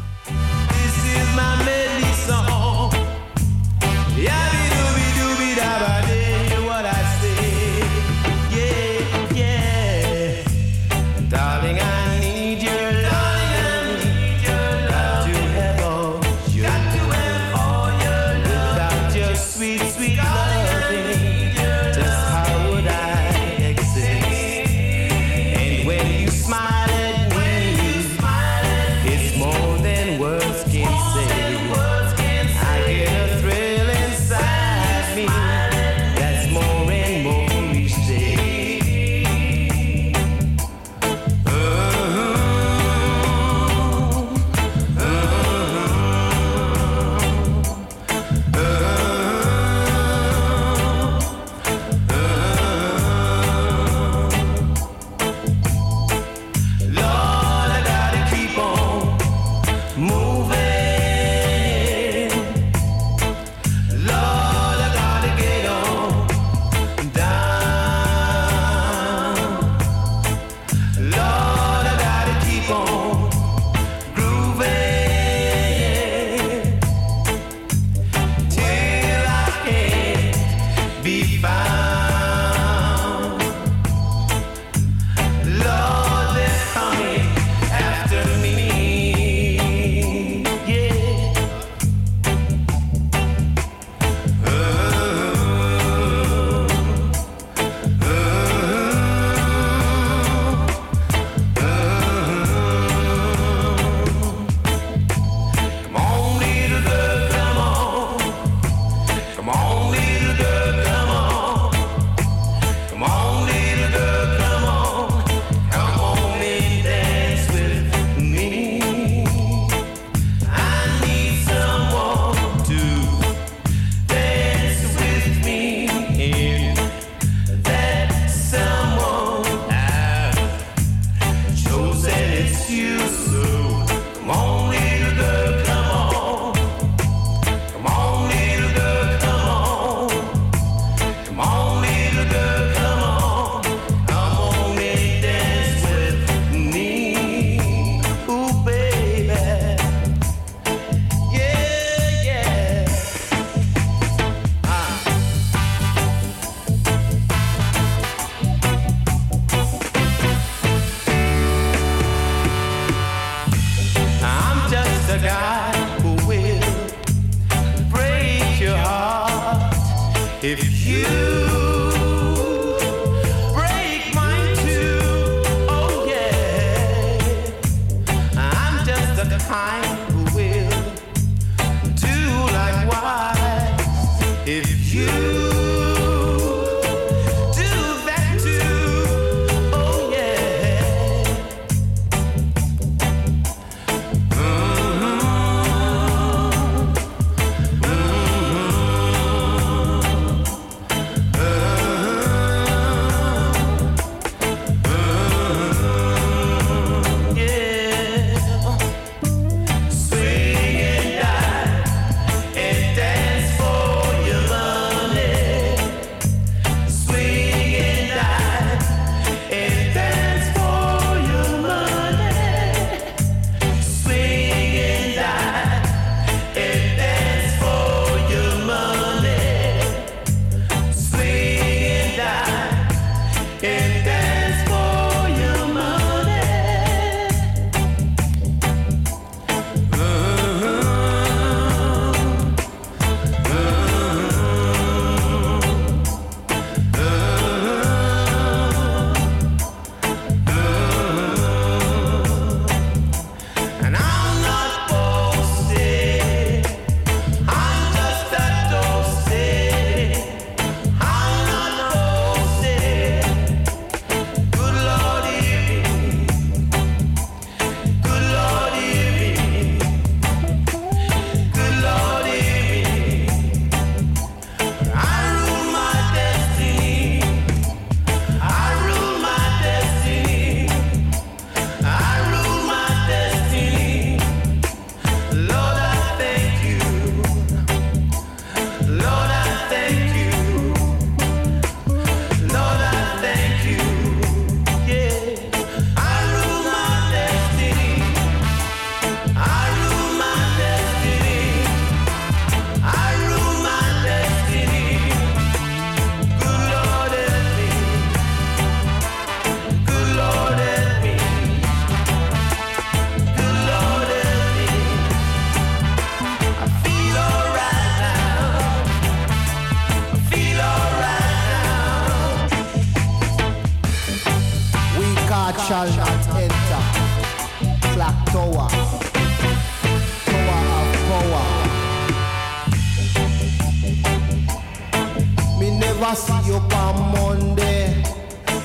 You 336.51 336.57
on 336.57 337.11
Monday. 337.13 338.03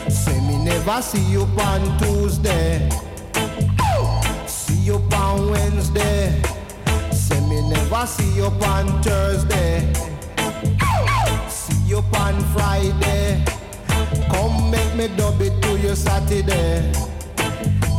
Say 0.09 0.41
me 0.41 0.59
never 0.65 1.01
see 1.01 1.23
you 1.23 1.43
on 1.43 1.99
Tuesday. 1.99 2.89
See 4.47 4.81
you 4.89 4.97
on 5.13 5.51
Wednesday. 5.53 6.43
Say 7.13 7.41
me 7.49 7.69
never 7.71 8.05
see 8.07 8.33
you 8.35 8.47
on 8.73 9.03
Thursday. 9.05 9.93
See 11.49 11.81
you 11.87 11.99
on 11.99 12.35
Friday. 12.55 13.45
Come 14.33 14.69
make 14.73 14.95
me 14.97 15.07
dub 15.17 15.41
it 15.41 15.63
to 15.63 15.79
you 15.79 15.95
Saturday. 15.95 16.93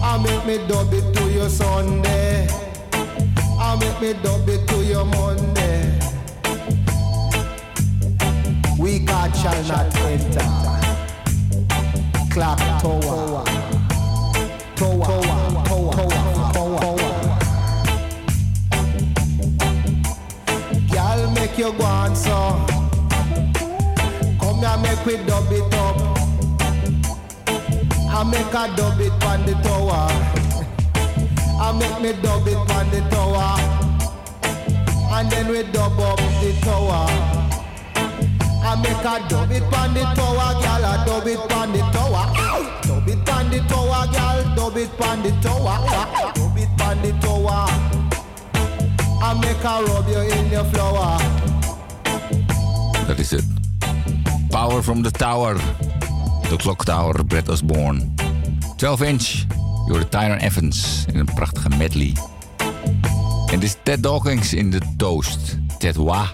I 0.03 0.17
make 0.21 0.45
me 0.45 0.67
dub 0.67 0.93
it 0.93 1.13
to 1.15 1.23
you 1.31 1.47
Sunday. 1.47 2.47
I 3.57 3.77
make 3.79 4.01
me 4.01 4.21
dub 4.21 4.49
it 4.49 4.67
to 4.67 4.83
you 4.83 5.05
Monday. 5.05 6.16
God 9.07 9.35
shall 9.35 9.63
not 9.63 9.95
enter. 10.05 10.47
Clock 12.29 12.59
tower. 12.81 13.43
Tower. 14.75 15.21
Tower. 15.65 15.91
Tower. 16.53 16.97
Girl, 20.91 21.31
make 21.31 21.57
you 21.57 21.71
go 21.73 22.13
so. 22.13 22.37
Come 24.39 24.59
here, 24.59 24.77
make 24.83 25.05
we 25.05 25.15
dub 25.25 25.51
it 25.51 25.73
up. 25.73 25.97
I 28.09 28.23
make 28.23 28.53
a 28.53 28.75
dub 28.75 28.99
it 28.99 29.23
on 29.23 29.45
the 29.45 29.53
tower. 29.63 30.07
I 31.59 31.71
make 31.79 32.01
me 32.01 32.21
dub 32.21 32.47
it 32.47 32.71
on 32.71 32.89
the 32.91 33.01
tower. 33.09 33.57
And 35.13 35.31
then 35.31 35.47
we 35.47 35.63
dub 35.71 35.99
up 35.99 36.17
the 36.17 36.51
tower. 36.61 37.36
Make 38.81 39.05
a 39.05 39.27
dub 39.29 39.51
it 39.51 39.63
on 39.73 39.93
the 39.93 40.03
tower, 40.15 40.53
girl. 40.61 40.85
I 40.85 41.03
dub 41.05 41.27
it 41.27 41.53
on 41.53 41.71
the 41.71 41.79
tower. 41.91 42.25
Ow! 42.35 42.81
Dub 42.81 43.07
it 43.07 43.29
on 43.29 43.49
the 43.49 43.59
tower, 43.67 44.07
girl. 44.13 44.55
Dub 44.55 44.77
it 44.77 45.01
on 45.01 45.23
the 45.23 45.31
tower. 45.41 45.77
Dub 46.33 46.57
it 46.57 46.81
on 46.81 47.01
the 47.01 47.11
tower. 47.21 47.67
I 49.19 49.33
make 49.41 49.63
a 49.63 49.83
rub 49.83 50.07
you 50.07 50.21
in 50.21 50.49
your 50.49 50.65
flower. 50.65 51.17
Dat 53.07 53.19
is 53.19 53.31
het. 53.31 53.45
Power 54.49 54.83
from 54.83 55.03
the 55.03 55.11
Tower. 55.11 55.55
De 56.49 56.55
Clock 56.55 56.83
Tower, 56.83 57.25
Brett 57.25 57.49
Osborne. 57.49 58.13
12 58.75 59.01
inch. 59.01 59.45
Door 59.87 60.09
Tyron 60.09 60.37
Evans 60.37 61.05
in 61.07 61.19
een 61.19 61.29
prachtige 61.35 61.69
medley. 61.77 62.13
En 63.47 63.59
dit 63.59 63.63
is 63.63 63.75
Ted 63.83 64.03
Dawkins 64.03 64.53
in 64.53 64.71
de 64.71 64.79
Toast. 64.97 65.57
Ted 65.77 65.95
Wa. 65.95 66.25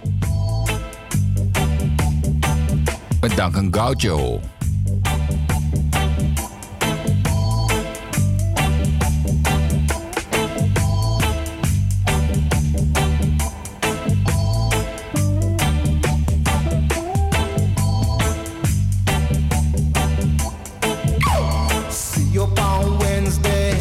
Met 3.24 3.38
Duncan 3.38 3.72
Gaucho. 3.72 4.41
See 21.90 22.24
you 22.24 22.41
on 22.58 23.00
Wednesday. 23.00 23.72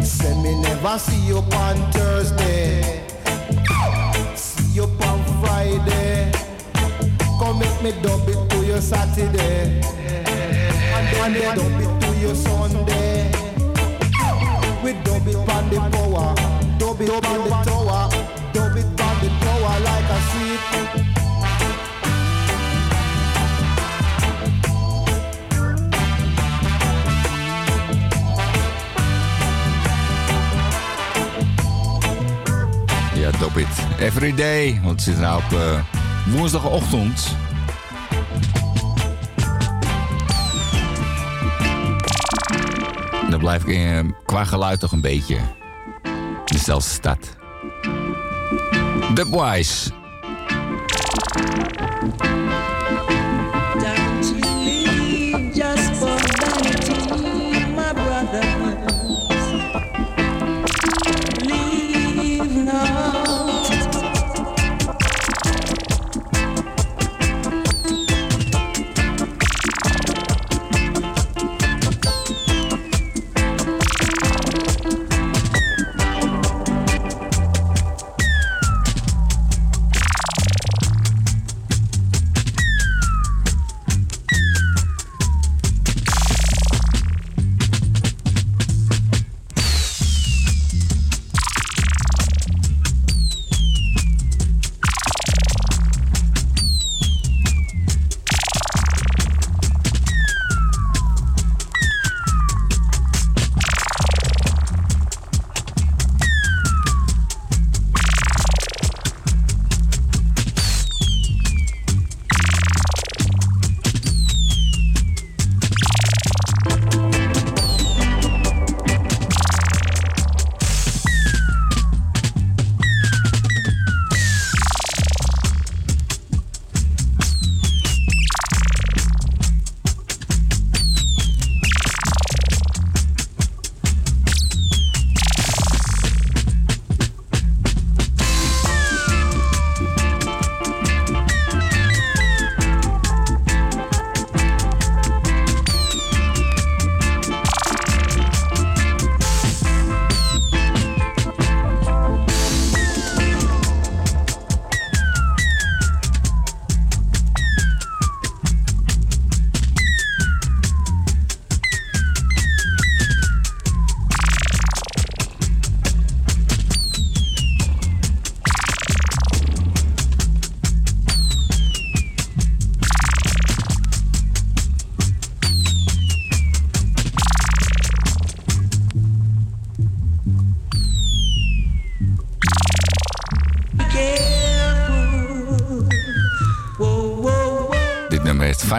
Say 0.00 0.32
me 0.44 0.62
never 0.62 0.96
see 0.96 1.26
you 1.26 1.38
on 1.38 1.99
tower 19.40 19.80
like 19.80 20.10
a 20.10 20.20
sweet. 20.30 20.80
Every 34.00 34.34
day. 34.34 34.80
Want 34.82 34.94
het 34.94 35.02
zit 35.02 35.18
nou 35.18 35.42
op 35.42 35.58
eh, 35.58 35.80
woensdagochtend. 36.26 37.36
Dan 43.30 43.38
blijf 43.38 43.64
ik 43.64 43.74
eh, 43.74 43.98
qua 44.24 44.44
geluid 44.44 44.80
toch 44.80 44.92
een 44.92 45.00
beetje 45.00 45.34
in 45.34 45.42
dezelfde 46.44 46.90
stad. 46.90 47.36
Dubwise. 49.14 49.90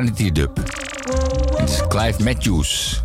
Vanity 0.01 0.31
Dub. 0.31 0.55
Dit 1.57 1.69
is 1.69 1.81
Clive 1.87 2.23
Matthews. 2.23 3.01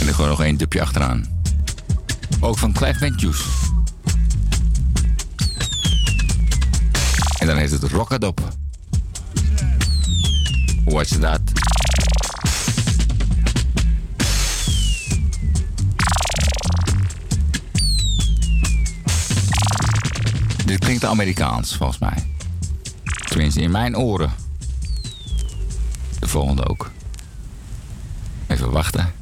En 0.00 0.06
er 0.06 0.14
gewoon 0.14 0.30
nog 0.30 0.42
één 0.42 0.56
dubje 0.56 0.80
achteraan. 0.80 1.42
Ook 2.40 2.58
van 2.58 2.72
Clive 2.72 3.08
Matthews. 3.08 3.44
En 7.38 7.46
dan 7.46 7.56
heet 7.56 7.70
het 7.70 7.82
Rockadop. 7.82 8.40
Watch 10.84 11.18
that. 11.18 11.40
Dit 20.64 20.78
klinkt 20.78 21.04
Amerikaans, 21.04 21.76
volgens 21.76 21.98
mij. 21.98 22.37
In 23.38 23.70
mijn 23.70 23.96
oren. 23.96 24.30
De 26.20 26.28
volgende 26.28 26.68
ook. 26.68 26.90
Even 28.46 28.70
wachten. 28.70 29.12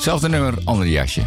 Zelfde 0.00 0.28
nummer, 0.28 0.54
ander 0.64 0.86
jasje. 0.86 1.22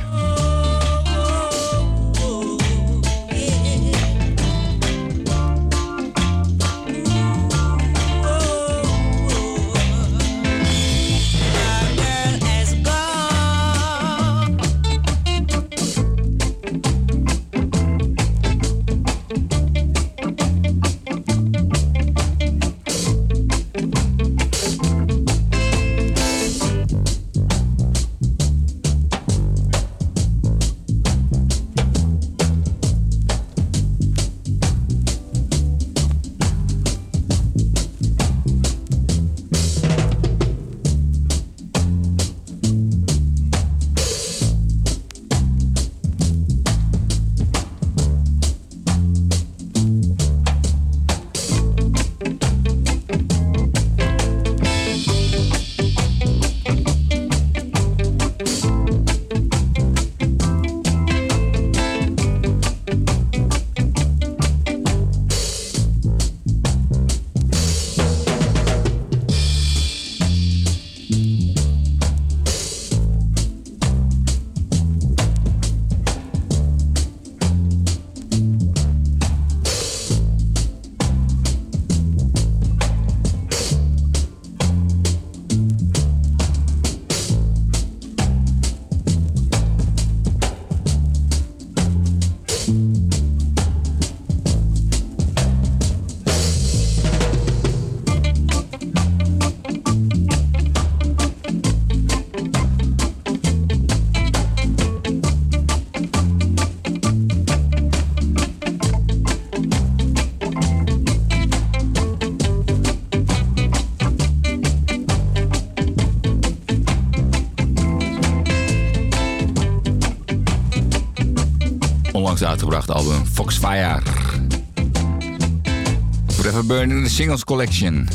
Singles 127.19 127.43
Collection. 127.43 128.07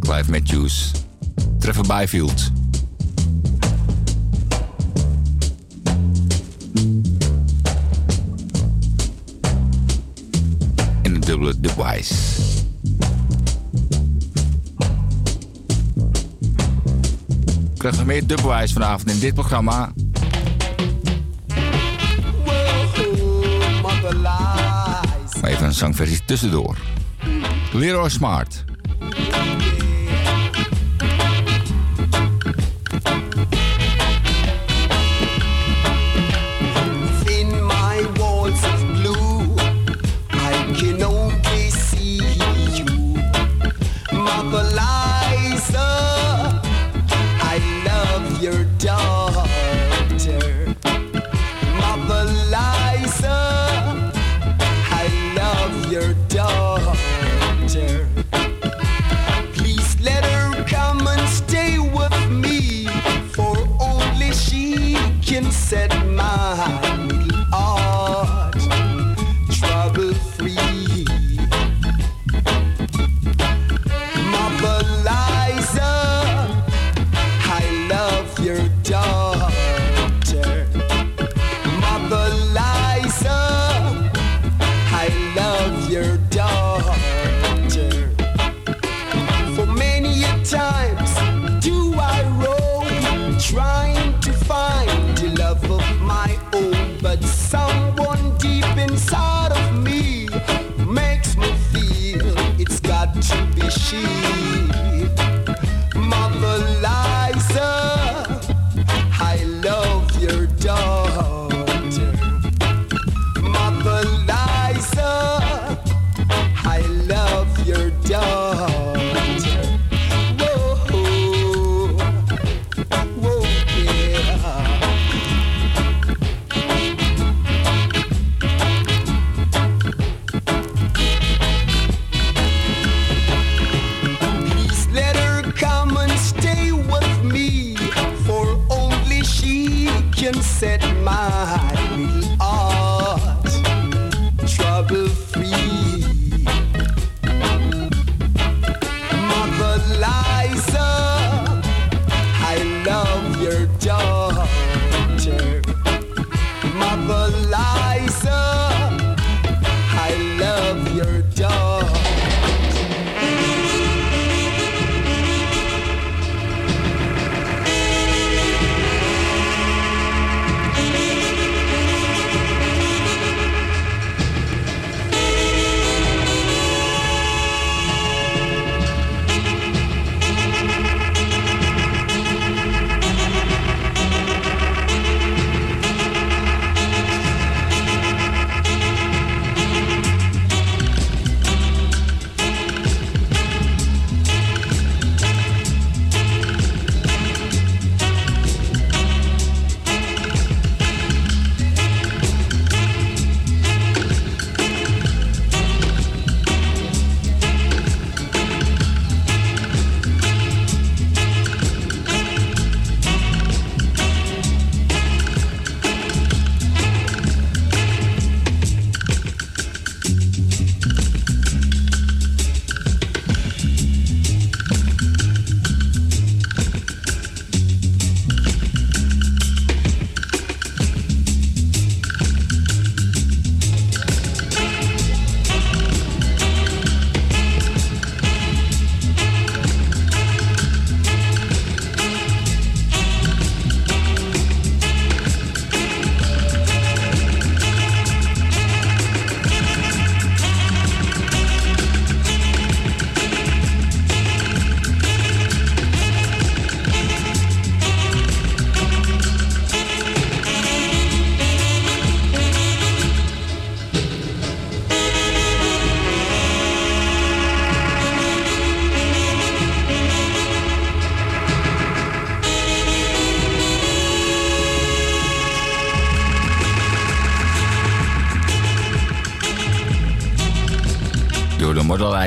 Clive 0.00 0.30
Matthews. 0.30 0.90
Trevor 1.58 1.86
Byfield. 1.86 2.50
En 11.02 11.14
een 11.14 11.20
dubbele 11.20 11.60
Dubwise. 11.60 12.14
Ik 17.72 17.78
krijg 17.78 17.96
nog 17.96 18.06
meer 18.06 18.26
Dubwise 18.26 18.72
vanavond 18.72 19.10
in 19.10 19.18
dit 19.18 19.34
programma. 19.34 19.92
Maar 25.40 25.50
even 25.50 25.64
een 25.64 25.74
zangversie 25.74 26.24
tussendoor. 26.24 26.91
Leroy 27.74 28.08
Smart. 28.08 28.71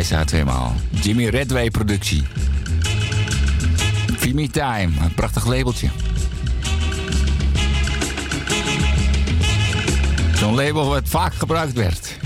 Modellijst 0.10 0.28
tweemaal. 0.28 0.76
Jimmy 0.90 1.28
Redway 1.28 1.70
productie. 1.70 2.24
Fimi 4.18 4.50
Time, 4.50 4.90
een 5.02 5.14
prachtig 5.16 5.46
labeltje. 5.46 5.88
Zo'n 10.36 10.56
label 10.56 10.88
wat 10.88 11.04
vaak 11.06 11.34
gebruikt 11.34 11.74
werd. 11.74 12.18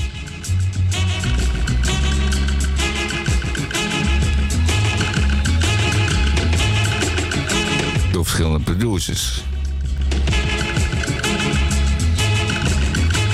Door 8.11 8.25
verschillende 8.25 8.59
producers. 8.59 9.43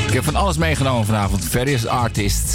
Ik 0.08 0.14
heb 0.14 0.24
van 0.24 0.36
alles 0.36 0.58
meegenomen 0.58 1.06
vanavond. 1.06 1.46
Various 1.46 1.86
artists. 1.86 2.55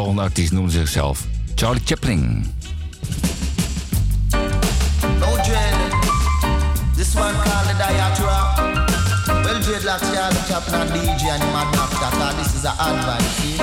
Volgende 0.00 0.22
artiest 0.22 0.52
noemde 0.52 0.70
zichzelf 0.70 1.26
Charlie 1.54 1.82
Chaplin. 1.84 2.54
No 5.18 5.30
dread. 5.42 5.74
This 6.96 7.14
one 7.14 7.34
called 7.44 7.66
the 7.68 7.74
Diatra. 7.82 8.38
Well, 9.44 9.60
dreadlocks, 9.60 10.12
yeah, 10.12 10.30
the 10.30 10.40
chap 10.48 10.64
not 10.72 10.88
DJ 10.88 11.28
and 11.28 11.42
him 11.42 11.54
a 11.54 11.62
doctor. 11.76 12.10
Cause 12.18 12.34
this 12.36 12.54
is 12.54 12.64
a 12.64 12.72
advice, 12.78 13.28
see? 13.36 13.58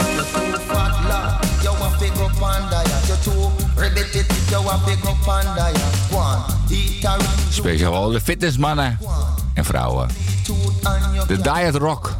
If 0.00 0.08
you're 0.16 0.24
too 0.24 0.58
fat, 0.72 0.94
lad, 1.08 1.44
you 1.62 1.72
want 1.80 1.98
pick 2.00 2.16
up 2.16 2.42
and 2.42 2.70
diet. 2.70 3.08
You're 3.08 3.22
too 3.26 3.50
repetitive, 3.76 4.50
you 4.50 4.62
want 4.62 4.84
pick 4.86 5.04
up 5.04 5.28
and 5.28 5.48
diet. 5.56 6.10
Go 6.10 6.16
on, 6.16 6.38
eat 6.70 7.04
a 7.04 7.18
Speciaal 7.50 8.02
voor 8.02 8.12
de 8.12 8.20
fitnessmannen 8.20 8.98
en 9.54 9.64
vrouwen. 9.64 10.08
De 11.26 11.40
Diet 11.40 11.74
Rock. 11.74 12.15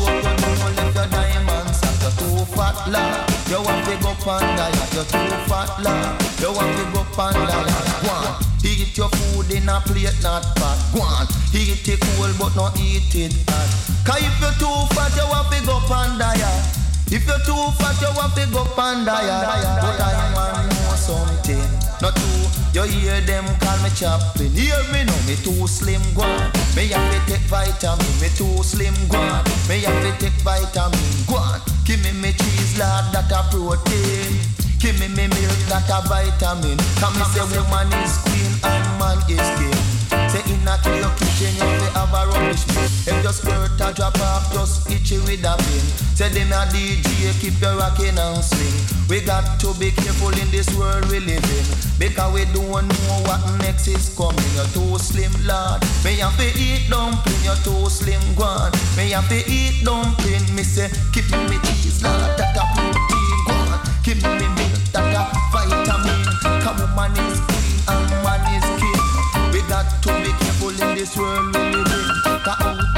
But 0.00 0.14
make 0.24 0.56
sure 0.58 0.70
you 0.70 0.76
don't 0.76 0.76
left 0.76 0.96
your 0.96 1.06
diamonds 1.08 1.80
out. 1.84 1.96
You're 2.02 2.16
too 2.18 2.44
fat, 2.56 2.76
lad. 2.88 3.30
You 3.50 3.60
want 3.62 3.84
up 4.04 4.26
and 4.26 4.56
diet. 4.56 4.94
You're 4.94 5.04
too 5.04 5.36
fat, 5.46 5.70
lad. 5.82 6.18
You 6.40 6.50
want 6.52 6.72
big 6.76 6.96
up 6.96 7.18
and 7.18 7.36
diet. 7.48 7.84
Go. 8.02 8.44
Eat 8.64 8.96
your 8.96 9.08
food 9.08 9.50
in 9.52 9.68
a 9.68 9.80
plate, 9.80 10.16
not 10.22 10.44
fat. 10.58 10.78
Go 10.94 11.02
on. 11.02 11.26
Eat 11.52 11.86
it 11.86 12.00
cool, 12.00 12.32
but 12.38 12.56
not 12.56 12.78
eat 12.80 13.14
it 13.14 13.34
hot. 13.48 13.68
Cause 14.04 14.20
if 14.24 14.40
you're 14.40 14.56
too 14.56 14.94
fat, 14.96 15.12
you 15.16 15.28
want 15.28 15.50
big 15.50 15.68
up 15.68 15.90
and 15.90 16.18
diet. 16.18 16.64
If 17.12 17.26
you're 17.26 17.38
too 17.44 17.70
fat, 17.76 18.00
you 18.00 18.08
want 18.16 18.34
big 18.34 18.54
up 18.56 18.78
and 18.78 19.04
diet. 19.04 19.64
But 19.82 20.00
I 20.00 20.34
want 20.34 20.68
know 20.68 20.96
something. 20.96 21.68
Not 22.00 22.16
too, 22.16 22.48
you 22.72 22.82
hear 22.88 23.20
them 23.22 23.44
call 23.60 23.78
me 23.82 23.90
Chaplin. 23.94 24.50
Hear 24.52 24.80
me 24.92 25.04
now, 25.04 25.26
me 25.26 25.36
too 25.36 25.66
slim, 25.66 26.02
go. 26.14 26.24
Me 26.74 26.88
have 26.88 27.06
to 27.12 27.18
take 27.30 27.46
vitamin, 27.46 28.14
me 28.20 28.28
too 28.34 28.62
slim, 28.62 28.94
go 29.08 29.18
on. 29.18 29.44
Me 29.68 29.80
have 29.86 29.94
to 30.02 30.10
take 30.18 30.34
vitamin, 30.42 30.98
go 31.26 31.36
on. 31.36 31.60
Give 31.84 32.02
me 32.02 32.10
me 32.12 32.32
cheese, 32.32 32.78
lad, 32.78 33.14
that 33.14 33.30
a 33.30 33.46
protein. 33.50 34.34
Give 34.82 34.98
me 34.98 35.08
me 35.08 35.28
milk, 35.28 35.60
that 35.70 35.88
a 35.88 36.02
vitamin. 36.08 36.76
Come 36.98 37.14
me 37.14 37.24
say 37.30 37.46
woman 37.46 37.88
is 38.02 38.18
queen 38.26 38.52
and 38.66 38.84
man 38.98 39.18
is 39.30 39.48
king. 39.56 39.94
Say 40.28 40.42
in 40.50 40.66
a 40.66 40.74
your 40.98 41.14
kitchen, 41.16 41.54
you 41.54 41.68
to 41.78 41.88
have 41.94 42.12
a 42.12 42.26
rubbish 42.28 42.64
bin. 42.68 42.84
If 43.06 43.22
your 43.22 43.32
skirt 43.32 43.80
a 43.80 43.94
drop 43.94 44.18
off, 44.20 44.52
just 44.52 44.90
itchy 44.90 45.18
with 45.24 45.44
a 45.46 45.54
pin. 45.56 45.84
Say 46.18 46.28
them 46.28 46.52
a 46.52 46.66
DJ, 46.68 47.32
keep 47.40 47.60
your 47.62 47.76
rocking 47.76 48.18
and 48.18 48.44
swing. 48.44 48.83
We 49.08 49.20
got 49.20 49.60
to 49.60 49.74
be 49.78 49.90
careful 49.90 50.32
in 50.32 50.50
this 50.50 50.66
world 50.76 51.04
we 51.10 51.20
live 51.20 51.44
in. 51.44 51.64
Because 51.98 52.32
we 52.32 52.44
don't 52.56 52.88
know 52.88 53.18
what 53.28 53.40
next 53.60 53.86
is 53.86 54.14
coming. 54.16 54.40
You're 54.56 54.66
too 54.72 54.98
slim, 54.98 55.32
lad. 55.46 55.82
Me 56.04 56.16
have 56.24 56.36
to 56.38 56.48
eat 56.58 56.88
dumpling, 56.88 57.42
you're 57.44 57.60
too 57.60 57.88
slim, 57.90 58.22
gone. 58.34 58.72
Me 58.96 59.10
have 59.10 59.28
to 59.28 59.38
eat 59.50 59.84
dumpling. 59.84 60.42
Me 60.56 60.62
say, 60.62 60.88
keep 61.12 61.28
me 61.50 61.58
cheese, 61.62 62.02
lad. 62.02 62.38
That 62.38 62.56
a 62.56 62.64
protein. 62.72 63.14
Give 64.04 64.22
me 64.22 64.28
me 64.36 64.48
milk, 64.56 64.84
that 64.92 65.16
a 65.16 65.22
vitamin. 65.52 66.24
Come 66.62 66.80
woman 66.80 67.12
is 67.24 67.40
queen 67.40 67.76
and 67.88 68.10
man 68.24 68.44
is 68.56 68.64
king. 68.80 69.52
We 69.52 69.60
got 69.68 70.02
to 70.02 70.08
be 70.24 70.32
careful 70.44 70.70
in 70.70 70.94
this 70.94 71.16
world 71.16 71.54
we 71.54 71.60
live 71.60 71.88
in. 71.88 72.40
Cause 72.44 72.93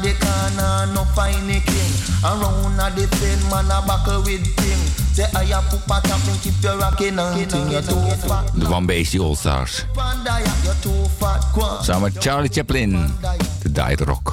at 0.00 0.18
the 0.18 0.24
corner 0.24 0.92
no 0.94 1.04
find 1.14 1.50
a 1.50 1.60
king. 1.60 1.92
Around 2.24 2.80
at 2.80 2.96
the 2.96 3.06
pen 3.08 3.40
man 3.50 3.70
a 3.70 3.82
buckle 3.86 4.22
with 4.22 4.44
thing. 4.56 4.80
Say 5.14 5.26
I 5.34 5.42
a 5.52 5.62
put 5.62 5.80
a 5.84 6.00
tap 6.00 6.20
and 6.28 6.40
keep 6.42 6.54
your 6.62 6.78
rocking 6.78 7.18
and 7.18 7.50
thing. 7.50 7.70
You're 7.70 7.82
too 7.82 8.28
fat. 8.28 8.50
De 8.54 8.68
One 8.68 8.86
Beastie 8.86 9.20
All 9.20 9.34
Stars. 9.36 9.84
On. 9.96 11.84
Samen 11.84 12.02
met 12.02 12.22
Charlie 12.22 12.50
Chaplin. 12.52 13.14
De 13.62 13.72
Diet 13.72 14.00
Rock. 14.00 14.32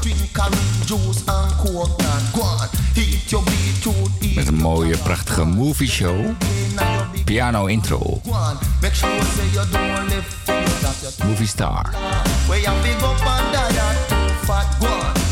On, 3.85 4.03
Met 4.35 4.47
een 4.47 4.53
mooie, 4.53 4.97
prachtige 4.97 5.45
movie 5.45 5.89
show. 5.89 6.25
Piano 7.25 7.65
intro. 7.65 7.99
on. 7.99 8.21
Movie 11.27 11.47
star. 11.47 11.93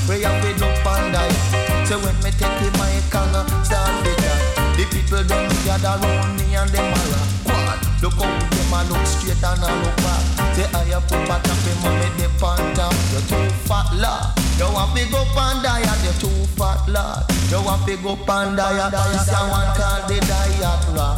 Where 0.05 0.21
you 0.21 0.29
big 0.45 0.61
up 0.61 0.85
and 0.85 1.13
diet. 1.13 1.87
So 1.87 1.97
when 1.97 2.13
me 2.21 2.29
take 2.37 2.53
the 2.61 2.69
mic 2.77 3.09
and 3.09 3.35
uh, 3.35 3.41
start 3.65 4.05
with 4.05 4.21
that, 4.21 4.77
the 4.77 4.85
people 4.93 5.23
them 5.25 5.49
gather 5.65 5.97
round 5.97 6.37
me 6.37 6.53
and 6.53 6.69
them 6.69 6.93
rock. 6.93 7.29
Go 7.49 8.05
look 8.05 8.13
how 8.21 8.29
them 8.29 8.73
a 8.73 8.79
look 8.85 9.01
straight 9.05 9.41
and 9.41 9.65
a 9.65 9.69
look 9.81 9.97
back. 10.05 10.21
Say 10.53 10.69
I 10.77 10.85
you 10.85 11.01
put 11.09 11.25
back 11.25 11.41
up 11.41 11.65
in 11.65 11.77
mommy 11.81 12.09
the 12.21 12.29
top. 12.77 12.93
You 13.09 13.21
too 13.25 13.49
fat 13.65 13.89
lad. 13.97 14.29
You 14.61 14.69
want 14.69 14.93
big 14.93 15.09
up 15.09 15.35
and 15.35 15.63
diet, 15.63 15.89
you 16.05 16.13
too 16.21 16.29
fat 16.53 16.85
lad. 16.87 17.25
You 17.49 17.65
want 17.65 17.85
big 17.85 18.05
up 18.05 18.29
and 18.29 18.55
diet. 18.55 18.93
This 18.93 19.29
a 19.33 19.41
one 19.49 19.73
called 19.73 20.05
the 20.05 20.21
diet 20.21 20.85
rock. 20.93 21.17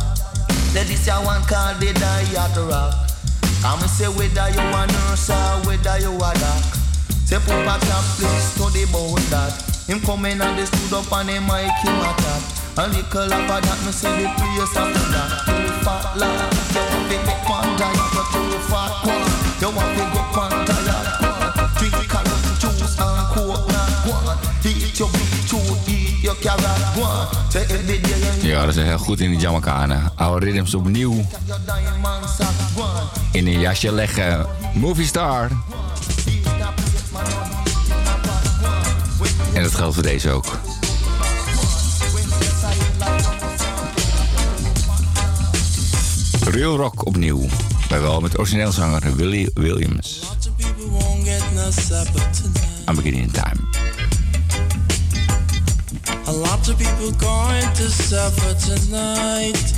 Say 0.71 0.83
this 0.87 1.07
a 1.07 1.19
one 1.27 1.43
called 1.43 1.81
the 1.83 1.91
diet 1.91 2.55
rock. 2.71 2.95
Come 3.61 3.83
say 3.87 4.07
whether 4.07 4.47
you 4.47 4.63
a 4.63 4.87
nurse 4.87 5.29
or 5.29 5.67
whether 5.67 5.99
you 5.99 6.15
a 6.15 6.31
doc. 6.39 6.76
Say 7.27 7.35
that 7.35 7.83
place 8.15 8.55
to 8.55 8.71
the 8.71 8.87
about 8.87 9.19
that. 9.27 9.51
Him 9.85 9.99
come 9.99 10.23
in 10.31 10.39
and 10.39 10.57
they 10.57 10.63
stood 10.63 10.95
up 10.95 11.11
and 11.11 11.27
him 11.27 11.43
mic 11.43 11.75
him 11.83 11.99
attack. 11.99 12.39
A 12.79 12.87
little 12.87 13.27
that 13.27 13.79
me 13.83 13.91
say 13.91 14.23
the 14.23 14.31
place 14.39 14.71
after 14.79 15.05
that. 15.11 15.43
Too 15.43 15.75
fat 15.83 16.15
lad, 16.15 16.55
you 16.71 16.87
want 16.87 17.11
to 17.11 17.17
go 17.27 17.35
pan 17.43 17.67
diet, 17.75 17.99
you 18.15 18.23
too 18.31 18.59
fat 18.71 18.95
one. 19.03 19.27
You 19.59 19.69
want 19.75 19.91
to 19.99 20.03
go 20.07 20.23
pan 20.31 20.55
diet, 20.71 21.07
one. 21.19 21.51
Drink 21.75 22.15
orange 22.15 22.63
juice 22.63 22.95
and 22.95 23.19
coconut, 23.35 24.07
one. 24.07 24.39
Eat 24.63 24.95
your 24.95 25.11
beetroot, 25.11 25.83
eat 25.83 26.23
your 26.23 26.35
carrot, 26.39 26.79
one. 26.95 27.27
Say 27.51 27.67
every 27.67 27.99
day 28.07 28.39
you 28.39 28.55
Ja, 28.55 28.65
dat 28.65 28.75
is 28.75 28.83
heel 28.83 28.97
goed 28.97 29.19
in 29.19 29.31
die 29.31 29.39
Jamaicanen. 29.39 30.11
Oude 30.15 30.45
rhythms 30.45 30.73
opnieuw 30.73 31.11
one. 31.11 33.03
in 33.31 33.47
een 33.47 33.59
jasje 33.59 33.91
leggen. 33.91 34.45
Movie 34.73 35.05
star. 35.05 35.51
En 39.57 39.63
dat 39.63 39.75
geldt 39.75 39.93
voor 39.93 40.03
deze 40.03 40.31
ook. 40.31 40.59
Real 46.49 46.77
Rock 46.77 47.05
opnieuw. 47.05 47.47
Maar 47.89 48.01
wel 48.01 48.21
met 48.21 48.39
origineel 48.39 48.71
zanger 48.71 49.15
Willie 49.15 49.49
Williams. 49.53 50.19
I'm 52.89 52.95
beginning 52.95 53.23
in 53.23 53.31
time. 53.31 53.67
A 56.27 56.31
lot 56.31 56.69
of 56.69 56.77
people 56.77 57.27
going 57.27 57.73
to 57.73 57.89
suffer 57.89 58.55
tonight. 58.55 59.73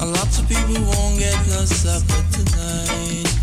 A 0.00 0.04
lot 0.04 0.38
of 0.38 0.46
people 0.46 0.84
won't 0.84 1.18
get 1.18 1.36
no 1.46 1.64
supper 1.64 2.24
tonight. 2.30 3.37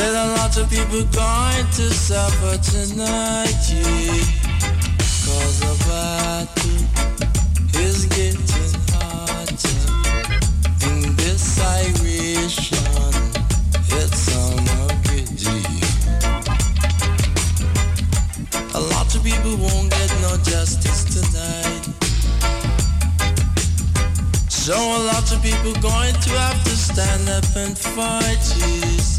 Said 0.00 0.14
a 0.14 0.28
lot 0.38 0.56
of 0.56 0.70
people 0.70 1.04
going 1.12 1.66
to 1.76 1.90
suffer 1.92 2.56
tonight, 2.70 3.52
yeah. 3.68 4.24
Cause 5.26 5.60
the 5.60 5.74
battle 5.84 6.80
is 7.78 8.06
getting 8.06 8.40
hotter 8.96 9.80
in 10.88 11.14
this 11.16 11.60
iration. 11.60 13.12
It's 14.00 14.24
on 14.40 14.64
a 14.64 14.90
A 18.72 18.80
lot 18.80 19.14
of 19.14 19.22
people 19.22 19.56
won't 19.58 19.90
get 19.90 20.10
no 20.22 20.32
justice 20.48 21.04
tonight. 21.12 21.84
So 24.48 24.72
a 24.72 25.00
lot 25.12 25.30
of 25.30 25.42
people 25.42 25.74
going 25.82 26.14
to 26.14 26.30
have 26.40 26.64
to 26.64 26.70
stand 26.70 27.28
up 27.28 27.44
and 27.54 27.76
fight, 27.76 28.40
yes. 28.56 29.09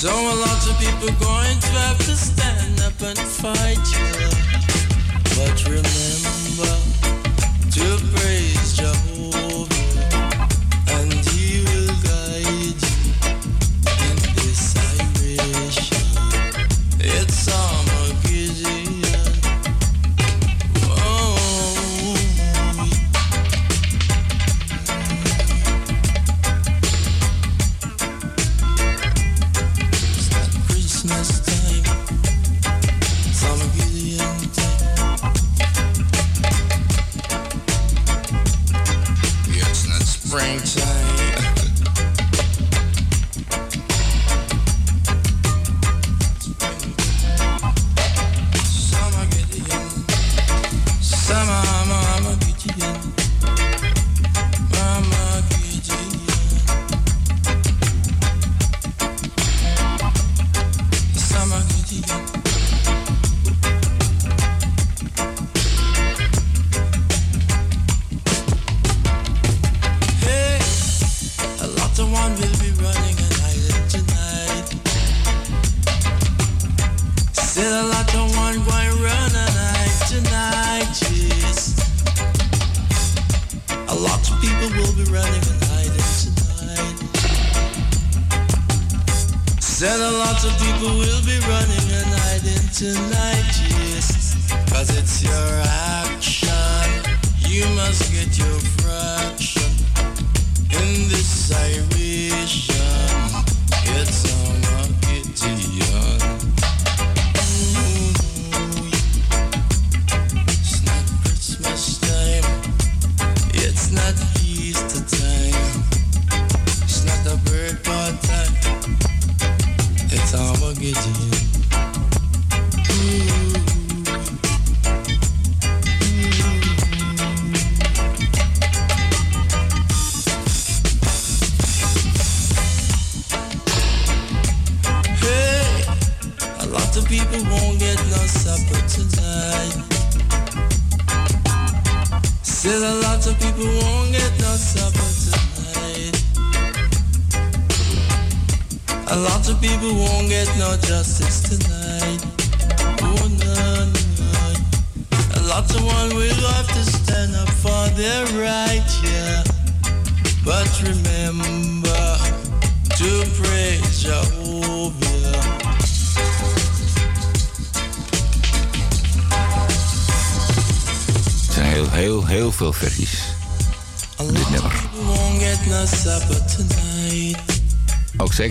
So 0.00 0.10
a 0.12 0.36
lot 0.36 0.70
of 0.70 0.78
people 0.78 1.08
going 1.18 1.58
to 1.58 1.66
have 1.66 1.98
to 1.98 2.14
stand 2.14 2.80
up 2.82 3.02
and 3.02 3.18
fight, 3.18 3.78
yeah. 3.90 4.30
But 5.34 5.64
remember 5.64 6.72
to 7.72 7.98
praise 8.14 8.76
Jehovah 8.76 9.17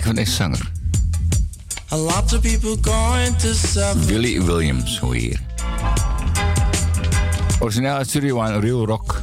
van 0.08 0.16
de 0.16 0.24
zanger. 0.24 0.70
A 1.92 1.96
lot 1.96 2.32
of 2.32 2.40
people 2.40 2.76
going 2.80 3.36
to 3.36 3.48
Williams, 4.44 4.98
hoe 4.98 5.16
hier. 5.16 5.40
Origineel 7.60 7.94
uit 7.94 8.14
Real 8.60 8.86
Rock. 8.86 9.22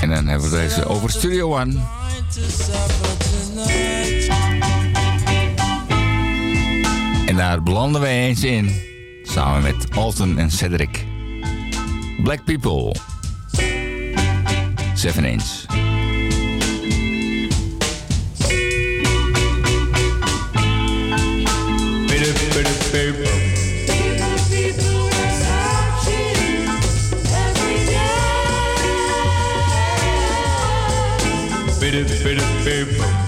En 0.00 0.10
dan 0.10 0.26
hebben 0.26 0.50
we 0.50 0.56
deze 0.56 0.84
over 0.84 1.10
Studio 1.10 1.58
One. 1.60 1.80
En 7.26 7.36
daar 7.36 7.62
belanden 7.62 8.00
wij 8.00 8.18
eens 8.18 8.44
in. 8.44 8.80
Samen 9.22 9.62
met 9.62 9.96
Alton 9.96 10.38
en 10.38 10.50
Cedric. 10.50 11.04
Black 12.22 12.44
People. 12.44 12.94
7 14.94 15.24
eens. 15.24 15.66
baby. 32.64 33.23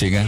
Llega 0.00 0.24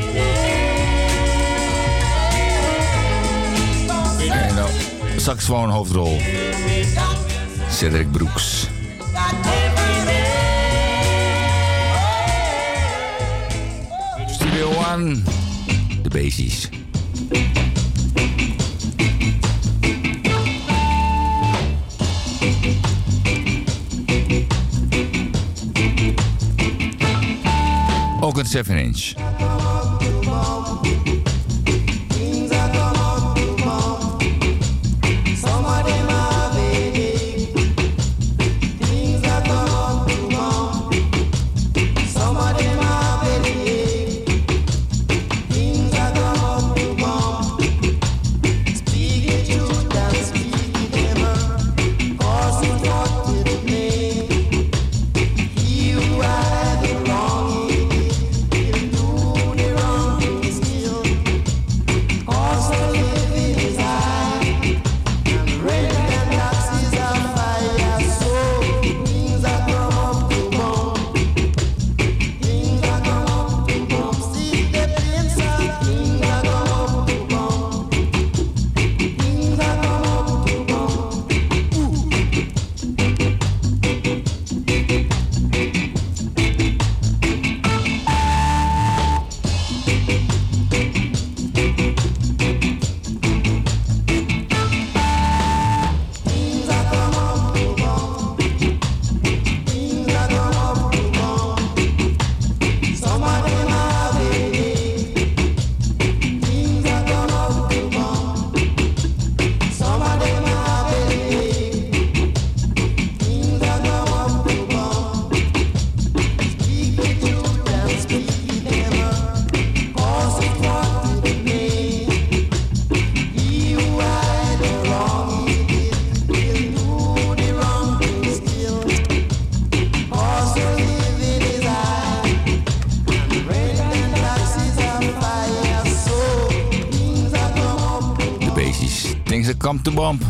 de 139.77 139.83
Come 139.83 139.83
to 139.83 139.93
Bomb. 139.93 140.21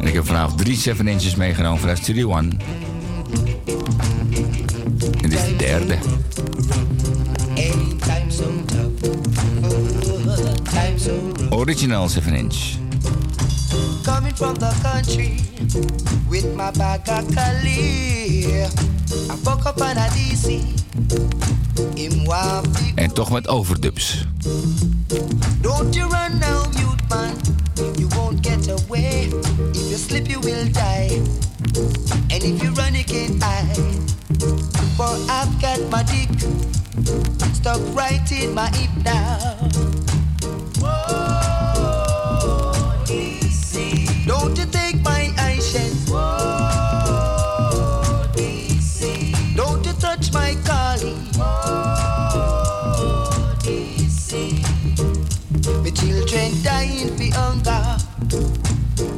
En 0.00 0.06
ik 0.06 0.14
heb 0.14 0.26
vanavond 0.26 0.58
drie 0.58 0.76
7 0.76 1.08
inches 1.08 1.34
meegenomen 1.34 1.80
vanuit 1.80 1.98
Studio 1.98 2.30
One. 2.30 2.50
En 5.22 5.30
dit 5.30 5.32
is 5.32 5.44
de 5.44 5.56
derde. 5.56 5.98
Ain't 7.56 8.02
time 8.02 8.30
so 8.30 8.44
tough. 8.66 9.14
Oh, 10.26 10.54
time 10.64 10.98
so 10.98 11.10
rough. 11.36 11.52
Original 11.52 12.08
7 12.08 12.34
inch. 12.34 12.56
Coming 14.02 14.36
from 14.36 14.58
the 14.58 14.70
country 14.82 15.34
with 16.28 16.54
my 16.54 16.70
bag 16.76 17.00
of 17.08 17.34
Cali. 17.34 18.44
I 18.44 19.34
woke 19.42 19.68
up 19.68 19.80
on 19.80 19.96
a 19.96 20.08
DC. 20.08 20.60
Him 21.94 22.24
want 22.24 22.72
big. 22.72 22.94
En 22.94 23.12
toch 23.12 23.30
met 23.30 23.48
overdubs. 23.48 24.26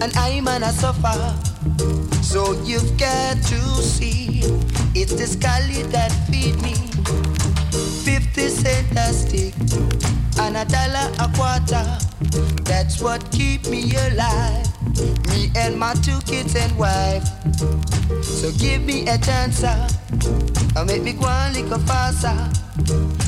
And 0.02 0.16
I'm 0.16 0.48
on 0.48 0.62
a 0.62 0.72
suffer. 0.72 1.36
So 2.22 2.52
you've 2.62 2.96
got 2.98 3.36
to 3.36 3.60
see, 3.82 4.40
it's 4.94 5.12
the 5.12 5.26
scully 5.26 5.82
that 5.90 6.09
what 13.10 13.28
keep 13.32 13.66
me 13.66 13.92
alive. 14.06 14.68
Me 15.30 15.50
and 15.56 15.76
my 15.76 15.94
two 15.94 16.20
kids 16.30 16.54
and 16.54 16.72
wife. 16.78 17.26
So 18.22 18.52
give 18.52 18.82
me 18.82 19.08
a 19.08 19.18
chance, 19.18 19.64
uh, 19.64 19.88
and 20.76 20.86
make 20.86 21.02
me 21.02 21.14
go 21.14 21.26
on 21.26 21.52
little 21.52 21.80
faster. 21.90 22.38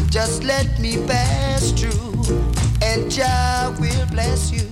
Just 0.08 0.44
let 0.44 0.78
me 0.78 1.04
pass 1.08 1.72
through, 1.72 2.14
and 2.80 3.10
Jah 3.10 3.74
will 3.80 4.06
bless 4.14 4.52
you. 4.52 4.68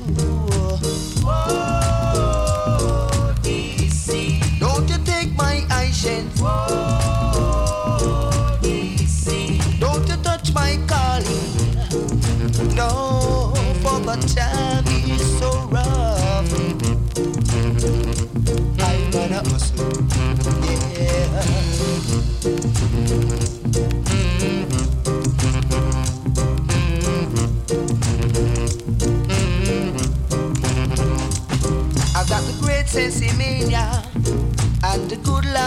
Whoa, 1.27 3.09
DC. 3.43 4.39
Don't 4.61 4.89
you 4.89 4.99
take 5.05 5.35
my 5.37 5.57
eyeshade. 5.79 6.31
Whoa, 6.39 6.70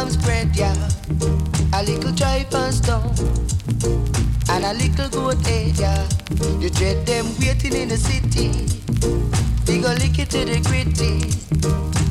the 0.05 0.11
good 0.11 0.21
spread, 0.21 0.55
yeah. 0.55 1.79
A 1.79 1.83
little 1.83 2.13
tripe 2.13 2.53
and 2.53 2.73
stone 2.73 3.13
and 4.49 4.65
a 4.65 4.73
little 4.73 5.09
goat 5.09 5.45
head, 5.45 5.77
yeah. 5.77 6.07
You 6.59 6.69
dread 6.69 7.05
them 7.05 7.25
waiting 7.39 7.73
in 7.73 7.89
the 7.89 7.97
city. 7.97 8.51
We 9.67 9.81
go 9.81 9.93
lick 9.93 10.19
it 10.19 10.29
to 10.31 10.45
the 10.45 10.59
gritty. 10.61 11.29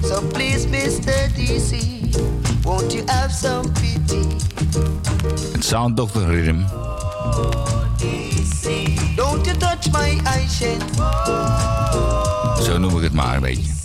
So 0.07 0.21
please, 0.31 0.67
Mr. 0.67 1.29
DC, 1.37 2.65
won't 2.65 2.95
you 2.95 3.05
have 3.09 3.33
some 3.33 3.73
pity? 3.75 4.23
Sound 5.61 5.97
Doctor 5.97 6.27
Rhythm. 6.27 6.65
Don't 9.17 9.47
you 9.47 9.55
touch 9.55 9.91
my 9.93 10.19
eyeshade. 10.25 10.85
Zo 12.63 12.79
noem 12.79 12.97
ik 12.97 13.03
het 13.03 13.13
maar 13.13 13.35
een 13.35 13.41
beetje. 13.41 13.82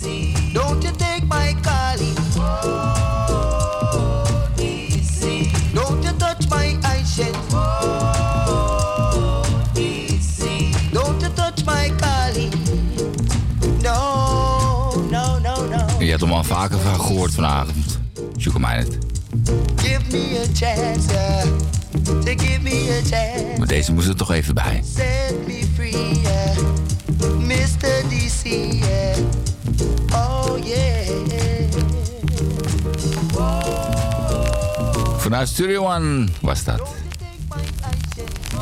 Hebt 16.18 16.30
hem 16.30 16.38
al 16.38 16.44
vaker 16.44 16.78
van 16.78 17.00
gehoord 17.00 17.34
vanavond. 17.34 17.98
Zoek 18.36 18.52
hem 18.52 18.64
het. 18.64 18.98
Give 19.76 20.00
me 20.10 20.40
a 20.42 20.46
chance, 20.54 21.12
uh, 21.12 21.42
to 22.24 22.44
give 22.44 22.60
me 22.62 23.00
a 23.02 23.08
chance. 23.08 23.58
Maar 23.58 23.66
deze 23.66 23.92
moest 23.92 24.08
er 24.08 24.16
toch 24.16 24.32
even 24.32 24.54
bij. 24.54 24.82
Set 24.94 25.46
me 25.46 25.62
free, 25.74 26.20
yeah. 26.20 26.56
Mr. 27.38 28.08
DC, 28.08 28.44
yeah. 28.44 29.16
Oh 30.12 30.64
yeah. 30.64 31.08
Vanuit 35.16 35.48
Studio 35.48 35.84
One 35.84 36.28
was 36.40 36.64
dat. 36.64 36.80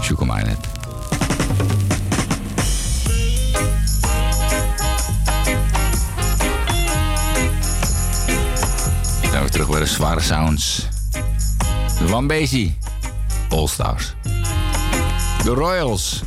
Zoek 0.01 0.20
hem 0.20 0.31
het. 0.31 0.65
Zware 9.97 10.20
sounds. 10.20 10.89
One 12.10 12.26
Basie. 12.26 12.76
All 13.49 13.66
Stars. 13.66 14.15
De 15.42 15.55
Royals. 15.55 16.25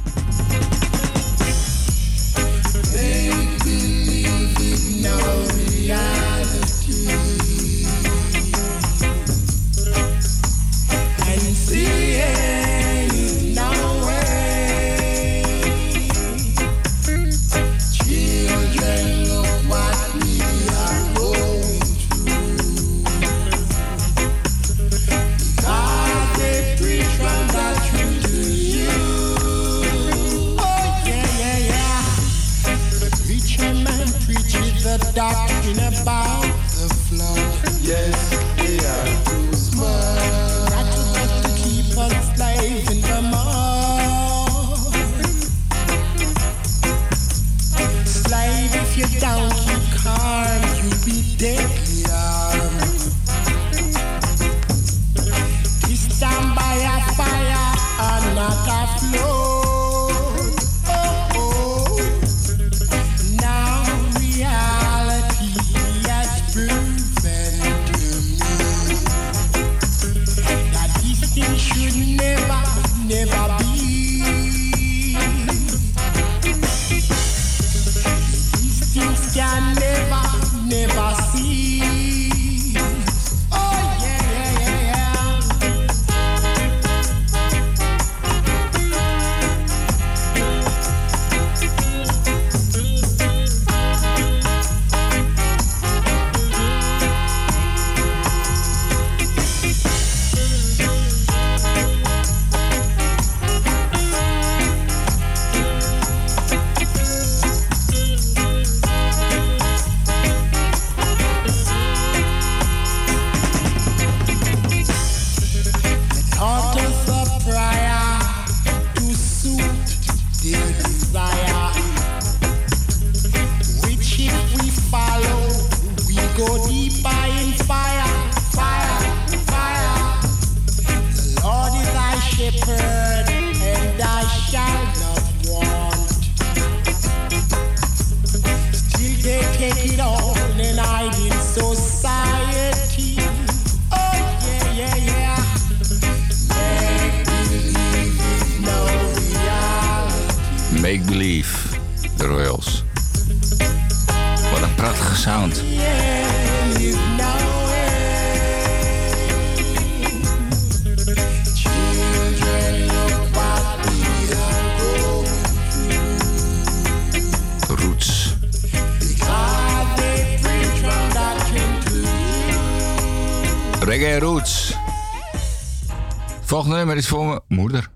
Is 176.99 177.07
voor 177.07 177.25
mijn 177.25 177.39
moeder. 177.47 177.87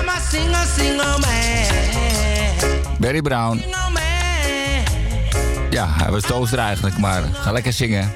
I'm 0.00 0.08
a 0.08 0.20
singer, 0.30 0.66
singer 0.76 1.18
man. 1.18 2.98
Barry 2.98 3.22
Brown. 3.22 3.64
Ja, 5.70 5.88
hij 5.88 6.10
was 6.10 6.22
toaster 6.22 6.58
eigenlijk, 6.58 6.98
maar 6.98 7.22
ga 7.32 7.52
lekker 7.52 7.72
zingen. 7.72 8.14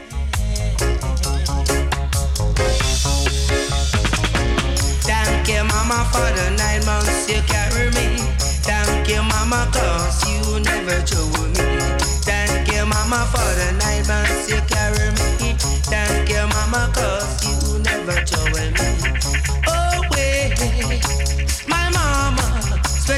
Thank 5.02 5.46
you, 5.46 5.64
mama, 5.64 6.04
for 6.04 6.32
the 6.34 6.50
nine 6.50 6.84
months 6.84 7.26
you 7.26 7.42
carry 7.44 7.88
me. 7.92 8.16
Thank 8.60 9.06
you, 9.06 9.22
mama, 9.22 9.66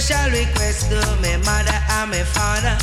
Special 0.05 0.33
request 0.33 0.91
to 0.91 1.01
my 1.23 1.39
mother 1.49 1.81
and 1.97 2.11
my 2.11 2.23
father. 2.37 2.77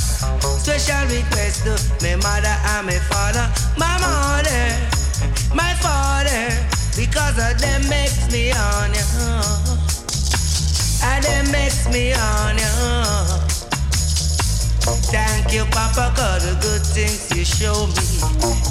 Special 0.57 1.05
request 1.05 1.61
to 1.65 1.77
my 2.01 2.15
mother 2.15 2.57
and 2.73 2.87
my 2.87 2.97
father. 2.97 3.45
My 3.77 3.93
mother, 4.01 4.73
my 5.53 5.71
father. 5.85 6.49
Because 6.97 7.37
of 7.37 7.61
them 7.61 7.87
makes 7.89 8.25
me 8.31 8.51
on 8.53 8.89
you. 8.97 9.05
And 11.05 11.23
them 11.23 11.51
makes 11.51 11.85
me 11.93 12.11
on 12.11 12.57
you. 12.57 12.73
Thank 15.13 15.53
you, 15.53 15.65
Papa, 15.65 16.09
for 16.17 16.39
the 16.41 16.57
good 16.59 16.81
things 16.81 17.29
you 17.37 17.45
show 17.45 17.85
me. 17.85 18.17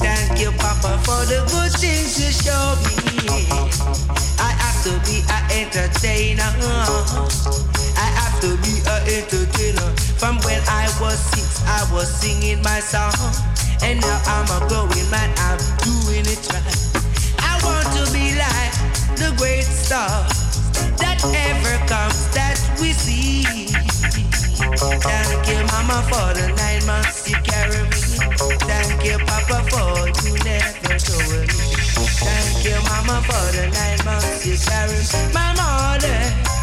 Thank 0.03 0.41
you, 0.41 0.51
Papa, 0.59 0.99
for 1.07 1.25
the 1.25 1.47
good 1.55 1.71
things 1.79 2.19
you 2.19 2.33
show 2.33 2.75
me. 2.83 3.47
I 4.41 4.51
have 4.59 4.83
to 4.83 4.99
be 5.07 5.23
an 5.31 5.69
entertainer. 5.69 6.51
To 8.41 8.57
be 8.65 8.81
an 8.89 9.03
entertainer. 9.05 9.93
From 10.17 10.39
when 10.49 10.63
I 10.67 10.89
was 10.99 11.19
six, 11.19 11.61
I 11.67 11.85
was 11.93 12.09
singing 12.09 12.63
my 12.63 12.81
song. 12.81 13.13
And 13.83 14.01
now 14.01 14.19
I'm 14.25 14.49
a 14.49 14.67
growing 14.67 15.11
man, 15.11 15.29
I'm 15.37 15.59
doing 15.85 16.25
it 16.25 16.41
right. 16.49 16.65
I 17.39 17.61
want 17.63 17.85
to 17.97 18.13
be 18.17 18.33
like 18.41 18.73
the 19.21 19.35
great 19.37 19.65
star 19.65 20.09
that 20.97 21.21
ever 21.21 21.77
comes 21.87 22.33
that 22.33 22.57
we 22.81 22.93
see. 22.93 23.45
Thank 24.65 25.49
you, 25.49 25.61
Mama, 25.77 26.01
for 26.09 26.33
the 26.33 26.49
nine 26.57 26.87
months 26.87 27.29
you 27.29 27.37
carry 27.45 27.83
me. 27.93 28.01
Thank 28.65 29.05
you, 29.05 29.19
Papa, 29.29 29.69
for 29.69 30.09
you 30.25 30.33
never 30.49 30.97
told 30.97 31.45
me. 31.45 31.77
Thank 32.25 32.65
you, 32.65 32.79
Mama, 32.89 33.21
for 33.21 33.47
the 33.53 33.69
nine 33.69 34.01
months 34.05 34.47
you 34.47 34.57
carry 34.57 34.97
me. 34.97 35.35
My 35.35 35.53
mother, 35.61 36.21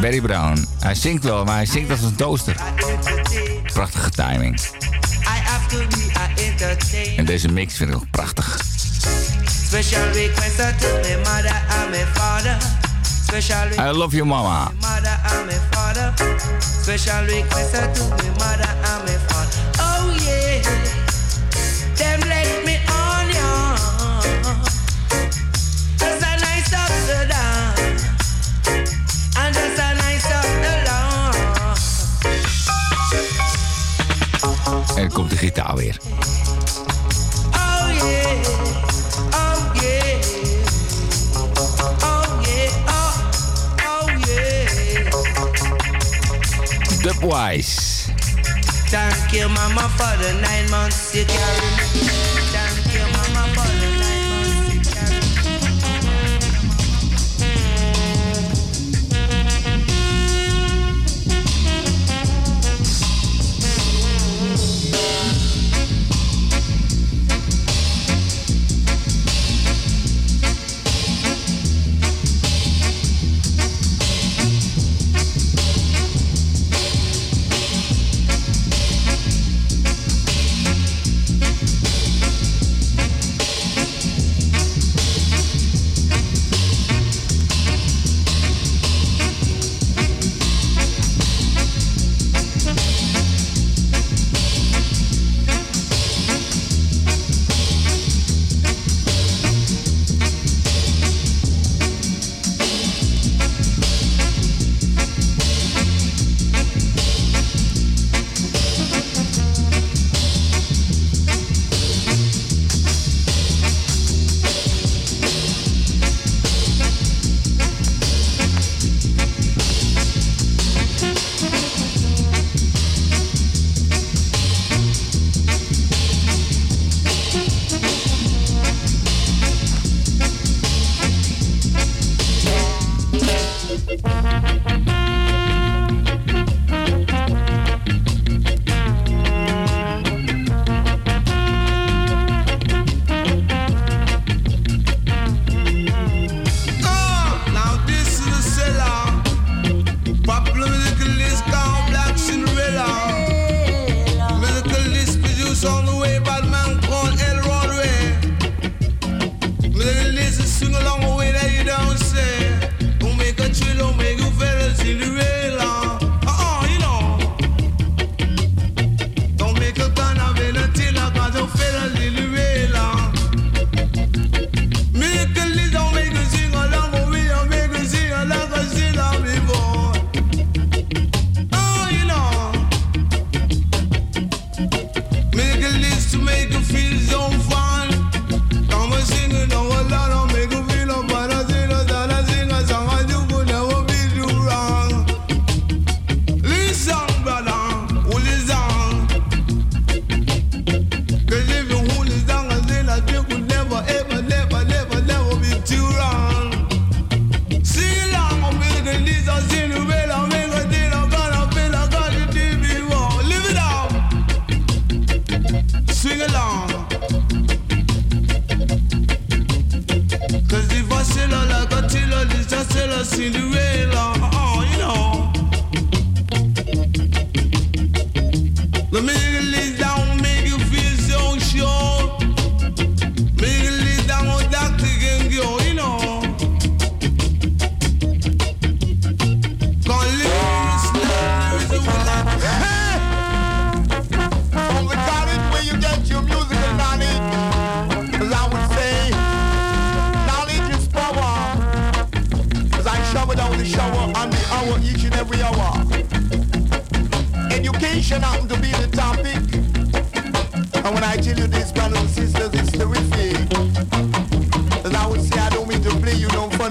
Barry 0.00 0.20
Brown. 0.20 0.66
Hij 0.78 0.94
zingt 0.94 1.24
wel, 1.24 1.44
maar 1.44 1.54
hij 1.54 1.66
zingt 1.66 1.90
als 1.90 2.02
een 2.02 2.14
toaster. 2.14 2.56
Prachtige 3.72 4.10
timing. 4.10 4.60
I 4.60 5.40
have 5.42 5.68
to 5.68 5.76
be 5.96 6.10
a 6.16 6.28
entertainer. 6.36 7.18
En 7.18 7.24
deze 7.24 7.48
mix 7.48 7.76
vind 7.76 7.90
ik 7.90 7.96
ook 7.96 8.10
prachtig. 8.10 8.58
Special 9.66 10.12
request 10.12 10.56
to 10.56 10.88
my 11.02 11.16
mother 11.16 11.62
and 11.68 11.90
my 11.90 12.04
father. 12.14 12.56
Special 13.22 13.62
request 13.62 13.94
I 13.94 13.98
love 13.98 14.16
you, 14.16 14.26
mama. 14.26 14.64
to 14.64 14.72
my 14.72 14.80
mother 14.80 15.18
and 15.24 15.46
my 15.46 15.58
father. 15.70 16.12
Special 16.82 17.24
request 17.24 17.94
to 17.94 18.04
my 18.08 18.28
mother 18.38 18.68
and 18.84 19.04
my 19.04 19.18
father. 19.26 19.39
Oh 37.58 38.00
yeah. 38.04 38.60
Dubwise. 47.02 48.10
Thank 48.90 49.32
you, 49.32 49.48
Mama, 49.48 49.88
for 49.96 50.16
the 50.22 50.38
nine 50.42 50.70
months 50.70 51.14
you 51.14 51.24
me. 51.24 52.29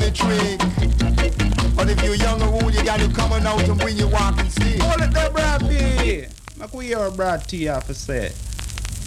You 0.09 0.27
no 0.27 0.35
trick. 0.37 0.59
But 1.75 1.89
if 1.89 2.03
you're 2.03 2.15
young 2.15 2.41
and 2.41 2.63
old, 2.63 2.73
you 2.73 2.83
got 2.83 2.99
to 2.99 3.09
come 3.09 3.31
on 3.33 3.45
out 3.45 3.67
and 3.67 3.79
bring 3.79 3.97
your 3.97 4.09
walking 4.09 4.49
stick. 4.49 4.81
Hold 4.81 5.01
it 5.01 5.13
there, 5.13 5.29
Brad 5.29 5.61
P. 5.61 6.25
Make 6.57 6.73
we 6.73 6.87
hear 6.87 7.09
Brad 7.11 7.47
T 7.47 7.63
have 7.63 7.85
to 7.87 7.93
say. 7.93 8.31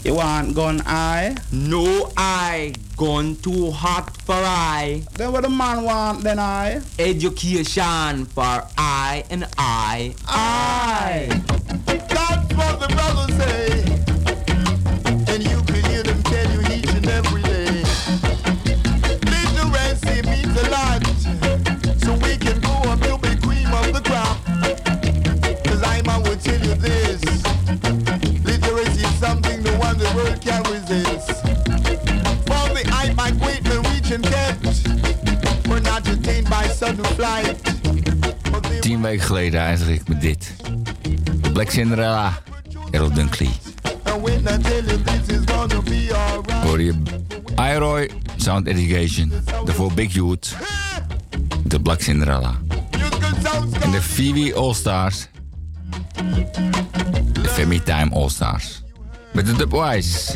You 0.04 0.14
want 0.14 0.54
gun 0.54 0.82
eye? 0.84 1.36
No 1.52 2.10
eye. 2.16 2.74
Gun 2.96 3.36
too 3.36 3.70
hot 3.70 4.16
for 4.22 4.34
I. 4.34 5.02
Then 5.14 5.32
what 5.32 5.42
the 5.42 5.48
man 5.48 5.84
want 5.84 6.24
then 6.24 6.38
I? 6.38 6.80
Education 6.98 8.26
for 8.26 8.66
I 8.76 9.24
and 9.30 9.46
I. 9.56 10.14
I. 10.26 11.26
That's 11.28 11.51
Tien 38.80 39.02
weken 39.02 39.26
geleden 39.26 39.60
eindig 39.60 39.88
ik 39.88 40.08
met 40.08 40.20
dit. 40.20 40.52
Black 41.52 41.70
Cinderella, 41.70 42.38
Errol 42.90 43.12
Dunkley. 43.12 43.50
Hoor 46.64 46.80
je 46.80 47.02
iRoy, 47.56 48.10
Sound 48.36 48.66
Education. 48.66 49.32
Daarvoor 49.64 49.92
Big 49.92 50.12
Youth, 50.12 50.56
de 51.64 51.80
Black 51.80 52.00
Cinderella. 52.00 52.54
En 53.80 53.90
de 53.90 54.02
Phoebe 54.02 54.54
All 54.54 54.74
Stars. 54.74 55.28
De 57.32 57.48
Femi 57.48 57.82
Time 57.82 58.10
All 58.10 58.28
Stars. 58.28 58.82
Met 59.32 59.46
de 59.46 59.52
Dubwise. 59.52 60.32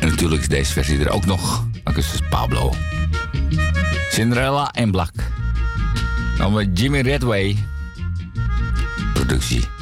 En 0.00 0.08
natuurlijk 0.08 0.40
is 0.40 0.48
deze 0.48 0.72
versie 0.72 0.98
er 0.98 1.10
ook 1.10 1.26
nog. 1.26 1.67
Augustus 1.98 2.22
Pablo. 2.30 2.70
Cinderella 4.12 4.70
en 4.76 4.92
Black. 4.92 5.12
Dan 6.38 6.72
Jimmy 6.72 7.02
Redway. 7.02 7.58
Productie. 9.14 9.77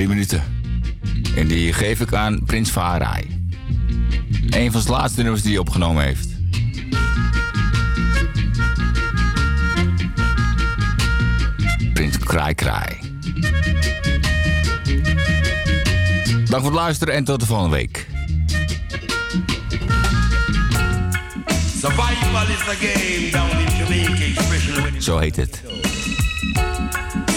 Drie 0.00 0.12
minuten. 0.12 0.42
En 1.36 1.46
die 1.46 1.72
geef 1.72 2.00
ik 2.00 2.12
aan 2.12 2.44
Prins 2.44 2.70
Farai. 2.70 3.44
Een 4.50 4.72
van 4.72 4.80
zijn 4.80 4.94
laatste 4.94 5.22
nummers 5.22 5.42
die 5.42 5.50
hij 5.50 5.60
opgenomen 5.60 6.04
heeft. 6.04 6.28
Prins 11.92 12.18
Kraai 12.18 12.54
Kraai. 12.54 12.98
Dank 16.44 16.62
voor 16.62 16.72
het 16.72 16.80
luisteren 16.80 17.14
en 17.14 17.24
tot 17.24 17.40
de 17.40 17.46
volgende 17.46 17.76
week. 17.76 18.06
Survival 21.80 22.48
is 22.48 22.64
the 22.64 22.76
game 22.78 23.30
down 23.30 23.58
in 23.58 23.76
Jamaica, 23.76 24.40
especially 24.40 24.80
when 24.80 24.94
it's 24.94 25.04
Zo 25.04 25.18
heet 25.18 25.36
het. 25.36 25.59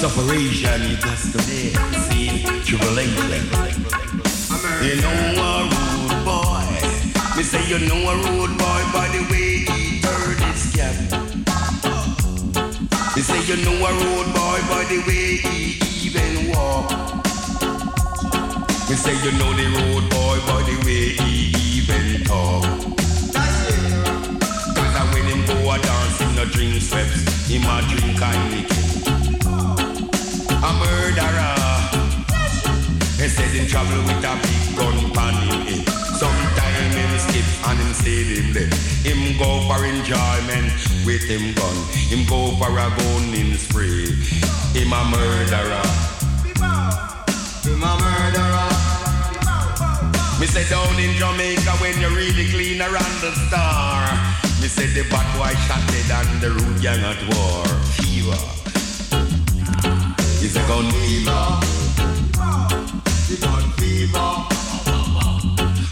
Separation. 0.10 0.82
You 0.84 0.98
to 0.98 1.16
see 1.16 2.44
tribulation. 2.68 3.44
You 4.84 4.96
know 5.00 5.16
a 5.40 5.64
rude 5.72 6.20
boy. 6.28 6.68
Me 7.38 7.44
say 7.44 7.64
you 7.72 7.80
know 7.88 8.12
a 8.12 8.16
rude 8.24 8.58
boy 8.60 8.82
by 8.92 9.08
the 9.16 9.22
way 9.32 9.64
he 9.64 10.02
turn 10.04 10.38
his 10.44 10.64
cap. 10.76 10.96
Me 13.16 13.22
say 13.22 13.42
you 13.48 13.58
know 13.64 13.78
a 13.88 13.92
rude 14.02 14.32
boy 14.36 14.60
by 14.68 14.84
the 14.92 15.00
way 15.08 15.38
he 15.38 15.80
even 16.06 16.52
walk. 16.52 16.92
Me 18.90 18.96
say 18.96 19.16
you 19.24 19.32
know 19.40 19.52
the 19.56 19.68
rude 19.76 20.08
boy 20.12 20.38
by 20.50 20.60
the 20.68 20.76
way 20.86 21.16
he 21.20 21.32
even 21.80 22.26
talk. 22.26 22.64
Cause 24.76 25.14
when 25.14 25.26
him 25.32 25.46
go 25.46 25.72
a 25.72 25.80
dance, 25.80 26.20
him 26.20 26.36
no 26.36 26.46
drink 26.46 26.82
steps, 26.82 27.48
him 27.48 27.64
a 27.64 27.82
drink 27.88 28.22
and 28.22 28.52
liquor. 28.52 29.03
A 30.64 30.72
murderer. 30.80 31.59
He 33.19 33.27
said 33.27 33.51
him 33.51 33.67
travel 33.67 34.00
with 34.08 34.24
a 34.24 34.33
big 34.40 34.77
gun 34.80 35.11
pan 35.11 35.35
him. 35.67 35.83
Sometime 36.16 36.92
him 36.95 37.19
skip 37.19 37.43
and 37.67 37.80
him 37.80 37.93
say 37.93 38.24
him 38.24 38.53
dead. 38.53 38.74
Him 39.03 39.38
go 39.38 39.59
for 39.67 39.83
enjoyment 39.83 40.72
with 41.03 41.24
him 41.27 41.51
gun. 41.53 41.75
Him 42.08 42.24
go 42.32 42.56
for 42.56 42.72
a 42.72 42.88
gun 42.95 43.33
in 43.35 43.58
spray. 43.59 44.08
Him 44.72 44.93
a 44.95 45.03
murderer. 45.11 45.83
Him 47.67 47.83
a 47.83 47.93
murderer. 48.00 48.69
Me 50.40 50.48
say 50.48 50.64
down 50.69 50.95
in 50.98 51.11
Jamaica 51.19 51.72
when 51.83 52.00
you 52.00 52.08
really 52.16 52.48
clean 52.56 52.82
around 52.82 53.16
the 53.19 53.35
star. 53.48 54.08
Me 54.61 54.67
say 54.72 54.88
the 54.88 55.03
bad 55.11 55.27
boy 55.35 55.53
shot 55.67 55.83
dead 55.92 56.09
and 56.24 56.42
the 56.42 56.51
root 56.51 56.82
gang 56.82 57.03
at 57.03 57.19
war. 57.35 57.67
Fever. 58.00 58.62
A 60.44 60.68
gun 60.68 60.92
fever. 60.92 61.44
The 63.30 63.38
gun 63.40 63.64
fever. 63.80 64.32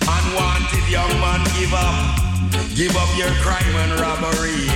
Unwanted 0.06 0.88
young 0.92 1.10
man 1.24 1.42
give 1.56 1.74
up. 1.74 1.96
Give 2.76 2.96
up 2.98 3.10
your 3.18 3.32
crime 3.40 3.76
and 3.84 4.00
robbery. 4.02 4.68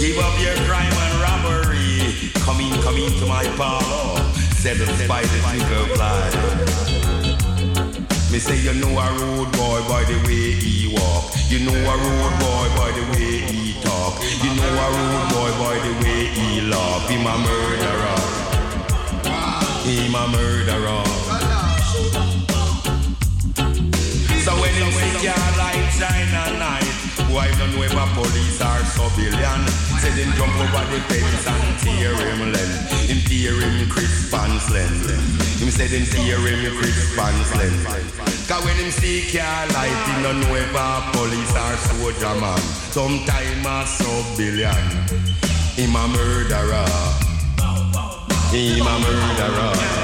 Give 0.00 0.18
up 0.18 0.40
your 0.40 0.56
crime 0.64 0.96
and 1.04 1.20
robbery. 1.20 2.32
Come 2.40 2.60
in, 2.60 2.72
come 2.82 2.96
into 2.96 3.26
my 3.26 3.44
parlor. 3.58 4.18
Said 4.56 4.78
the 4.78 4.86
spider 4.86 5.28
twinkle 5.44 5.84
fly. 5.94 6.30
Me 8.32 8.38
say 8.38 8.58
you 8.58 8.72
know 8.80 8.98
a 8.98 9.06
road 9.20 9.52
boy 9.52 9.80
by 9.86 10.02
the 10.04 10.16
way 10.26 10.52
he 10.52 10.96
walk. 10.96 11.43
You 11.54 11.60
know 11.60 11.70
a 11.70 11.96
road 11.96 12.34
boy 12.40 12.66
by 12.74 12.90
the 12.90 13.04
way 13.12 13.38
he 13.46 13.80
talk. 13.80 14.20
You 14.42 14.50
know 14.58 14.74
a 14.74 14.88
road 14.90 15.24
boy 15.30 15.50
by 15.62 15.78
the 15.86 15.92
way 16.02 16.26
he 16.34 16.60
laugh. 16.62 17.08
Him 17.08 17.24
a 17.24 17.38
murderer. 17.46 18.18
Him 19.86 20.14
a 20.16 20.26
murderer. 20.34 21.04
So 24.42 24.52
when 24.60 24.74
him 24.74 24.90
see 24.98 25.14
your 25.22 25.46
light 25.54 25.86
shine 25.94 26.34
at 26.42 26.58
night, 26.58 26.93
why 27.34 27.50
don't 27.58 27.74
know 27.74 27.82
if 27.82 27.92
a 27.92 28.06
police 28.14 28.62
or 28.62 28.78
civilian? 28.94 29.60
Say 29.98 30.14
them 30.14 30.30
jump 30.38 30.54
over 30.54 30.86
the 30.86 31.02
fence 31.10 31.46
and 31.50 31.66
tear 31.82 32.14
him 32.14 32.52
length. 32.54 33.10
Him 33.10 33.18
tear 33.26 33.58
him 33.58 33.90
crisp 33.90 34.32
and 34.32 34.60
slim. 34.62 34.94
Him 35.58 35.70
say 35.74 35.88
them 35.90 36.06
tear 36.06 36.38
him 36.38 36.78
crisp 36.78 37.18
and 37.18 37.40
slim. 37.50 37.74
Cause 38.46 38.64
when 38.64 38.76
him 38.76 38.90
see 38.92 39.26
car 39.34 39.66
light, 39.74 39.98
he 40.06 40.22
no 40.22 40.30
know 40.30 40.54
if 40.54 40.74
a 40.78 41.10
police 41.10 41.54
or 41.58 41.74
soldier 41.90 42.38
man. 42.40 42.58
Sometime 42.94 43.66
a 43.66 43.82
billion. 44.38 44.84
Him 45.74 45.96
a 45.96 46.06
murderer. 46.06 46.86
Him 48.54 48.86
a 48.86 48.94
murderer. 49.02 50.03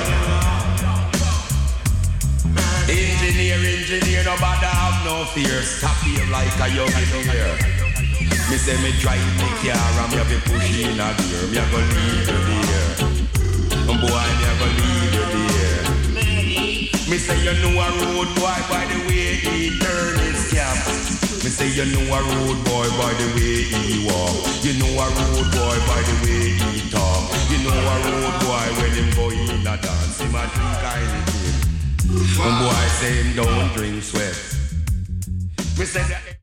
Engineer, 3.30 3.62
engineer, 3.62 4.24
nobody 4.26 4.66
have 4.66 5.06
no 5.06 5.22
fear. 5.30 5.62
Stop 5.62 5.94
here 6.02 6.26
like 6.34 6.50
a 6.50 6.66
young 6.74 6.90
engineer. 6.90 7.54
Me 8.50 8.58
say 8.58 8.74
me 8.82 8.90
drive 8.98 9.22
me 9.38 9.46
car 9.62 9.78
and 9.78 10.10
me 10.10 10.18
have 10.18 10.34
a 10.34 10.38
push 10.50 10.82
in 10.82 10.98
a 10.98 11.14
gear. 11.14 11.46
Me 11.46 11.62
a 11.62 11.64
go 11.70 11.78
leave 11.78 12.26
you 12.26 12.42
there. 12.66 13.06
Boy, 13.86 14.26
me 14.34 14.44
a 14.50 14.54
go 14.58 14.66
leave 14.66 15.14
you 15.14 15.46
there. 15.46 15.82
Me 17.06 17.16
say 17.22 17.38
you 17.46 17.54
know 17.62 17.78
a 17.78 17.86
road 18.02 18.34
boy 18.34 18.58
by 18.66 18.82
the 18.90 18.98
way 19.06 19.38
he 19.38 19.78
turn 19.78 20.18
his 20.26 20.50
cap. 20.50 20.74
Me 21.46 21.54
say 21.54 21.70
you 21.70 21.86
know 21.86 22.10
a 22.10 22.18
road 22.34 22.58
boy 22.66 22.90
by 22.98 23.14
the 23.14 23.30
way 23.38 23.62
he 23.62 24.10
walk. 24.10 24.42
You 24.66 24.74
know 24.74 24.90
a 24.90 25.06
road 25.06 25.46
boy 25.54 25.78
by 25.86 26.02
the 26.02 26.16
way 26.26 26.58
he 26.58 26.82
talk. 26.90 27.30
You 27.46 27.62
know 27.62 27.78
a 27.78 27.94
road 28.10 28.34
boy 28.42 28.66
when 28.74 28.90
him 28.90 29.06
go 29.14 29.30
in 29.30 29.62
a 29.62 29.78
dance, 29.78 30.18
him 30.18 30.34
a 30.34 30.42
drink 30.50 30.82
anything. 30.82 31.49
And 32.12 32.66
boy 32.66 32.74
say 32.98 33.22
him 33.22 33.36
don't 33.36 33.72
drink 33.74 34.02
sweat. 34.02 34.34
Say 35.86 36.02
that 36.08 36.29